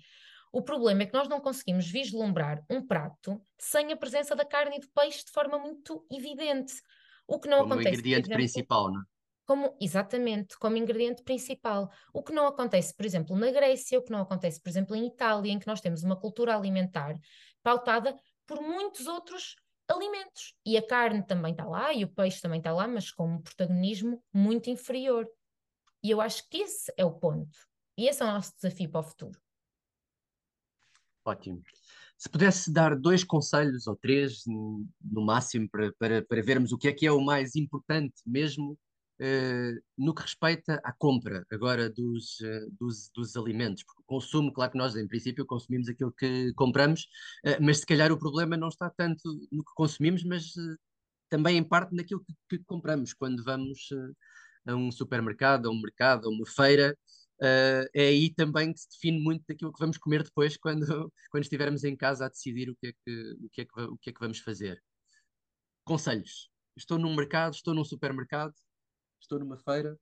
O 0.56 0.62
problema 0.62 1.04
é 1.04 1.06
que 1.06 1.14
nós 1.14 1.28
não 1.28 1.42
conseguimos 1.42 1.86
vislumbrar 1.86 2.64
um 2.70 2.82
prato 2.82 3.46
sem 3.60 3.92
a 3.92 3.98
presença 3.98 4.34
da 4.34 4.46
carne 4.46 4.78
e 4.78 4.80
do 4.80 4.88
peixe 4.92 5.26
de 5.26 5.32
forma 5.32 5.60
muito 5.60 6.08
evidente. 6.10 6.82
O 7.28 7.38
que 7.38 7.50
não 7.50 7.58
como 7.58 7.74
acontece. 7.74 7.90
Como 7.90 8.00
ingrediente 8.00 8.28
exemplo, 8.30 8.38
principal, 8.38 8.90
não 8.90 9.02
é? 9.02 9.04
Como, 9.46 9.78
exatamente, 9.82 10.58
como 10.58 10.78
ingrediente 10.78 11.24
principal. 11.24 11.92
O 12.14 12.24
que 12.24 12.32
não 12.32 12.48
acontece, 12.48 12.96
por 12.96 13.06
exemplo, 13.06 13.36
na 13.36 13.52
Grécia, 13.52 14.00
o 14.00 14.02
que 14.02 14.14
não 14.14 14.22
acontece, 14.22 14.62
por 14.62 14.70
exemplo, 14.70 14.96
em 14.96 15.08
Itália, 15.08 15.52
em 15.52 15.60
que 15.60 15.68
nós 15.68 15.82
temos 15.82 16.04
uma 16.04 16.16
cultura 16.16 16.56
alimentar 16.56 17.20
pautada 17.62 18.16
por 18.48 18.62
muitos 18.62 19.08
outros 19.08 19.58
alimentos. 19.90 20.56
E 20.66 20.78
a 20.78 20.88
carne 20.88 21.22
também 21.22 21.52
está 21.52 21.66
lá, 21.66 21.92
e 21.92 22.06
o 22.06 22.08
peixe 22.08 22.40
também 22.40 22.60
está 22.60 22.72
lá, 22.72 22.88
mas 22.88 23.12
com 23.12 23.28
um 23.28 23.42
protagonismo 23.42 24.24
muito 24.34 24.70
inferior. 24.70 25.28
E 26.02 26.12
eu 26.12 26.22
acho 26.22 26.48
que 26.50 26.60
esse 26.60 26.94
é 26.96 27.04
o 27.04 27.12
ponto. 27.12 27.58
E 27.98 28.08
esse 28.08 28.22
é 28.22 28.26
o 28.26 28.32
nosso 28.32 28.54
desafio 28.56 28.90
para 28.90 29.02
o 29.02 29.04
futuro. 29.04 29.45
Ótimo. 31.26 31.62
Se 32.18 32.30
pudesse 32.30 32.72
dar 32.72 32.96
dois 32.96 33.24
conselhos 33.24 33.88
ou 33.88 33.96
três, 33.96 34.44
no 34.46 35.26
máximo, 35.26 35.68
para, 35.70 35.92
para, 36.00 36.22
para 36.24 36.42
vermos 36.42 36.72
o 36.72 36.78
que 36.78 36.88
é 36.88 36.94
que 36.94 37.06
é 37.06 37.12
o 37.12 37.20
mais 37.20 37.56
importante 37.56 38.16
mesmo 38.26 38.78
Uh, 39.18 39.80
no 39.98 40.14
que 40.14 40.24
respeita 40.24 40.82
à 40.84 40.92
compra 40.92 41.46
agora 41.50 41.90
dos, 41.90 42.38
uh, 42.42 42.70
dos, 42.78 43.10
dos, 43.16 43.38
alimentos, 43.38 43.82
porque 43.82 44.02
o 44.02 44.06
consumo, 44.06 44.52
claro 44.52 44.74
que 44.74 44.78
nós 44.78 44.94
em 44.98 45.08
princípio 45.08 45.46
consumimos 45.46 45.88
aquilo 45.88 46.12
que 46.12 46.52
compramos, 46.54 47.04
uh, 47.46 47.56
mas 47.62 47.78
se 47.78 47.86
calhar 47.86 48.12
o 48.12 48.20
problema 48.20 48.58
não 48.58 48.68
está 48.68 48.90
tanto 48.90 49.22
no 49.50 49.64
que 49.64 49.72
consumimos, 49.74 50.22
mas 50.26 50.52
também 51.30 51.58
em 51.58 51.64
parte 51.64 51.96
naquilo 51.96 52.26
que, 52.26 52.58
que 52.58 52.66
compramos. 52.66 53.14
Quando 53.14 53.42
vamos 53.42 53.88
a 54.68 54.76
um 54.76 54.92
supermercado, 54.92 55.68
a 55.68 55.72
um 55.72 55.80
mercado, 55.80 56.28
a 56.28 56.30
uma 56.30 56.46
feira, 56.46 56.98
é 57.42 58.08
aí 58.08 58.34
também 58.34 58.74
que 58.74 58.80
se 58.80 58.90
define 58.90 59.20
muito 59.20 59.44
daquilo 59.48 59.74
que 59.74 59.80
vamos 59.80 59.98
comer 59.98 60.24
depois 60.24 60.58
quando, 60.62 61.12
quando 61.30 61.44
estivermos 61.44 61.84
em 61.84 61.96
casa 61.96 62.26
a 62.26 62.30
decidir 62.30 62.70
o 62.70 62.76
que 62.76 62.88
é 62.88 62.94
que, 62.94 63.32
o 63.46 63.50
que, 63.50 63.62
é 63.62 63.66
que, 63.66 63.82
o 63.82 63.98
que, 63.98 64.10
é 64.10 64.14
que 64.14 64.20
vamos 64.20 64.40
fazer. 64.40 64.82
Conselhos. 65.84 66.50
Estou 66.78 66.98
num 66.98 67.16
mercado, 67.16 67.54
estou 67.54 67.74
num 67.74 67.86
supermercado, 67.86 68.54
estou 69.22 69.40
numa 69.40 69.58
feira, 69.58 69.98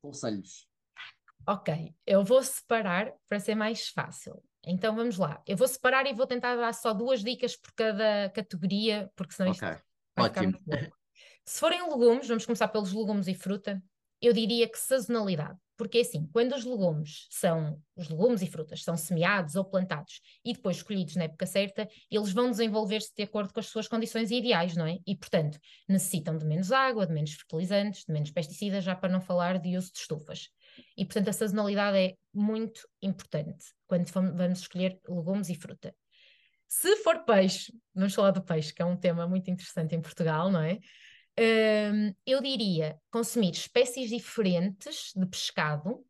conselhos. 0.00 0.66
Ok, 1.46 1.94
eu 2.06 2.24
vou 2.24 2.42
separar 2.42 3.12
para 3.28 3.40
ser 3.40 3.54
mais 3.54 3.88
fácil. 3.88 4.42
Então 4.64 4.94
vamos 4.94 5.18
lá. 5.18 5.42
Eu 5.46 5.56
vou 5.56 5.66
separar 5.66 6.06
e 6.06 6.14
vou 6.14 6.26
tentar 6.26 6.54
dar 6.54 6.72
só 6.72 6.94
duas 6.94 7.22
dicas 7.22 7.56
por 7.56 7.72
cada 7.72 8.30
categoria, 8.30 9.10
porque 9.16 9.34
senão 9.34 9.50
isto 9.50 9.64
okay. 9.64 9.78
vai 10.16 10.26
Ótimo. 10.26 10.56
ficar 10.58 10.76
muito 10.76 10.96
Se 11.44 11.58
forem 11.58 11.82
legumes, 11.82 12.28
vamos 12.28 12.46
começar 12.46 12.68
pelos 12.68 12.92
legumes 12.92 13.26
e 13.26 13.34
fruta, 13.34 13.82
eu 14.20 14.32
diria 14.32 14.68
que 14.68 14.78
sazonalidade. 14.78 15.58
Porque 15.82 15.98
assim, 15.98 16.28
quando 16.32 16.54
os 16.54 16.64
legumes 16.64 17.26
são, 17.28 17.76
os 17.96 18.08
legumes 18.08 18.40
e 18.40 18.46
frutas 18.46 18.84
são 18.84 18.96
semeados 18.96 19.56
ou 19.56 19.64
plantados 19.64 20.20
e 20.44 20.52
depois 20.52 20.76
escolhidos 20.76 21.16
na 21.16 21.24
época 21.24 21.44
certa, 21.44 21.88
eles 22.08 22.32
vão 22.32 22.48
desenvolver-se 22.48 23.12
de 23.16 23.24
acordo 23.24 23.52
com 23.52 23.58
as 23.58 23.66
suas 23.66 23.88
condições 23.88 24.30
ideais, 24.30 24.76
não 24.76 24.86
é? 24.86 24.98
E, 25.04 25.16
portanto, 25.16 25.58
necessitam 25.88 26.38
de 26.38 26.44
menos 26.44 26.70
água, 26.70 27.04
de 27.04 27.12
menos 27.12 27.32
fertilizantes, 27.32 28.04
de 28.04 28.12
menos 28.12 28.30
pesticidas, 28.30 28.84
já 28.84 28.94
para 28.94 29.12
não 29.12 29.20
falar 29.20 29.58
de 29.58 29.76
uso 29.76 29.90
de 29.92 29.98
estufas. 29.98 30.50
E, 30.96 31.04
portanto, 31.04 31.30
a 31.30 31.32
sazonalidade 31.32 31.98
é 31.98 32.14
muito 32.32 32.88
importante 33.02 33.64
quando 33.88 34.06
vamos 34.06 34.60
escolher 34.60 35.00
legumes 35.08 35.48
e 35.48 35.56
fruta. 35.56 35.92
Se 36.68 36.94
for 36.98 37.24
peixe, 37.24 37.72
vamos 37.92 38.14
falar 38.14 38.30
do 38.30 38.40
peixe, 38.40 38.72
que 38.72 38.82
é 38.82 38.84
um 38.84 38.96
tema 38.96 39.26
muito 39.26 39.50
interessante 39.50 39.96
em 39.96 40.00
Portugal, 40.00 40.48
não 40.48 40.62
é? 40.62 40.78
Eu 42.26 42.42
diria 42.42 43.00
consumir 43.10 43.52
espécies 43.52 44.10
diferentes 44.10 45.12
de 45.16 45.26
pescado, 45.26 46.04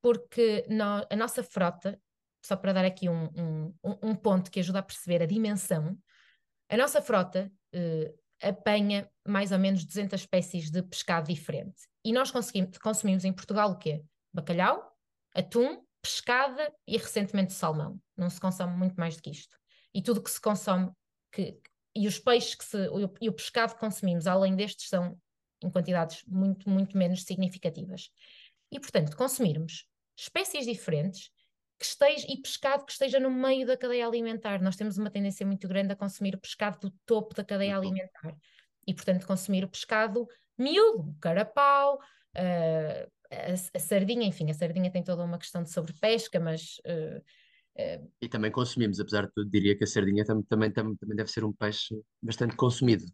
porque 0.00 0.64
no, 0.68 1.06
a 1.10 1.16
nossa 1.16 1.42
frota, 1.42 2.00
só 2.44 2.56
para 2.56 2.72
dar 2.72 2.84
aqui 2.84 3.08
um, 3.08 3.24
um, 3.36 3.74
um, 4.02 4.14
ponto 4.14 4.50
que 4.50 4.60
ajuda 4.60 4.78
a 4.78 4.82
perceber 4.82 5.22
a 5.22 5.26
dimensão, 5.26 5.98
a 6.68 6.76
nossa 6.76 7.02
frota 7.02 7.50
uh, 7.74 8.18
apanha 8.42 9.10
mais 9.26 9.52
ou 9.52 9.58
menos 9.58 9.84
200 9.84 10.20
espécies 10.20 10.70
de 10.70 10.82
pescado 10.82 11.32
diferente. 11.32 11.82
E 12.04 12.12
nós 12.12 12.30
consumimos 12.80 13.24
em 13.24 13.32
Portugal 13.32 13.72
o 13.72 13.78
quê? 13.78 14.02
Bacalhau, 14.32 14.96
atum, 15.34 15.82
pescada 16.00 16.72
e 16.86 16.96
recentemente 16.96 17.52
salmão. 17.52 18.00
Não 18.16 18.30
se 18.30 18.40
consome 18.40 18.76
muito 18.76 18.94
mais 18.96 19.16
do 19.16 19.22
que 19.22 19.30
isto. 19.30 19.56
E 19.92 20.02
tudo 20.02 20.22
que 20.22 20.30
se 20.30 20.40
consome, 20.40 20.90
que, 21.32 21.60
e 21.98 22.06
os 22.06 22.18
peixes 22.18 22.54
que 22.54 22.64
se, 22.64 22.88
o, 22.88 23.12
e 23.20 23.28
o 23.28 23.32
pescado 23.32 23.74
que 23.74 23.80
consumimos, 23.80 24.26
além 24.26 24.54
destes, 24.54 24.88
são 24.88 25.18
em 25.62 25.68
quantidades 25.68 26.22
muito, 26.26 26.68
muito 26.70 26.96
menos 26.96 27.24
significativas. 27.24 28.10
E, 28.70 28.78
portanto, 28.78 29.16
consumirmos 29.16 29.86
espécies 30.16 30.64
diferentes 30.64 31.30
que 31.78 31.84
esteja, 31.84 32.26
e 32.28 32.36
pescado 32.36 32.84
que 32.84 32.92
esteja 32.92 33.18
no 33.18 33.30
meio 33.30 33.66
da 33.66 33.76
cadeia 33.76 34.06
alimentar. 34.06 34.60
Nós 34.60 34.76
temos 34.76 34.98
uma 34.98 35.10
tendência 35.10 35.46
muito 35.46 35.66
grande 35.66 35.92
a 35.92 35.96
consumir 35.96 36.34
o 36.34 36.40
pescado 36.40 36.78
do 36.80 36.90
topo 37.06 37.34
da 37.34 37.44
cadeia 37.44 37.76
alimentar. 37.76 38.36
E, 38.86 38.94
portanto, 38.94 39.26
consumir 39.26 39.64
o 39.64 39.68
pescado 39.68 40.26
miúdo, 40.56 41.10
o 41.10 41.18
carapau, 41.20 41.96
uh, 41.96 43.10
a, 43.30 43.52
a, 43.74 43.80
sardinha, 43.80 44.26
enfim, 44.26 44.50
a 44.50 44.54
sardinha 44.54 44.90
tem 44.90 45.02
toda 45.02 45.22
uma 45.24 45.38
questão 45.38 45.62
de 45.62 45.70
sobrepesca, 45.70 46.40
mas 46.40 46.78
uh, 46.78 47.22
e 48.20 48.28
também 48.28 48.50
consumimos, 48.50 48.98
apesar 48.98 49.26
de 49.26 49.32
tudo, 49.32 49.48
diria 49.48 49.76
que 49.76 49.84
a 49.84 49.86
sardinha 49.86 50.24
também, 50.24 50.70
também, 50.72 50.96
também 50.96 51.16
deve 51.16 51.30
ser 51.30 51.44
um 51.44 51.52
peixe 51.52 51.94
bastante 52.20 52.56
consumido. 52.56 53.04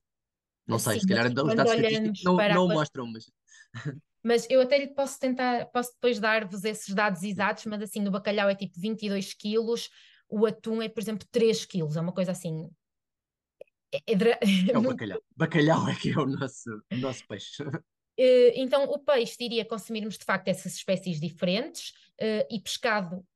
Não 0.66 0.78
sei, 0.78 0.94
Sim, 0.94 1.00
se 1.00 1.06
calhar 1.08 1.26
os 1.26 1.34
dados 1.34 1.72
estatísticos 1.74 2.22
não, 2.24 2.36
não 2.36 2.68
mostram, 2.68 3.06
mas. 3.06 3.30
Mas 4.26 4.48
eu 4.48 4.62
até 4.62 4.78
lhe 4.78 4.86
posso 4.86 5.20
tentar, 5.20 5.66
posso 5.66 5.92
depois 5.92 6.18
dar-vos 6.18 6.64
esses 6.64 6.94
dados 6.94 7.22
exatos, 7.22 7.66
mas 7.66 7.82
assim, 7.82 8.08
o 8.08 8.10
bacalhau 8.10 8.48
é 8.48 8.54
tipo 8.54 8.80
22 8.80 9.34
quilos, 9.34 9.90
o 10.30 10.46
atum 10.46 10.80
é, 10.80 10.88
por 10.88 11.02
exemplo, 11.02 11.28
3 11.30 11.66
quilos, 11.66 11.94
é 11.94 12.00
uma 12.00 12.10
coisa 12.10 12.30
assim. 12.30 12.70
É, 13.92 13.98
é, 13.98 14.40
é 14.72 14.78
o 14.78 14.80
bacalhau. 14.80 15.20
Bacalhau 15.36 15.88
é 15.90 15.94
que 15.94 16.10
é 16.10 16.16
o 16.16 16.24
nosso, 16.24 16.70
o 16.90 16.96
nosso 16.96 17.26
peixe. 17.28 17.62
Eh, 18.16 18.52
então, 18.54 18.84
o 18.84 19.00
peixe, 19.00 19.36
diria 19.36 19.64
consumirmos 19.64 20.16
de 20.16 20.24
facto 20.24 20.46
essas 20.46 20.76
espécies 20.76 21.18
diferentes 21.18 21.90
uh, 22.20 22.46
e 22.48 22.60
pescado 22.60 23.26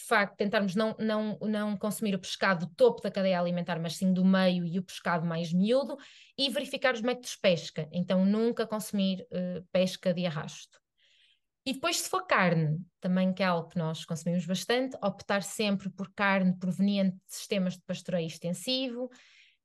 de 0.00 0.06
facto, 0.06 0.36
tentarmos 0.36 0.74
não, 0.74 0.96
não, 0.98 1.38
não 1.42 1.76
consumir 1.76 2.14
o 2.14 2.18
pescado 2.18 2.66
do 2.66 2.74
topo 2.74 3.02
da 3.02 3.10
cadeia 3.10 3.38
alimentar, 3.38 3.78
mas 3.78 3.96
sim 3.96 4.12
do 4.12 4.24
meio 4.24 4.64
e 4.64 4.78
o 4.78 4.82
pescado 4.82 5.26
mais 5.26 5.52
miúdo, 5.52 5.96
e 6.36 6.48
verificar 6.48 6.94
os 6.94 7.02
métodos 7.02 7.32
de 7.32 7.38
pesca. 7.38 7.88
Então, 7.92 8.24
nunca 8.24 8.66
consumir 8.66 9.26
uh, 9.30 9.62
pesca 9.70 10.14
de 10.14 10.24
arrasto. 10.24 10.80
E 11.66 11.74
depois, 11.74 12.00
se 12.00 12.08
for 12.08 12.26
carne, 12.26 12.78
também 13.00 13.34
que 13.34 13.42
é 13.42 13.46
algo 13.46 13.68
que 13.68 13.78
nós 13.78 14.04
consumimos 14.06 14.46
bastante, 14.46 14.96
optar 15.04 15.42
sempre 15.42 15.90
por 15.90 16.10
carne 16.14 16.56
proveniente 16.58 17.16
de 17.16 17.34
sistemas 17.34 17.74
de 17.74 17.82
pastoreio 17.82 18.26
extensivo, 18.26 19.10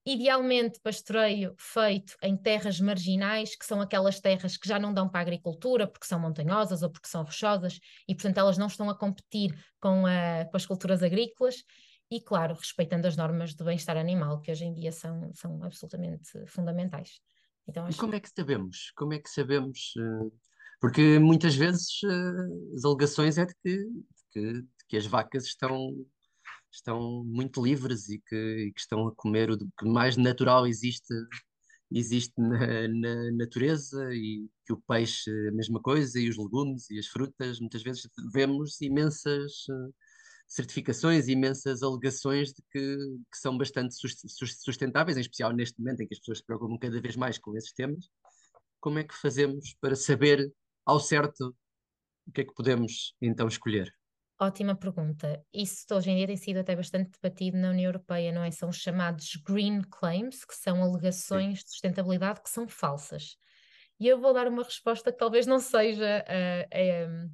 idealmente 0.05 0.79
pastoreio 0.81 1.55
feito 1.57 2.15
em 2.21 2.37
terras 2.37 2.79
marginais, 2.79 3.55
que 3.55 3.65
são 3.65 3.81
aquelas 3.81 4.19
terras 4.19 4.55
que 4.55 4.67
já 4.67 4.77
não 4.77 4.93
dão 4.93 5.09
para 5.09 5.19
a 5.19 5.23
agricultura 5.23 5.87
porque 5.87 6.05
são 6.05 6.19
montanhosas 6.19 6.83
ou 6.83 6.91
porque 6.91 7.07
são 7.07 7.23
rochosas 7.23 7.79
e, 8.07 8.13
portanto, 8.13 8.37
elas 8.37 8.57
não 8.57 8.67
estão 8.67 8.89
a 8.89 8.97
competir 8.97 9.57
com, 9.79 10.05
a, 10.05 10.45
com 10.45 10.55
as 10.55 10.65
culturas 10.65 11.01
agrícolas. 11.01 11.63
E, 12.11 12.21
claro, 12.21 12.53
respeitando 12.53 13.07
as 13.07 13.17
normas 13.17 13.55
de 13.55 13.63
bem-estar 13.63 13.97
animal, 13.97 14.39
que 14.39 14.51
hoje 14.51 14.65
em 14.65 14.73
dia 14.73 14.91
são, 14.91 15.31
são 15.33 15.63
absolutamente 15.63 16.45
fundamentais. 16.45 17.19
Então, 17.67 17.83
acho... 17.83 17.97
Como 17.97 18.13
é 18.13 18.19
que 18.19 18.29
sabemos? 18.29 18.91
Como 18.95 19.13
é 19.13 19.19
que 19.19 19.29
sabemos? 19.29 19.93
Eh, 19.97 20.31
porque 20.79 21.17
muitas 21.17 21.55
vezes 21.55 21.87
eh, 22.03 22.75
as 22.75 22.85
alegações 22.85 23.39
é 23.39 23.45
de 23.45 23.55
que, 23.55 23.75
de 23.75 24.23
que, 24.31 24.53
de 24.53 24.85
que 24.87 24.97
as 24.97 25.07
vacas 25.07 25.45
estão 25.45 25.95
estão 26.75 27.23
muito 27.25 27.63
livres 27.63 28.09
e 28.09 28.19
que, 28.19 28.35
e 28.35 28.71
que 28.73 28.79
estão 28.79 29.07
a 29.07 29.15
comer 29.15 29.51
o 29.51 29.57
que 29.57 29.85
mais 29.85 30.17
natural 30.17 30.67
existe 30.67 31.13
existe 31.91 32.33
na, 32.37 32.87
na, 32.87 33.31
natureza 33.31 34.13
e 34.13 34.49
que 34.65 34.73
o 34.73 34.81
peixe 34.87 35.29
a 35.47 35.51
mesma 35.51 35.79
coisa 35.81 36.19
e 36.19 36.29
os 36.29 36.37
legumes 36.37 36.89
e 36.89 36.97
as 36.99 37.07
frutas 37.07 37.59
muitas 37.59 37.83
vezes 37.83 38.07
vemos 38.33 38.81
imensas 38.81 39.65
eh, 39.69 39.91
certificações, 40.47 41.27
imensas 41.27 41.83
alegações 41.83 42.49
de 42.49 42.61
que, 42.71 42.97
que 43.31 43.37
são 43.37 43.57
bastante 43.57 43.95
sustentáveis, 43.95 45.17
em 45.17 45.21
especial 45.21 45.53
neste 45.53 45.79
momento 45.79 46.01
em 46.01 46.07
que 46.07 46.13
as 46.13 46.19
pessoas 46.19 46.39
se 46.39 46.45
preocupam 46.45 46.77
cada 46.77 47.01
vez 47.01 47.15
mais 47.15 47.37
com 47.37 47.55
esses 47.57 47.73
temas. 47.73 48.09
Como 48.79 48.99
é 48.99 49.03
que 49.03 49.15
fazemos 49.15 49.75
para 49.81 49.95
saber 49.95 50.51
ao 50.85 50.99
certo 50.99 51.55
o 52.27 52.31
que 52.31 52.41
é 52.41 52.43
que 52.43 52.53
podemos 52.53 53.15
então 53.21 53.47
escolher? 53.47 53.93
Ótima 54.39 54.75
pergunta. 54.75 55.41
Isso 55.53 55.85
hoje 55.91 56.11
em 56.11 56.17
dia 56.17 56.27
tem 56.27 56.35
sido 56.35 56.57
até 56.57 56.75
bastante 56.75 57.11
debatido 57.11 57.57
na 57.57 57.69
União 57.69 57.85
Europeia, 57.85 58.33
não 58.33 58.43
é? 58.43 58.51
São 58.51 58.69
os 58.69 58.77
chamados 58.77 59.35
green 59.45 59.81
claims, 59.81 60.43
que 60.43 60.55
são 60.55 60.83
alegações 60.83 61.63
de 61.63 61.69
sustentabilidade 61.69 62.41
que 62.41 62.49
são 62.49 62.67
falsas. 62.67 63.37
E 63.97 64.07
eu 64.07 64.19
vou 64.19 64.33
dar 64.33 64.47
uma 64.47 64.63
resposta 64.63 65.09
que 65.11 65.17
talvez 65.17 65.47
não 65.47 65.59
seja 65.59 66.25
uh, 66.27 67.31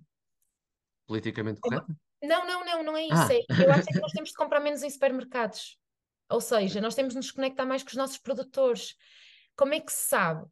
politicamente 1.08 1.60
correta? 1.60 1.88
Não, 2.24 2.46
não, 2.46 2.64
não, 2.64 2.84
não 2.84 2.98
é 2.98 3.06
isso. 3.06 3.16
Ah. 3.16 3.34
É, 3.34 3.66
eu 3.66 3.72
acho 3.72 3.88
que 3.88 4.00
nós 4.00 4.12
temos 4.14 4.30
de 4.30 4.36
comprar 4.36 4.60
menos 4.60 4.84
em 4.84 4.90
supermercados. 4.90 5.78
Ou 6.30 6.40
seja, 6.40 6.80
nós 6.80 6.96
temos 6.96 7.14
de 7.14 7.18
nos 7.18 7.32
conectar 7.32 7.66
mais 7.66 7.84
com 7.84 7.90
os 7.90 7.96
nossos 7.96 8.18
produtores. 8.18 8.96
Como 9.56 9.74
é 9.74 9.80
que 9.80 9.92
se 9.92 10.08
sabe? 10.08 10.46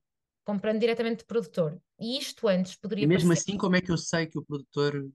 Comprando 0.44 0.80
diretamente 0.80 1.20
do 1.20 1.28
produtor. 1.28 1.80
E 2.00 2.18
isto 2.18 2.48
antes 2.48 2.76
poderia. 2.76 3.04
E 3.04 3.08
mesmo 3.08 3.30
parecer... 3.30 3.52
assim, 3.52 3.58
como 3.58 3.76
é 3.76 3.82
que 3.82 3.92
eu 3.92 3.98
sei 3.98 4.26
que 4.26 4.38
o 4.38 4.44
produtor 4.44 5.08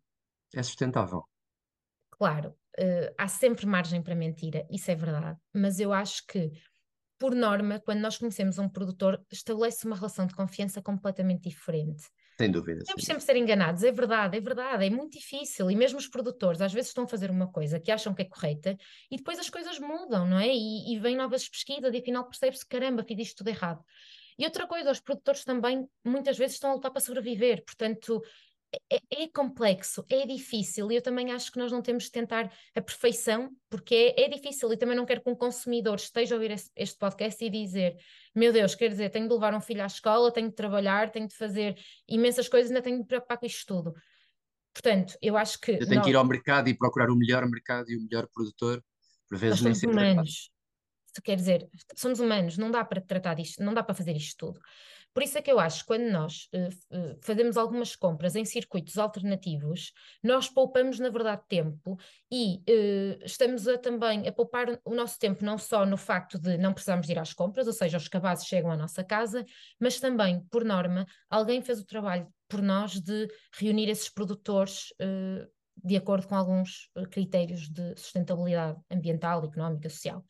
é 0.54 0.62
sustentável? 0.62 1.24
Claro, 2.10 2.50
uh, 2.78 3.14
há 3.18 3.28
sempre 3.28 3.66
margem 3.66 4.02
para 4.02 4.14
mentira, 4.14 4.66
isso 4.70 4.90
é 4.90 4.94
verdade, 4.94 5.38
mas 5.52 5.80
eu 5.80 5.92
acho 5.92 6.26
que 6.26 6.50
por 7.18 7.34
norma, 7.34 7.80
quando 7.80 8.00
nós 8.00 8.18
conhecemos 8.18 8.58
um 8.58 8.68
produtor, 8.68 9.24
estabelece 9.30 9.86
uma 9.86 9.96
relação 9.96 10.26
de 10.26 10.34
confiança 10.34 10.82
completamente 10.82 11.48
diferente. 11.48 12.04
Sem 12.36 12.50
dúvida. 12.50 12.82
Temos 12.84 13.04
sempre 13.04 13.22
ser 13.22 13.36
enganados, 13.36 13.84
é 13.84 13.92
verdade, 13.92 14.36
é 14.36 14.40
verdade, 14.40 14.84
é 14.84 14.90
muito 14.90 15.12
difícil. 15.12 15.70
E 15.70 15.76
mesmo 15.76 15.98
os 15.98 16.08
produtores 16.08 16.60
às 16.60 16.72
vezes 16.72 16.88
estão 16.88 17.04
a 17.04 17.08
fazer 17.08 17.30
uma 17.30 17.50
coisa 17.50 17.78
que 17.78 17.92
acham 17.92 18.12
que 18.12 18.22
é 18.22 18.24
correta 18.24 18.76
e 19.10 19.16
depois 19.16 19.38
as 19.38 19.48
coisas 19.48 19.78
mudam, 19.78 20.26
não 20.26 20.38
é? 20.38 20.48
E, 20.48 20.92
e 20.92 20.98
vêm 20.98 21.16
novas 21.16 21.48
pesquisas 21.48 21.94
e 21.94 21.98
afinal 21.98 22.24
percebe-se: 22.24 22.66
caramba, 22.66 23.04
fiz 23.04 23.18
isto 23.20 23.38
tudo 23.38 23.48
errado. 23.48 23.82
E 24.36 24.44
outra 24.44 24.66
coisa, 24.66 24.90
os 24.90 25.00
produtores 25.00 25.44
também 25.44 25.88
muitas 26.04 26.36
vezes 26.36 26.56
estão 26.56 26.72
a 26.72 26.74
lutar 26.74 26.90
para 26.90 27.00
sobreviver, 27.00 27.64
portanto, 27.64 28.20
é, 28.90 29.22
é, 29.22 29.28
complexo, 29.28 30.04
é 30.08 30.26
difícil, 30.26 30.90
e 30.90 30.96
eu 30.96 31.02
também 31.02 31.32
acho 31.32 31.50
que 31.50 31.58
nós 31.58 31.70
não 31.70 31.82
temos 31.82 32.04
de 32.04 32.10
tentar 32.10 32.52
a 32.74 32.80
perfeição, 32.80 33.50
porque 33.68 34.14
é, 34.16 34.24
é 34.24 34.28
difícil, 34.28 34.72
e 34.72 34.76
também 34.76 34.96
não 34.96 35.06
quero 35.06 35.22
que 35.22 35.30
um 35.30 35.34
consumidor 35.34 35.96
esteja 35.96 36.34
a 36.34 36.36
ouvir 36.36 36.52
este, 36.52 36.70
este 36.76 36.98
podcast 36.98 37.44
e 37.44 37.50
dizer: 37.50 37.96
Meu 38.34 38.52
Deus, 38.52 38.74
quer 38.74 38.88
dizer, 38.88 39.10
tenho 39.10 39.28
de 39.28 39.34
levar 39.34 39.54
um 39.54 39.60
filho 39.60 39.82
à 39.82 39.86
escola, 39.86 40.32
tenho 40.32 40.48
de 40.48 40.54
trabalhar, 40.54 41.10
tenho 41.10 41.28
de 41.28 41.36
fazer 41.36 41.76
imensas 42.08 42.48
coisas, 42.48 42.70
ainda 42.70 42.82
tenho 42.82 42.96
de 42.96 43.02
me 43.02 43.08
preocupar 43.08 43.38
com 43.38 43.46
isto 43.46 43.66
tudo. 43.66 43.94
Portanto, 44.72 45.16
eu 45.22 45.36
acho 45.36 45.60
que. 45.60 45.72
Eu 45.72 45.78
tenho 45.86 45.96
nós... 45.96 46.04
que 46.04 46.10
ir 46.10 46.16
ao 46.16 46.24
mercado 46.24 46.68
e 46.68 46.74
procurar 46.74 47.10
o 47.10 47.16
melhor 47.16 47.48
mercado 47.48 47.90
e 47.90 47.96
o 47.96 48.02
melhor 48.02 48.26
produtor, 48.26 48.82
por 49.28 49.38
vezes 49.38 49.60
nem 49.62 49.74
sempre. 49.74 49.96
É 49.96 50.12
humanos. 50.12 50.50
Quer 51.22 51.36
dizer, 51.36 51.68
somos 51.94 52.18
humanos, 52.18 52.58
não 52.58 52.72
dá 52.72 52.84
para 52.84 53.00
tratar 53.00 53.34
disto, 53.34 53.62
não 53.62 53.72
dá 53.72 53.84
para 53.84 53.94
fazer 53.94 54.16
isto 54.16 54.46
tudo. 54.46 54.60
Por 55.14 55.22
isso 55.22 55.38
é 55.38 55.42
que 55.42 55.50
eu 55.50 55.60
acho 55.60 55.82
que 55.82 55.86
quando 55.86 56.10
nós 56.10 56.48
uh, 56.52 57.16
fazemos 57.22 57.56
algumas 57.56 57.94
compras 57.94 58.34
em 58.34 58.44
circuitos 58.44 58.98
alternativos, 58.98 59.92
nós 60.20 60.48
poupamos, 60.48 60.98
na 60.98 61.08
verdade, 61.08 61.42
tempo 61.48 61.96
e 62.30 62.56
uh, 62.68 63.24
estamos 63.24 63.68
a, 63.68 63.78
também 63.78 64.26
a 64.26 64.32
poupar 64.32 64.80
o 64.84 64.92
nosso 64.92 65.16
tempo 65.20 65.44
não 65.44 65.56
só 65.56 65.86
no 65.86 65.96
facto 65.96 66.36
de 66.36 66.58
não 66.58 66.74
precisarmos 66.74 67.08
ir 67.08 67.18
às 67.18 67.32
compras, 67.32 67.68
ou 67.68 67.72
seja, 67.72 67.96
os 67.96 68.08
cabazes 68.08 68.46
chegam 68.46 68.72
à 68.72 68.76
nossa 68.76 69.04
casa, 69.04 69.46
mas 69.78 70.00
também, 70.00 70.44
por 70.50 70.64
norma, 70.64 71.06
alguém 71.30 71.62
fez 71.62 71.80
o 71.80 71.86
trabalho 71.86 72.26
por 72.48 72.60
nós 72.60 73.00
de 73.00 73.28
reunir 73.56 73.88
esses 73.88 74.08
produtores 74.08 74.90
uh, 75.00 75.48
de 75.76 75.96
acordo 75.96 76.26
com 76.26 76.34
alguns 76.34 76.88
critérios 77.10 77.68
de 77.68 77.94
sustentabilidade 77.96 78.80
ambiental, 78.90 79.44
económica, 79.44 79.88
social. 79.88 80.24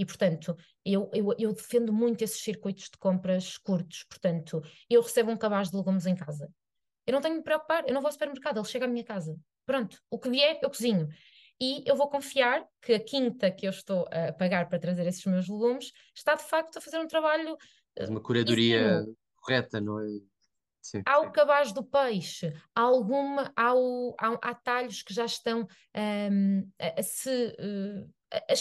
E, 0.00 0.06
portanto, 0.06 0.56
eu, 0.82 1.10
eu, 1.12 1.34
eu, 1.38 1.52
defendo 1.52 1.92
muito 1.92 2.22
esses 2.22 2.40
circuitos 2.40 2.84
de 2.84 2.96
compras 2.96 3.58
curtos. 3.58 4.02
Portanto, 4.08 4.62
eu 4.88 5.02
recebo 5.02 5.30
um 5.30 5.36
cabaz 5.36 5.68
de 5.68 5.76
legumes 5.76 6.06
em 6.06 6.16
casa. 6.16 6.50
Eu 7.06 7.12
não 7.12 7.20
tenho 7.20 7.34
de 7.34 7.40
me 7.40 7.44
preocupar, 7.44 7.86
eu 7.86 7.92
não 7.92 8.00
vou 8.00 8.08
ao 8.08 8.12
supermercado, 8.12 8.56
ele 8.56 8.66
chega 8.66 8.86
à 8.86 8.88
minha 8.88 9.04
casa. 9.04 9.36
Pronto, 9.66 10.00
o 10.10 10.18
que 10.18 10.30
vier, 10.30 10.58
eu 10.62 10.70
cozinho. 10.70 11.06
E 11.60 11.84
eu 11.86 11.94
vou 11.94 12.08
confiar 12.08 12.66
que 12.80 12.94
a 12.94 12.98
quinta 12.98 13.50
que 13.50 13.66
eu 13.66 13.70
estou 13.70 14.08
a 14.10 14.32
pagar 14.32 14.70
para 14.70 14.78
trazer 14.78 15.06
esses 15.06 15.26
meus 15.26 15.46
legumes 15.46 15.92
está 16.16 16.34
de 16.34 16.44
facto 16.44 16.78
a 16.78 16.80
fazer 16.80 16.98
um 16.98 17.06
trabalho. 17.06 17.58
Uma 18.08 18.22
curadoria 18.22 19.04
correta, 19.36 19.82
não 19.82 20.00
é? 20.00 20.06
Sim, 20.80 21.02
há 21.04 21.18
o 21.20 21.30
cabaz 21.30 21.72
do 21.72 21.84
peixe, 21.84 22.54
há 22.74 22.80
alguma, 22.80 23.52
há, 23.54 23.74
há, 24.18 24.38
há 24.40 24.54
talhos 24.54 25.02
que 25.02 25.12
já 25.12 25.26
estão 25.26 25.68
um, 25.94 26.70
a, 26.80 27.00
a, 27.00 27.02
se 27.02 27.54
uh, 27.60 28.10
a, 28.32 28.52
a, 28.52 28.56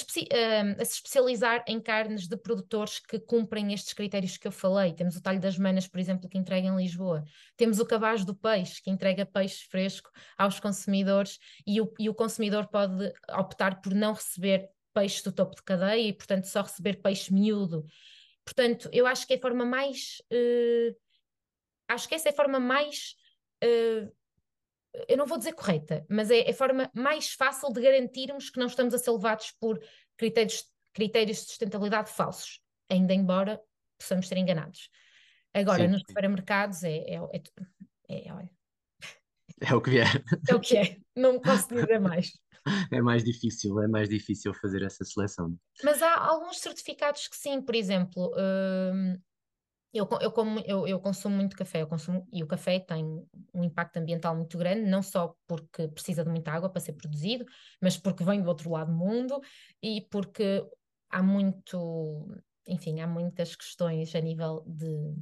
se 0.85 0.93
especializar 0.95 1.63
em 1.67 1.79
carnes 1.79 2.27
de 2.27 2.35
produtores 2.35 2.99
que 2.99 3.19
cumprem 3.19 3.73
estes 3.73 3.93
critérios 3.93 4.37
que 4.37 4.47
eu 4.47 4.51
falei. 4.51 4.93
Temos 4.93 5.15
o 5.15 5.21
talho 5.21 5.39
das 5.39 5.57
manas, 5.57 5.87
por 5.87 5.99
exemplo, 5.99 6.27
que 6.27 6.37
entrega 6.37 6.67
em 6.67 6.75
Lisboa. 6.75 7.23
Temos 7.55 7.79
o 7.79 7.85
cabaz 7.85 8.25
do 8.25 8.35
peixe, 8.35 8.81
que 8.81 8.89
entrega 8.89 9.25
peixe 9.25 9.65
fresco 9.69 10.09
aos 10.37 10.59
consumidores 10.59 11.37
e 11.65 11.79
o, 11.79 11.93
e 11.99 12.09
o 12.09 12.13
consumidor 12.13 12.67
pode 12.67 13.13
optar 13.37 13.81
por 13.81 13.93
não 13.93 14.13
receber 14.13 14.69
peixe 14.93 15.23
do 15.23 15.31
topo 15.31 15.55
de 15.55 15.63
cadeia 15.63 16.09
e, 16.09 16.13
portanto, 16.13 16.45
só 16.45 16.61
receber 16.61 17.01
peixe 17.01 17.33
miúdo. 17.33 17.85
Portanto, 18.43 18.89
eu 18.91 19.05
acho 19.05 19.27
que 19.27 19.33
é 19.33 19.37
a 19.37 19.41
forma 19.41 19.65
mais. 19.65 20.21
Uh, 20.31 20.95
acho 21.87 22.07
que 22.07 22.15
essa 22.15 22.29
é 22.29 22.31
a 22.31 22.35
forma 22.35 22.59
mais 22.59 23.13
uh, 23.63 24.11
eu 25.07 25.17
não 25.17 25.25
vou 25.25 25.37
dizer 25.37 25.53
correta, 25.53 26.05
mas 26.09 26.31
é, 26.31 26.41
é 26.41 26.51
a 26.51 26.53
forma 26.53 26.89
mais 26.93 27.33
fácil 27.33 27.71
de 27.71 27.81
garantirmos 27.81 28.49
que 28.49 28.59
não 28.59 28.67
estamos 28.67 28.93
a 28.93 28.97
ser 28.97 29.11
levados 29.11 29.53
por 29.59 29.79
critérios, 30.17 30.63
critérios 30.93 31.37
de 31.39 31.45
sustentabilidade 31.45 32.09
falsos, 32.09 32.59
ainda 32.89 33.13
embora 33.13 33.61
possamos 33.99 34.27
ser 34.27 34.37
enganados. 34.37 34.89
Agora, 35.53 35.83
sim, 35.83 35.87
nos 35.87 36.01
supermercados 36.07 36.83
é, 36.83 36.97
é, 36.97 37.15
é, 37.15 38.27
é, 38.27 38.49
é 39.61 39.75
o 39.75 39.81
que 39.81 39.99
é. 39.99 40.05
É 40.47 40.55
o 40.55 40.59
que 40.59 40.77
é, 40.77 40.97
não 41.15 41.39
posso 41.39 41.67
dizer 41.69 41.99
mais. 41.99 42.31
É 42.91 43.01
mais 43.01 43.23
difícil, 43.23 43.81
é 43.81 43.87
mais 43.87 44.09
difícil 44.09 44.53
fazer 44.53 44.83
essa 44.83 45.03
seleção. 45.03 45.57
Mas 45.81 46.03
há 46.03 46.13
alguns 46.19 46.59
certificados 46.59 47.27
que 47.27 47.35
sim, 47.35 47.61
por 47.61 47.73
exemplo, 47.73 48.31
hum, 48.37 49.17
eu, 49.93 50.07
eu, 50.21 50.31
como, 50.31 50.59
eu, 50.65 50.87
eu 50.87 50.99
consumo 50.99 51.35
muito 51.35 51.55
café, 51.55 51.81
eu 51.81 51.87
consumo, 51.87 52.27
e 52.31 52.43
o 52.43 52.47
café 52.47 52.79
tem 52.79 53.03
um 53.53 53.63
impacto 53.63 53.97
ambiental 53.97 54.35
muito 54.35 54.57
grande, 54.57 54.89
não 54.89 55.01
só 55.01 55.35
porque 55.47 55.87
precisa 55.87 56.23
de 56.23 56.29
muita 56.29 56.51
água 56.51 56.69
para 56.69 56.79
ser 56.79 56.93
produzido, 56.93 57.45
mas 57.81 57.97
porque 57.97 58.23
vem 58.23 58.41
do 58.41 58.49
outro 58.49 58.69
lado 58.69 58.91
do 58.91 58.97
mundo 58.97 59.41
e 59.81 60.07
porque 60.11 60.63
há 61.09 61.23
muito, 61.23 62.27
enfim, 62.67 62.99
há 62.99 63.07
muitas 63.07 63.55
questões 63.55 64.13
a 64.13 64.21
nível 64.21 64.63
de. 64.67 65.15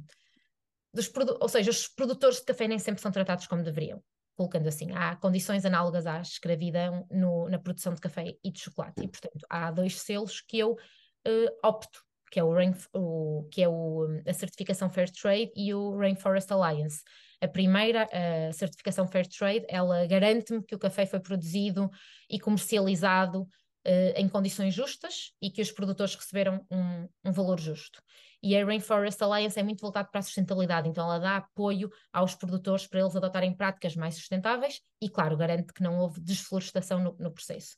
Dos 0.92 1.10
ou 1.40 1.48
seja, 1.48 1.70
os 1.70 1.88
produtores 1.88 2.38
de 2.38 2.44
café 2.44 2.66
nem 2.68 2.78
sempre 2.78 3.00
são 3.00 3.12
tratados 3.12 3.46
como 3.46 3.62
deveriam, 3.62 4.02
colocando 4.36 4.68
assim. 4.68 4.90
Há 4.92 5.16
condições 5.16 5.64
análogas 5.64 6.06
à 6.06 6.20
escravidão 6.20 7.06
no, 7.10 7.48
na 7.48 7.58
produção 7.58 7.94
de 7.94 8.00
café 8.00 8.34
e 8.44 8.50
de 8.50 8.60
chocolate, 8.60 9.02
e 9.02 9.08
portanto 9.08 9.46
há 9.48 9.70
dois 9.70 9.98
selos 9.98 10.42
que 10.42 10.58
eu 10.58 10.72
uh, 10.72 11.66
opto 11.66 12.07
que 12.30 12.38
é, 12.38 12.44
o, 12.44 12.52
Rain, 12.52 12.74
o, 12.94 13.48
que 13.50 13.62
é 13.62 13.68
o, 13.68 14.06
a 14.26 14.32
certificação 14.32 14.90
Fair 14.90 15.10
Trade 15.10 15.50
e 15.56 15.72
o 15.74 15.96
Rainforest 15.96 16.50
Alliance. 16.52 17.02
A 17.40 17.48
primeira, 17.48 18.08
a 18.12 18.52
certificação 18.52 19.06
Fair 19.06 19.26
Trade, 19.26 19.64
ela 19.68 20.06
garante-me 20.06 20.62
que 20.62 20.74
o 20.74 20.78
café 20.78 21.06
foi 21.06 21.20
produzido 21.20 21.90
e 22.28 22.38
comercializado 22.38 23.42
uh, 23.42 24.12
em 24.16 24.28
condições 24.28 24.74
justas 24.74 25.32
e 25.40 25.50
que 25.50 25.62
os 25.62 25.70
produtores 25.70 26.14
receberam 26.14 26.64
um, 26.70 27.08
um, 27.24 27.32
valor 27.32 27.60
justo. 27.60 28.02
E 28.42 28.56
a 28.56 28.64
Rainforest 28.64 29.20
Alliance 29.22 29.58
é 29.58 29.62
muito 29.62 29.80
voltada 29.80 30.08
para 30.08 30.20
a 30.20 30.22
sustentabilidade, 30.22 30.88
então 30.88 31.04
ela 31.04 31.18
dá 31.18 31.36
apoio 31.38 31.90
aos 32.12 32.34
produtores 32.34 32.86
para 32.86 33.00
eles 33.00 33.16
adotarem 33.16 33.56
práticas 33.56 33.96
mais 33.96 34.14
sustentáveis 34.14 34.80
e, 35.00 35.08
claro, 35.08 35.36
garante 35.36 35.72
que 35.72 35.82
não 35.82 35.98
houve 35.98 36.20
desflorestação 36.20 37.00
no, 37.00 37.16
no 37.18 37.32
processo. 37.32 37.76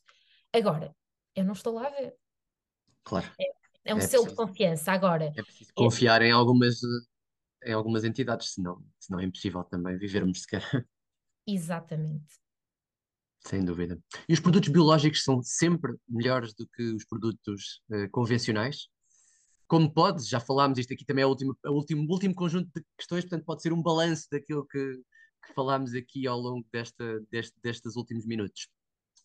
Agora, 0.53 0.95
eu 1.35 1.43
não 1.43 1.53
estou 1.53 1.73
lá 1.73 1.87
a 1.87 1.89
ver. 1.89 2.15
Claro. 3.03 3.31
É, 3.39 3.60
é 3.83 3.93
um 3.93 3.97
é 3.97 4.01
selo 4.01 4.23
preciso, 4.23 4.41
de 4.41 4.47
confiança. 4.47 4.91
Agora, 4.91 5.33
é 5.35 5.43
preciso 5.43 5.71
confiar 5.75 6.21
em 6.21 6.31
algumas, 6.31 6.79
em 7.63 7.73
algumas 7.73 8.03
entidades, 8.03 8.53
senão, 8.53 8.83
senão 8.99 9.19
é 9.19 9.25
impossível 9.25 9.63
também 9.63 9.97
vivermos 9.97 10.41
sequer. 10.41 10.63
Exatamente. 11.47 12.39
Sem 13.45 13.65
dúvida. 13.65 13.99
E 14.29 14.33
os 14.33 14.39
produtos 14.39 14.69
biológicos 14.69 15.23
são 15.23 15.41
sempre 15.41 15.95
melhores 16.07 16.53
do 16.53 16.67
que 16.67 16.83
os 16.93 17.05
produtos 17.05 17.81
uh, 17.89 18.09
convencionais? 18.11 18.87
Como 19.67 19.91
pode, 19.91 20.23
já 20.29 20.39
falámos, 20.39 20.77
isto 20.77 20.93
aqui 20.93 21.03
também 21.05 21.23
é 21.23 21.25
o 21.25 21.29
último, 21.29 21.57
é 21.65 21.69
o 21.69 21.73
último, 21.73 22.05
o 22.07 22.11
último 22.11 22.35
conjunto 22.35 22.69
de 22.75 22.85
questões, 22.97 23.23
portanto 23.23 23.45
pode 23.45 23.61
ser 23.63 23.73
um 23.73 23.81
balanço 23.81 24.27
daquilo 24.31 24.67
que, 24.67 24.95
que 25.47 25.53
falámos 25.55 25.95
aqui 25.95 26.27
ao 26.27 26.37
longo 26.39 26.67
desta, 26.71 27.19
deste, 27.31 27.55
destes 27.63 27.95
últimos 27.95 28.25
minutos. 28.27 28.67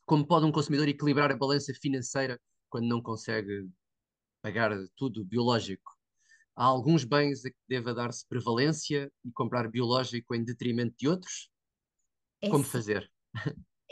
Como 0.06 0.26
pode 0.26 0.46
um 0.46 0.52
consumidor 0.52 0.88
equilibrar 0.88 1.30
a 1.30 1.36
balança 1.36 1.74
financeira 1.74 2.40
quando 2.70 2.86
não 2.86 3.02
consegue 3.02 3.68
pagar 4.46 4.70
tudo 4.94 5.24
biológico. 5.24 5.98
Há 6.54 6.64
alguns 6.64 7.02
bens 7.02 7.44
a 7.44 7.50
que 7.50 7.56
deva 7.68 7.92
dar-se 7.92 8.24
prevalência 8.28 9.10
e 9.24 9.32
comprar 9.32 9.68
biológico 9.68 10.36
em 10.36 10.44
detrimento 10.44 10.94
de 10.96 11.08
outros? 11.08 11.50
É 12.40 12.48
Como 12.48 12.62
fazer? 12.62 13.10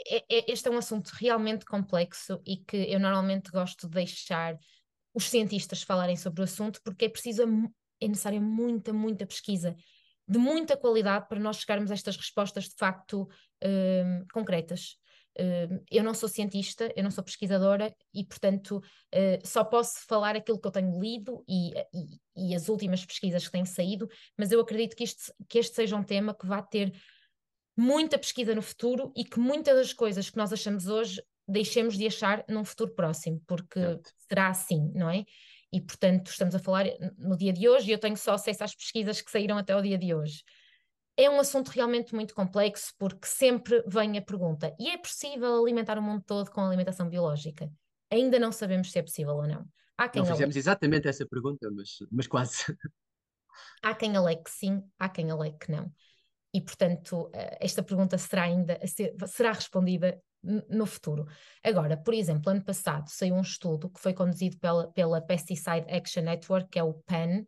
É, 0.07 0.17
é, 0.29 0.51
este 0.51 0.67
é 0.67 0.71
um 0.71 0.77
assunto 0.77 1.09
realmente 1.09 1.65
complexo 1.65 2.41
e 2.45 2.57
que 2.57 2.77
eu 2.77 2.99
normalmente 3.01 3.51
gosto 3.51 3.87
de 3.87 3.95
deixar 3.95 4.57
os 5.13 5.29
cientistas 5.29 5.83
falarem 5.83 6.15
sobre 6.15 6.41
o 6.41 6.43
assunto 6.45 6.79
porque 6.83 7.05
é 7.05 7.09
preciso, 7.09 7.43
é 8.01 8.07
necessária 8.07 8.39
muita, 8.39 8.93
muita 8.93 9.25
pesquisa 9.25 9.75
de 10.27 10.37
muita 10.37 10.77
qualidade 10.77 11.27
para 11.27 11.39
nós 11.39 11.57
chegarmos 11.57 11.91
a 11.91 11.93
estas 11.93 12.15
respostas 12.15 12.65
de 12.65 12.75
facto 12.77 13.27
um, 13.63 14.25
concretas 14.31 14.97
eu 15.91 16.03
não 16.03 16.13
sou 16.13 16.29
cientista, 16.29 16.91
eu 16.95 17.03
não 17.03 17.11
sou 17.11 17.23
pesquisadora 17.23 17.93
e, 18.13 18.23
portanto, 18.23 18.77
uh, 18.77 19.47
só 19.47 19.63
posso 19.63 20.05
falar 20.07 20.35
aquilo 20.35 20.59
que 20.59 20.67
eu 20.67 20.71
tenho 20.71 20.99
lido 20.99 21.43
e, 21.47 21.71
e, 21.93 22.51
e, 22.51 22.55
as 22.55 22.69
últimas 22.69 23.05
pesquisas 23.05 23.45
que 23.45 23.51
têm 23.51 23.65
saído, 23.65 24.07
mas 24.37 24.51
eu 24.51 24.61
acredito 24.61 24.95
que 24.95 25.03
este, 25.03 25.33
que 25.49 25.59
este 25.59 25.75
seja 25.75 25.95
um 25.95 26.03
tema 26.03 26.33
que 26.33 26.45
vai 26.45 26.63
ter 26.65 26.93
muita 27.77 28.17
pesquisa 28.17 28.55
no 28.55 28.61
futuro 28.61 29.11
e 29.15 29.25
que 29.25 29.39
muitas 29.39 29.75
das 29.75 29.93
coisas 29.93 30.29
que 30.29 30.37
nós 30.37 30.53
achamos 30.53 30.87
hoje 30.87 31.21
deixemos 31.47 31.97
de 31.97 32.07
achar 32.07 32.43
num 32.49 32.63
futuro 32.63 32.95
próximo, 32.95 33.41
porque 33.45 33.79
certo. 33.79 34.11
será 34.27 34.49
assim, 34.49 34.91
não 34.95 35.09
é? 35.09 35.25
E, 35.71 35.81
portanto, 35.81 36.29
estamos 36.29 36.55
a 36.55 36.59
falar 36.59 36.85
no 37.17 37.35
dia 37.35 37.51
de 37.51 37.67
hoje 37.67 37.89
e 37.89 37.91
eu 37.91 37.99
tenho 37.99 38.15
só 38.15 38.33
acesso 38.33 38.63
às 38.63 38.73
pesquisas 38.73 39.21
que 39.21 39.29
saíram 39.29 39.57
até 39.57 39.75
o 39.75 39.81
dia 39.81 39.97
de 39.97 40.13
hoje. 40.13 40.41
É 41.17 41.29
um 41.29 41.39
assunto 41.39 41.69
realmente 41.69 42.13
muito 42.13 42.35
complexo 42.35 42.93
porque 42.97 43.27
sempre 43.27 43.83
vem 43.87 44.17
a 44.17 44.21
pergunta: 44.21 44.75
e 44.79 44.89
é 44.89 44.97
possível 44.97 45.61
alimentar 45.61 45.97
o 45.97 46.01
mundo 46.01 46.23
todo 46.25 46.51
com 46.51 46.61
alimentação 46.61 47.09
biológica? 47.09 47.71
Ainda 48.11 48.37
não 48.37 48.51
sabemos 48.51 48.91
se 48.91 48.99
é 48.99 49.01
possível 49.01 49.35
ou 49.35 49.47
não. 49.47 49.65
Há 49.97 50.09
quem 50.09 50.21
não 50.21 50.25
fizemos 50.27 50.41
alegue... 50.41 50.59
exatamente 50.59 51.07
essa 51.07 51.25
pergunta, 51.25 51.69
mas, 51.71 51.97
mas 52.11 52.27
quase. 52.27 52.65
Há 53.81 53.95
quem 53.95 54.15
alegue 54.15 54.43
que 54.43 54.51
sim, 54.51 54.83
há 54.99 55.07
quem 55.07 55.31
alegue 55.31 55.57
que 55.57 55.71
não. 55.71 55.89
E, 56.53 56.61
portanto, 56.61 57.29
eh, 57.33 57.57
esta 57.61 57.81
pergunta 57.83 58.17
será 58.17 58.43
ainda 58.43 58.79
será 59.27 59.51
respondida 59.51 60.21
no 60.69 60.85
futuro. 60.85 61.25
Agora, 61.63 61.97
por 61.97 62.13
exemplo, 62.13 62.51
ano 62.51 62.63
passado 62.63 63.09
saiu 63.09 63.35
um 63.35 63.41
estudo 63.41 63.89
que 63.89 63.99
foi 63.99 64.13
conduzido 64.13 64.57
pela, 64.59 64.91
pela 64.91 65.21
Pesticide 65.21 65.85
Action 65.89 66.23
Network, 66.23 66.69
que 66.69 66.79
é 66.79 66.83
o 66.83 66.93
PAN, 66.93 67.45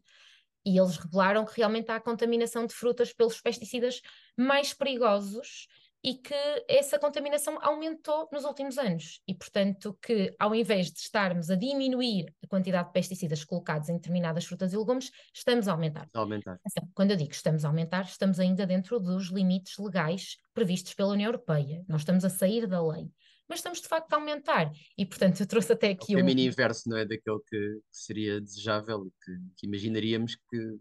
e 0.67 0.77
eles 0.77 0.97
revelaram 0.97 1.45
que 1.45 1.55
realmente 1.55 1.89
há 1.89 1.97
contaminação 1.97 2.65
de 2.65 2.73
frutas 2.73 3.13
pelos 3.13 3.39
pesticidas 3.39 4.01
mais 4.35 4.73
perigosos 4.73 5.65
e 6.03 6.13
que 6.15 6.35
essa 6.67 6.99
contaminação 6.99 7.57
aumentou 7.61 8.27
nos 8.33 8.43
últimos 8.43 8.77
anos. 8.77 9.21
E, 9.25 9.33
portanto, 9.33 9.97
que 10.01 10.35
ao 10.37 10.53
invés 10.53 10.91
de 10.91 10.99
estarmos 10.99 11.49
a 11.49 11.55
diminuir 11.55 12.33
a 12.43 12.47
quantidade 12.47 12.87
de 12.89 12.93
pesticidas 12.93 13.45
colocados 13.45 13.87
em 13.87 13.95
determinadas 13.95 14.43
frutas 14.45 14.73
e 14.73 14.77
legumes, 14.77 15.09
estamos 15.33 15.69
a 15.69 15.71
aumentar. 15.71 16.09
A 16.13 16.19
aumentar. 16.19 16.59
Então, 16.69 16.89
quando 16.93 17.11
eu 17.11 17.17
digo 17.17 17.31
estamos 17.31 17.63
a 17.63 17.69
aumentar, 17.69 18.03
estamos 18.03 18.39
ainda 18.39 18.67
dentro 18.67 18.99
dos 18.99 19.31
limites 19.31 19.77
legais 19.77 20.37
previstos 20.53 20.93
pela 20.93 21.13
União 21.13 21.29
Europeia. 21.29 21.81
Não 21.87 21.95
estamos 21.95 22.25
a 22.25 22.29
sair 22.29 22.67
da 22.67 22.85
lei. 22.85 23.09
Mas 23.47 23.59
estamos 23.59 23.81
de 23.81 23.87
facto 23.87 24.11
a 24.13 24.17
aumentar. 24.17 24.71
E, 24.97 25.05
portanto, 25.05 25.39
eu 25.39 25.47
trouxe 25.47 25.71
até 25.71 25.89
aqui 25.89 26.15
o 26.15 26.17
caminho 26.17 26.39
um... 26.39 26.47
inverso, 26.47 26.89
não 26.89 26.97
é? 26.97 27.05
Daquele 27.05 27.39
que 27.47 27.79
seria 27.91 28.41
desejável 28.41 29.07
e 29.07 29.11
que, 29.23 29.39
que 29.57 29.67
imaginaríamos 29.67 30.35
que 30.35 30.79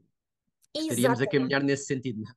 estaríamos 0.74 1.20
a 1.20 1.26
caminhar 1.26 1.62
nesse 1.62 1.86
sentido. 1.86 2.22
Não 2.22 2.30
é? 2.30 2.34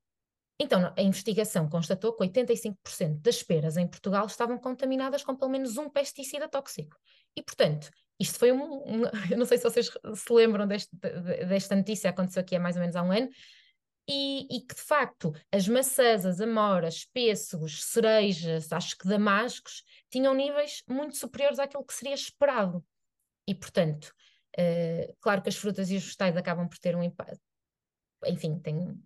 Então, 0.62 0.94
a 0.96 1.02
investigação 1.02 1.70
constatou 1.70 2.14
que 2.14 2.24
85% 2.24 3.22
das 3.22 3.42
peras 3.42 3.78
em 3.78 3.88
Portugal 3.88 4.26
estavam 4.26 4.58
contaminadas 4.58 5.24
com 5.24 5.34
pelo 5.34 5.50
menos 5.50 5.78
um 5.78 5.90
pesticida 5.90 6.50
tóxico. 6.50 6.98
E, 7.36 7.42
portanto, 7.42 7.90
isto 8.20 8.38
foi 8.38 8.52
um. 8.52 8.84
um 8.86 9.04
eu 9.32 9.38
não 9.38 9.46
sei 9.46 9.58
se 9.58 9.64
vocês 9.64 9.90
se 9.90 10.34
lembram 10.34 10.68
deste, 10.68 10.94
desta 11.48 11.76
notícia, 11.76 12.10
aconteceu 12.10 12.42
aqui 12.42 12.58
há 12.58 12.60
mais 12.60 12.76
ou 12.76 12.82
menos 12.82 12.96
há 12.98 13.02
um 13.02 13.12
ano, 13.12 13.30
e, 14.12 14.48
e, 14.50 14.62
que 14.62 14.74
de 14.74 14.82
facto 14.82 15.32
as 15.52 15.68
maçãs, 15.68 16.26
as 16.26 16.42
amoras, 16.42 17.06
pêssegos, 17.14 17.84
cerejas, 17.84 18.74
acho 18.74 18.98
que 18.98 19.08
damascos, 19.08 19.84
tinham 20.10 20.34
níveis 20.34 20.82
muito 20.90 21.16
superiores 21.16 21.60
àquilo 21.60 21.86
que 21.86 21.94
seria 21.94 22.16
esperado. 22.16 22.84
E, 23.48 23.54
portanto, 23.54 24.12
uh, 24.58 25.16
claro 25.22 25.44
que 25.44 25.50
as 25.50 25.56
frutas 25.56 25.92
e 25.92 25.96
os 25.96 26.04
vegetais 26.04 26.36
acabam 26.36 26.68
por 26.68 26.80
ter 26.80 26.96
um 26.96 27.04
impacto. 27.04 27.40
Enfim, 28.26 28.58
tem, 28.60 29.00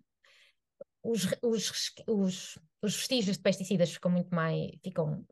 os, 1.02 1.28
os, 1.42 1.92
os, 2.08 2.58
os 2.80 2.96
vestígios 2.96 3.36
de 3.36 3.42
pesticidas 3.42 3.92
ficam 3.92 4.10
muito 4.10 4.34
mais, 4.34 4.70
ficam 4.82 5.22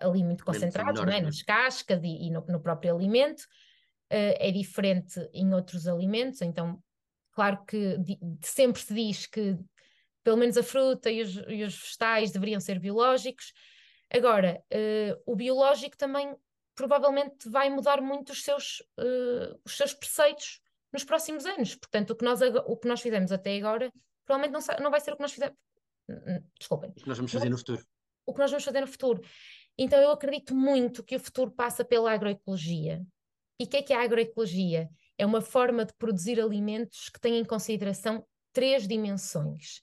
ali 0.00 0.24
muito 0.24 0.44
concentrados, 0.44 1.00
não 1.00 1.12
é? 1.12 1.20
nas 1.20 1.40
cascas 1.42 2.02
e, 2.02 2.26
e 2.26 2.30
no, 2.30 2.44
no, 2.48 2.60
próprio 2.60 2.96
alimento. 2.96 3.42
Uh, 4.12 4.34
é 4.40 4.50
diferente 4.50 5.20
em 5.32 5.54
outros 5.54 5.86
alimentos, 5.86 6.42
então, 6.42 6.82
claro 7.40 7.64
que 7.64 7.96
sempre 8.42 8.82
se 8.82 8.92
diz 8.92 9.26
que 9.26 9.56
pelo 10.22 10.36
menos 10.36 10.58
a 10.58 10.62
fruta 10.62 11.10
e 11.10 11.22
os, 11.22 11.36
e 11.48 11.64
os 11.64 11.74
vegetais 11.74 12.32
deveriam 12.32 12.60
ser 12.60 12.78
biológicos. 12.78 13.54
Agora, 14.12 14.62
uh, 14.70 15.22
o 15.24 15.34
biológico 15.34 15.96
também 15.96 16.36
provavelmente 16.74 17.48
vai 17.48 17.70
mudar 17.70 18.02
muito 18.02 18.32
os 18.32 18.42
seus, 18.42 18.80
uh, 18.98 19.58
os 19.64 19.74
seus 19.74 19.94
preceitos 19.94 20.60
nos 20.92 21.02
próximos 21.02 21.46
anos. 21.46 21.74
Portanto, 21.74 22.10
o 22.10 22.14
que 22.14 22.26
nós, 22.26 22.42
o 22.42 22.76
que 22.76 22.86
nós 22.86 23.00
fizemos 23.00 23.32
até 23.32 23.56
agora 23.56 23.90
provavelmente 24.26 24.52
não, 24.52 24.84
não 24.84 24.90
vai 24.90 25.00
ser 25.00 25.12
o 25.12 25.16
que 25.16 25.22
nós 25.22 25.32
fizemos. 25.32 25.56
Desculpem. 26.58 26.90
O 26.90 26.94
que 26.94 27.08
nós 27.08 27.16
vamos 27.16 27.32
fazer 27.32 27.48
no 27.48 27.56
futuro. 27.56 27.82
O 28.26 28.34
que 28.34 28.40
nós 28.40 28.50
vamos 28.50 28.64
fazer 28.64 28.80
no 28.82 28.86
futuro. 28.86 29.22
Então 29.78 29.98
eu 29.98 30.10
acredito 30.10 30.54
muito 30.54 31.02
que 31.02 31.16
o 31.16 31.20
futuro 31.20 31.50
passa 31.50 31.86
pela 31.86 32.12
agroecologia. 32.12 33.02
E 33.58 33.64
o 33.64 33.66
que 33.66 33.78
é 33.78 33.82
que 33.82 33.94
é 33.94 33.96
a 33.96 34.02
agroecologia? 34.02 34.90
É 35.20 35.26
uma 35.26 35.42
forma 35.42 35.84
de 35.84 35.92
produzir 35.98 36.40
alimentos 36.40 37.10
que 37.10 37.20
tem 37.20 37.38
em 37.38 37.44
consideração 37.44 38.26
três 38.54 38.88
dimensões. 38.88 39.82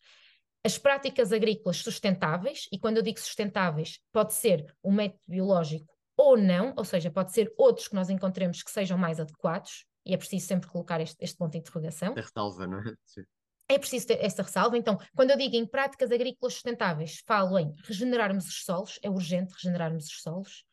As 0.64 0.80
práticas 0.80 1.32
agrícolas 1.32 1.78
sustentáveis, 1.78 2.68
e 2.72 2.80
quando 2.80 2.98
eu 2.98 3.04
digo 3.04 3.20
sustentáveis, 3.20 4.00
pode 4.12 4.34
ser 4.34 4.66
o 4.82 4.92
método 4.92 5.22
biológico 5.28 5.94
ou 6.18 6.36
não, 6.36 6.74
ou 6.76 6.84
seja, 6.84 7.12
pode 7.12 7.34
ser 7.34 7.54
outros 7.56 7.88
que 7.88 7.94
nós 7.94 8.10
encontremos 8.10 8.64
que 8.64 8.72
sejam 8.72 8.98
mais 8.98 9.20
adequados, 9.20 9.86
e 10.04 10.12
é 10.12 10.18
preciso 10.18 10.48
sempre 10.48 10.72
colocar 10.72 11.00
este, 11.02 11.16
este 11.20 11.38
ponto 11.38 11.52
de 11.52 11.60
interrogação. 11.60 12.16
Da 12.16 12.22
ressalva, 12.22 12.66
não 12.66 12.80
é? 12.80 12.96
Sim. 13.06 13.22
É 13.70 13.78
preciso 13.78 14.08
ter 14.08 14.20
essa 14.20 14.42
ressalva. 14.42 14.76
Então, 14.76 14.98
quando 15.16 15.30
eu 15.30 15.38
digo 15.38 15.56
em 15.56 15.68
práticas 15.68 16.12
agrícolas 16.12 16.56
sustentáveis, 16.56 17.22
falo 17.28 17.60
em 17.60 17.76
regenerarmos 17.84 18.48
os 18.48 18.64
solos, 18.64 18.98
é 19.04 19.10
urgente 19.10 19.54
regenerarmos 19.54 20.08
os 20.08 20.20
solos, 20.20 20.64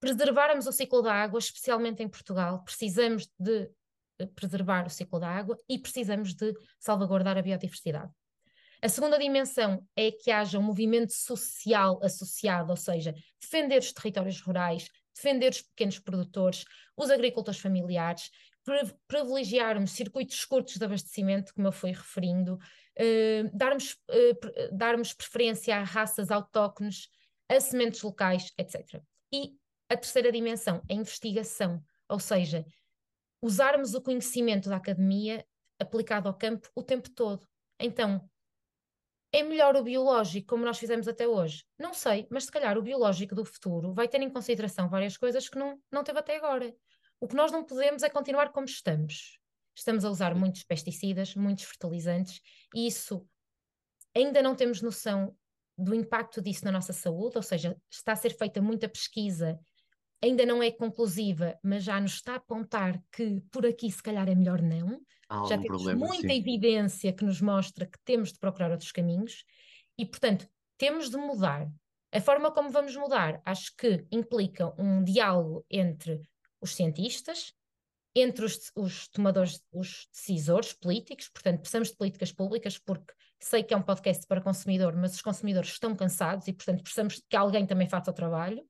preservarmos 0.00 0.66
o 0.66 0.72
ciclo 0.72 1.02
da 1.02 1.12
água, 1.12 1.38
especialmente 1.38 2.02
em 2.02 2.08
Portugal, 2.08 2.62
precisamos 2.64 3.28
de 3.38 3.70
eh, 4.18 4.26
preservar 4.34 4.86
o 4.86 4.90
ciclo 4.90 5.18
da 5.18 5.28
água 5.28 5.58
e 5.68 5.78
precisamos 5.78 6.34
de 6.34 6.54
salvaguardar 6.78 7.36
a 7.36 7.42
biodiversidade. 7.42 8.12
A 8.82 8.88
segunda 8.88 9.18
dimensão 9.18 9.86
é 9.96 10.10
que 10.10 10.30
haja 10.30 10.58
um 10.58 10.62
movimento 10.62 11.12
social 11.12 11.98
associado, 12.02 12.70
ou 12.70 12.76
seja, 12.76 13.14
defender 13.40 13.78
os 13.78 13.92
territórios 13.92 14.40
rurais, 14.40 14.88
defender 15.14 15.50
os 15.50 15.62
pequenos 15.62 15.98
produtores, 15.98 16.64
os 16.96 17.10
agricultores 17.10 17.58
familiares, 17.58 18.30
privilegiarmos 19.06 19.92
circuitos 19.92 20.44
curtos 20.44 20.76
de 20.76 20.84
abastecimento, 20.84 21.54
como 21.54 21.68
eu 21.68 21.72
fui 21.72 21.92
referindo, 21.92 22.54
uh, 22.54 23.50
darmos, 23.56 23.92
uh, 24.10 24.76
darmos 24.76 25.12
preferência 25.14 25.76
a 25.76 25.84
raças 25.84 26.30
autóctones, 26.30 27.08
a 27.48 27.60
sementes 27.60 28.02
locais, 28.02 28.52
etc. 28.58 29.00
E 29.32 29.54
a 29.88 29.96
terceira 29.96 30.32
dimensão, 30.32 30.82
a 30.90 30.92
investigação, 30.92 31.82
ou 32.08 32.18
seja, 32.18 32.64
usarmos 33.40 33.94
o 33.94 34.02
conhecimento 34.02 34.68
da 34.68 34.76
academia 34.76 35.46
aplicado 35.78 36.28
ao 36.28 36.34
campo 36.34 36.68
o 36.74 36.82
tempo 36.82 37.10
todo. 37.10 37.46
Então, 37.78 38.28
é 39.32 39.42
melhor 39.42 39.76
o 39.76 39.82
biológico 39.82 40.48
como 40.48 40.64
nós 40.64 40.78
fizemos 40.78 41.06
até 41.06 41.28
hoje? 41.28 41.64
Não 41.78 41.92
sei, 41.92 42.26
mas 42.30 42.44
se 42.44 42.52
calhar 42.52 42.78
o 42.78 42.82
biológico 42.82 43.34
do 43.34 43.44
futuro 43.44 43.92
vai 43.92 44.08
ter 44.08 44.20
em 44.22 44.30
consideração 44.30 44.88
várias 44.88 45.16
coisas 45.16 45.48
que 45.48 45.58
não, 45.58 45.80
não 45.92 46.02
teve 46.02 46.18
até 46.18 46.36
agora. 46.36 46.74
O 47.20 47.28
que 47.28 47.34
nós 47.34 47.52
não 47.52 47.64
podemos 47.64 48.02
é 48.02 48.08
continuar 48.08 48.50
como 48.50 48.66
estamos. 48.66 49.38
Estamos 49.74 50.04
a 50.04 50.10
usar 50.10 50.34
muitos 50.34 50.62
pesticidas, 50.64 51.34
muitos 51.34 51.64
fertilizantes, 51.64 52.40
e 52.74 52.86
isso 52.86 53.26
ainda 54.14 54.42
não 54.42 54.54
temos 54.54 54.80
noção 54.80 55.36
do 55.76 55.94
impacto 55.94 56.40
disso 56.40 56.64
na 56.64 56.72
nossa 56.72 56.94
saúde, 56.94 57.36
ou 57.36 57.42
seja, 57.42 57.76
está 57.90 58.12
a 58.12 58.16
ser 58.16 58.34
feita 58.34 58.62
muita 58.62 58.88
pesquisa, 58.88 59.60
ainda 60.22 60.46
não 60.46 60.62
é 60.62 60.70
conclusiva, 60.70 61.58
mas 61.62 61.84
já 61.84 62.00
nos 62.00 62.14
está 62.14 62.34
a 62.34 62.36
apontar 62.36 63.02
que 63.12 63.40
por 63.50 63.66
aqui 63.66 63.90
se 63.90 64.02
calhar 64.02 64.28
é 64.28 64.34
melhor 64.34 64.62
não. 64.62 65.00
já 65.48 65.58
temos 65.58 65.82
problema, 65.82 66.06
muita 66.06 66.28
sim. 66.28 66.38
evidência 66.38 67.12
que 67.12 67.24
nos 67.24 67.40
mostra 67.40 67.86
que 67.86 67.98
temos 68.04 68.32
de 68.32 68.38
procurar 68.38 68.70
outros 68.70 68.92
caminhos 68.92 69.44
e, 69.98 70.06
portanto, 70.06 70.48
temos 70.78 71.10
de 71.10 71.16
mudar. 71.16 71.68
A 72.12 72.20
forma 72.20 72.50
como 72.50 72.70
vamos 72.70 72.96
mudar, 72.96 73.40
acho 73.44 73.74
que 73.76 74.06
implica 74.10 74.72
um 74.80 75.02
diálogo 75.02 75.64
entre 75.70 76.22
os 76.60 76.74
cientistas, 76.74 77.52
entre 78.14 78.46
os, 78.46 78.72
os, 78.74 79.08
tomadores, 79.08 79.62
os 79.70 80.08
decisores 80.10 80.72
políticos, 80.72 81.28
portanto, 81.28 81.60
precisamos 81.60 81.90
de 81.90 81.96
políticas 81.96 82.32
públicas, 82.32 82.78
porque 82.78 83.12
sei 83.38 83.62
que 83.62 83.74
é 83.74 83.76
um 83.76 83.82
podcast 83.82 84.26
para 84.26 84.40
consumidor, 84.40 84.96
mas 84.96 85.14
os 85.14 85.20
consumidores 85.20 85.70
estão 85.70 85.94
cansados 85.94 86.48
e, 86.48 86.52
portanto, 86.52 86.82
precisamos 86.82 87.22
que 87.28 87.36
alguém 87.36 87.66
também 87.66 87.88
faça 87.88 88.10
o 88.10 88.14
trabalho, 88.14 88.66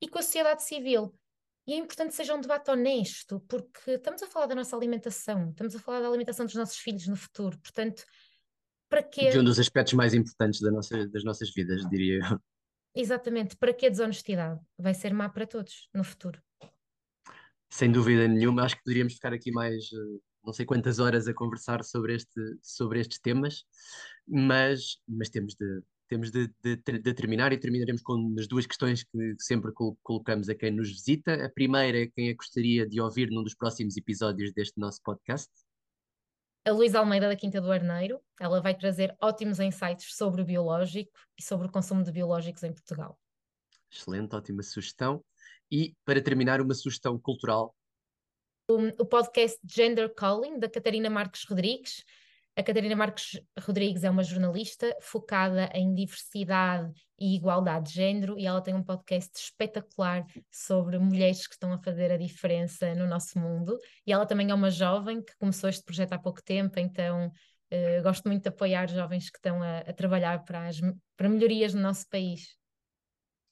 e 0.00 0.08
com 0.08 0.18
a 0.18 0.22
sociedade 0.22 0.62
civil. 0.62 1.14
E 1.66 1.72
é 1.72 1.76
importante 1.76 2.10
que 2.10 2.16
seja 2.16 2.34
um 2.34 2.40
debate 2.40 2.70
honesto, 2.70 3.40
porque 3.48 3.92
estamos 3.92 4.22
a 4.22 4.26
falar 4.26 4.46
da 4.46 4.54
nossa 4.54 4.76
alimentação, 4.76 5.50
estamos 5.50 5.74
a 5.74 5.78
falar 5.78 6.00
da 6.00 6.08
alimentação 6.08 6.44
dos 6.44 6.54
nossos 6.54 6.76
filhos 6.76 7.06
no 7.06 7.16
futuro, 7.16 7.58
portanto, 7.58 8.04
para 8.88 9.02
que. 9.02 9.30
De 9.30 9.38
um 9.38 9.44
dos 9.44 9.58
aspectos 9.58 9.94
mais 9.94 10.12
importantes 10.12 10.60
da 10.60 10.70
nossa, 10.70 11.08
das 11.08 11.24
nossas 11.24 11.50
vidas, 11.52 11.88
diria 11.88 12.18
eu. 12.18 12.40
Exatamente, 12.94 13.56
para 13.56 13.72
que 13.72 13.86
a 13.86 13.90
desonestidade? 13.90 14.60
Vai 14.78 14.94
ser 14.94 15.12
má 15.12 15.28
para 15.28 15.46
todos 15.46 15.88
no 15.92 16.04
futuro. 16.04 16.40
Sem 17.70 17.90
dúvida 17.90 18.28
nenhuma, 18.28 18.62
acho 18.62 18.76
que 18.76 18.84
poderíamos 18.84 19.14
ficar 19.14 19.32
aqui 19.32 19.50
mais 19.50 19.90
eh, 19.92 20.20
não 20.44 20.52
sei 20.52 20.66
quantas 20.66 20.98
horas 20.98 21.26
a 21.26 21.34
conversar 21.34 21.82
sobre, 21.82 22.14
este, 22.14 22.58
sobre 22.62 23.00
estes 23.00 23.18
temas, 23.18 23.64
mas, 24.26 24.98
mas 25.08 25.30
temos, 25.30 25.54
de, 25.54 25.82
temos 26.08 26.30
de, 26.30 26.48
de, 26.62 26.76
de 26.76 27.14
terminar 27.14 27.52
e 27.52 27.58
terminaremos 27.58 28.02
com 28.02 28.34
as 28.38 28.46
duas 28.46 28.66
questões 28.66 29.02
que 29.04 29.34
sempre 29.38 29.72
colocamos 30.02 30.48
a 30.48 30.54
quem 30.54 30.70
nos 30.70 30.88
visita. 30.88 31.44
A 31.44 31.50
primeira 31.50 32.02
é 32.02 32.06
quem 32.06 32.28
é 32.28 32.34
gostaria 32.34 32.86
de 32.86 33.00
ouvir 33.00 33.30
num 33.30 33.42
dos 33.42 33.54
próximos 33.54 33.96
episódios 33.96 34.52
deste 34.52 34.78
nosso 34.78 35.00
podcast. 35.02 35.50
A 36.66 36.72
Luísa 36.72 36.98
Almeida 36.98 37.28
da 37.28 37.36
Quinta 37.36 37.60
do 37.60 37.70
Arneiro, 37.70 38.20
ela 38.40 38.60
vai 38.60 38.74
trazer 38.74 39.14
ótimos 39.20 39.60
insights 39.60 40.16
sobre 40.16 40.40
o 40.40 40.44
biológico 40.44 41.12
e 41.38 41.42
sobre 41.42 41.66
o 41.66 41.70
consumo 41.70 42.02
de 42.02 42.10
biológicos 42.10 42.62
em 42.62 42.72
Portugal. 42.72 43.18
Excelente, 43.90 44.34
ótima 44.34 44.62
sugestão. 44.62 45.22
E 45.70 45.94
para 46.04 46.22
terminar, 46.22 46.60
uma 46.60 46.74
sugestão 46.74 47.18
cultural. 47.18 47.74
O, 48.68 48.76
o 49.02 49.06
podcast 49.06 49.58
Gender 49.62 50.12
Calling, 50.14 50.58
da 50.58 50.68
Catarina 50.68 51.10
Marques 51.10 51.44
Rodrigues. 51.44 52.02
A 52.56 52.62
Catarina 52.62 52.94
Marques 52.94 53.40
Rodrigues 53.58 54.04
é 54.04 54.10
uma 54.10 54.22
jornalista 54.22 54.96
focada 55.00 55.68
em 55.74 55.92
diversidade 55.92 56.92
e 57.18 57.34
igualdade 57.34 57.88
de 57.88 57.94
género 57.94 58.38
e 58.38 58.46
ela 58.46 58.62
tem 58.62 58.72
um 58.72 58.82
podcast 58.82 59.36
espetacular 59.36 60.24
sobre 60.52 60.96
mulheres 61.00 61.48
que 61.48 61.54
estão 61.54 61.72
a 61.72 61.78
fazer 61.78 62.12
a 62.12 62.16
diferença 62.16 62.94
no 62.94 63.08
nosso 63.08 63.40
mundo. 63.40 63.76
E 64.06 64.12
ela 64.12 64.24
também 64.24 64.52
é 64.52 64.54
uma 64.54 64.70
jovem 64.70 65.20
que 65.20 65.36
começou 65.36 65.68
este 65.68 65.84
projeto 65.84 66.12
há 66.12 66.18
pouco 66.18 66.40
tempo, 66.44 66.78
então 66.78 67.26
uh, 67.26 68.02
gosto 68.04 68.28
muito 68.28 68.44
de 68.44 68.48
apoiar 68.50 68.88
jovens 68.88 69.30
que 69.30 69.38
estão 69.38 69.60
a, 69.60 69.78
a 69.78 69.92
trabalhar 69.92 70.44
para, 70.44 70.68
as, 70.68 70.80
para 71.16 71.28
melhorias 71.28 71.74
no 71.74 71.80
nosso 71.80 72.08
país. 72.08 72.56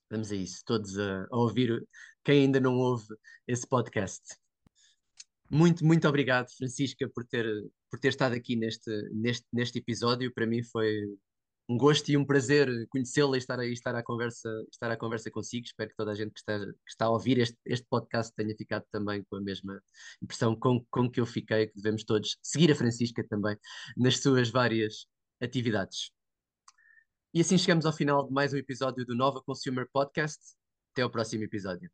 Vamos 0.09 0.31
a 0.31 0.37
isso, 0.37 0.63
todos 0.65 0.97
a, 0.97 1.27
a 1.29 1.37
ouvir, 1.37 1.85
quem 2.23 2.43
ainda 2.43 2.61
não 2.61 2.77
ouve 2.77 3.07
esse 3.49 3.67
podcast. 3.67 4.23
Muito, 5.51 5.85
muito 5.85 6.07
obrigado, 6.07 6.51
Francisca, 6.57 7.11
por 7.13 7.27
ter, 7.27 7.47
por 7.93 8.01
ter 8.01 8.09
estado 8.09 8.35
aqui 8.35 8.57
neste, 8.57 8.91
neste, 9.13 9.47
neste 9.53 9.79
episódio. 9.79 10.33
Para 10.33 10.47
mim 10.47 10.63
foi 10.63 11.05
um 11.69 11.77
gosto 11.77 12.09
e 12.09 12.17
um 12.17 12.25
prazer 12.25 12.89
conhecê-la 12.89 13.37
e 13.37 13.39
estar, 13.39 13.61
aí, 13.61 13.71
estar, 13.71 13.95
à 13.95 14.03
conversa, 14.03 14.49
estar 14.73 14.91
à 14.91 14.97
conversa 14.97 15.31
consigo. 15.31 15.67
Espero 15.67 15.91
que 15.91 15.97
toda 15.97 16.11
a 16.11 16.15
gente 16.15 16.33
que 16.33 16.41
está, 16.41 16.59
que 16.59 16.73
está 16.89 17.05
a 17.05 17.11
ouvir 17.11 17.39
este, 17.39 17.59
este 17.67 17.87
podcast 17.91 18.35
tenha 18.35 18.57
ficado 18.57 18.87
também 18.91 19.23
com 19.25 19.37
a 19.37 19.43
mesma 19.43 19.79
impressão 20.23 20.57
com, 20.57 20.83
com 20.91 21.11
que 21.11 21.21
eu 21.21 21.27
fiquei, 21.27 21.67
que 21.67 21.77
devemos 21.77 22.03
todos 22.03 22.39
seguir 22.43 22.73
a 22.73 22.75
Francisca 22.75 23.23
também 23.29 23.59
nas 23.95 24.21
suas 24.21 24.49
várias 24.49 25.07
atividades. 25.39 26.11
E 27.35 27.43
assim 27.43 27.59
chegamos 27.59 27.85
ao 27.85 27.93
final 27.93 28.27
de 28.27 28.33
mais 28.33 28.55
um 28.55 28.57
episódio 28.57 29.05
do 29.05 29.15
Nova 29.15 29.43
Consumer 29.43 29.87
Podcast. 29.93 30.41
Até 30.93 31.03
ao 31.03 31.11
próximo 31.11 31.45
episódio. 31.45 31.91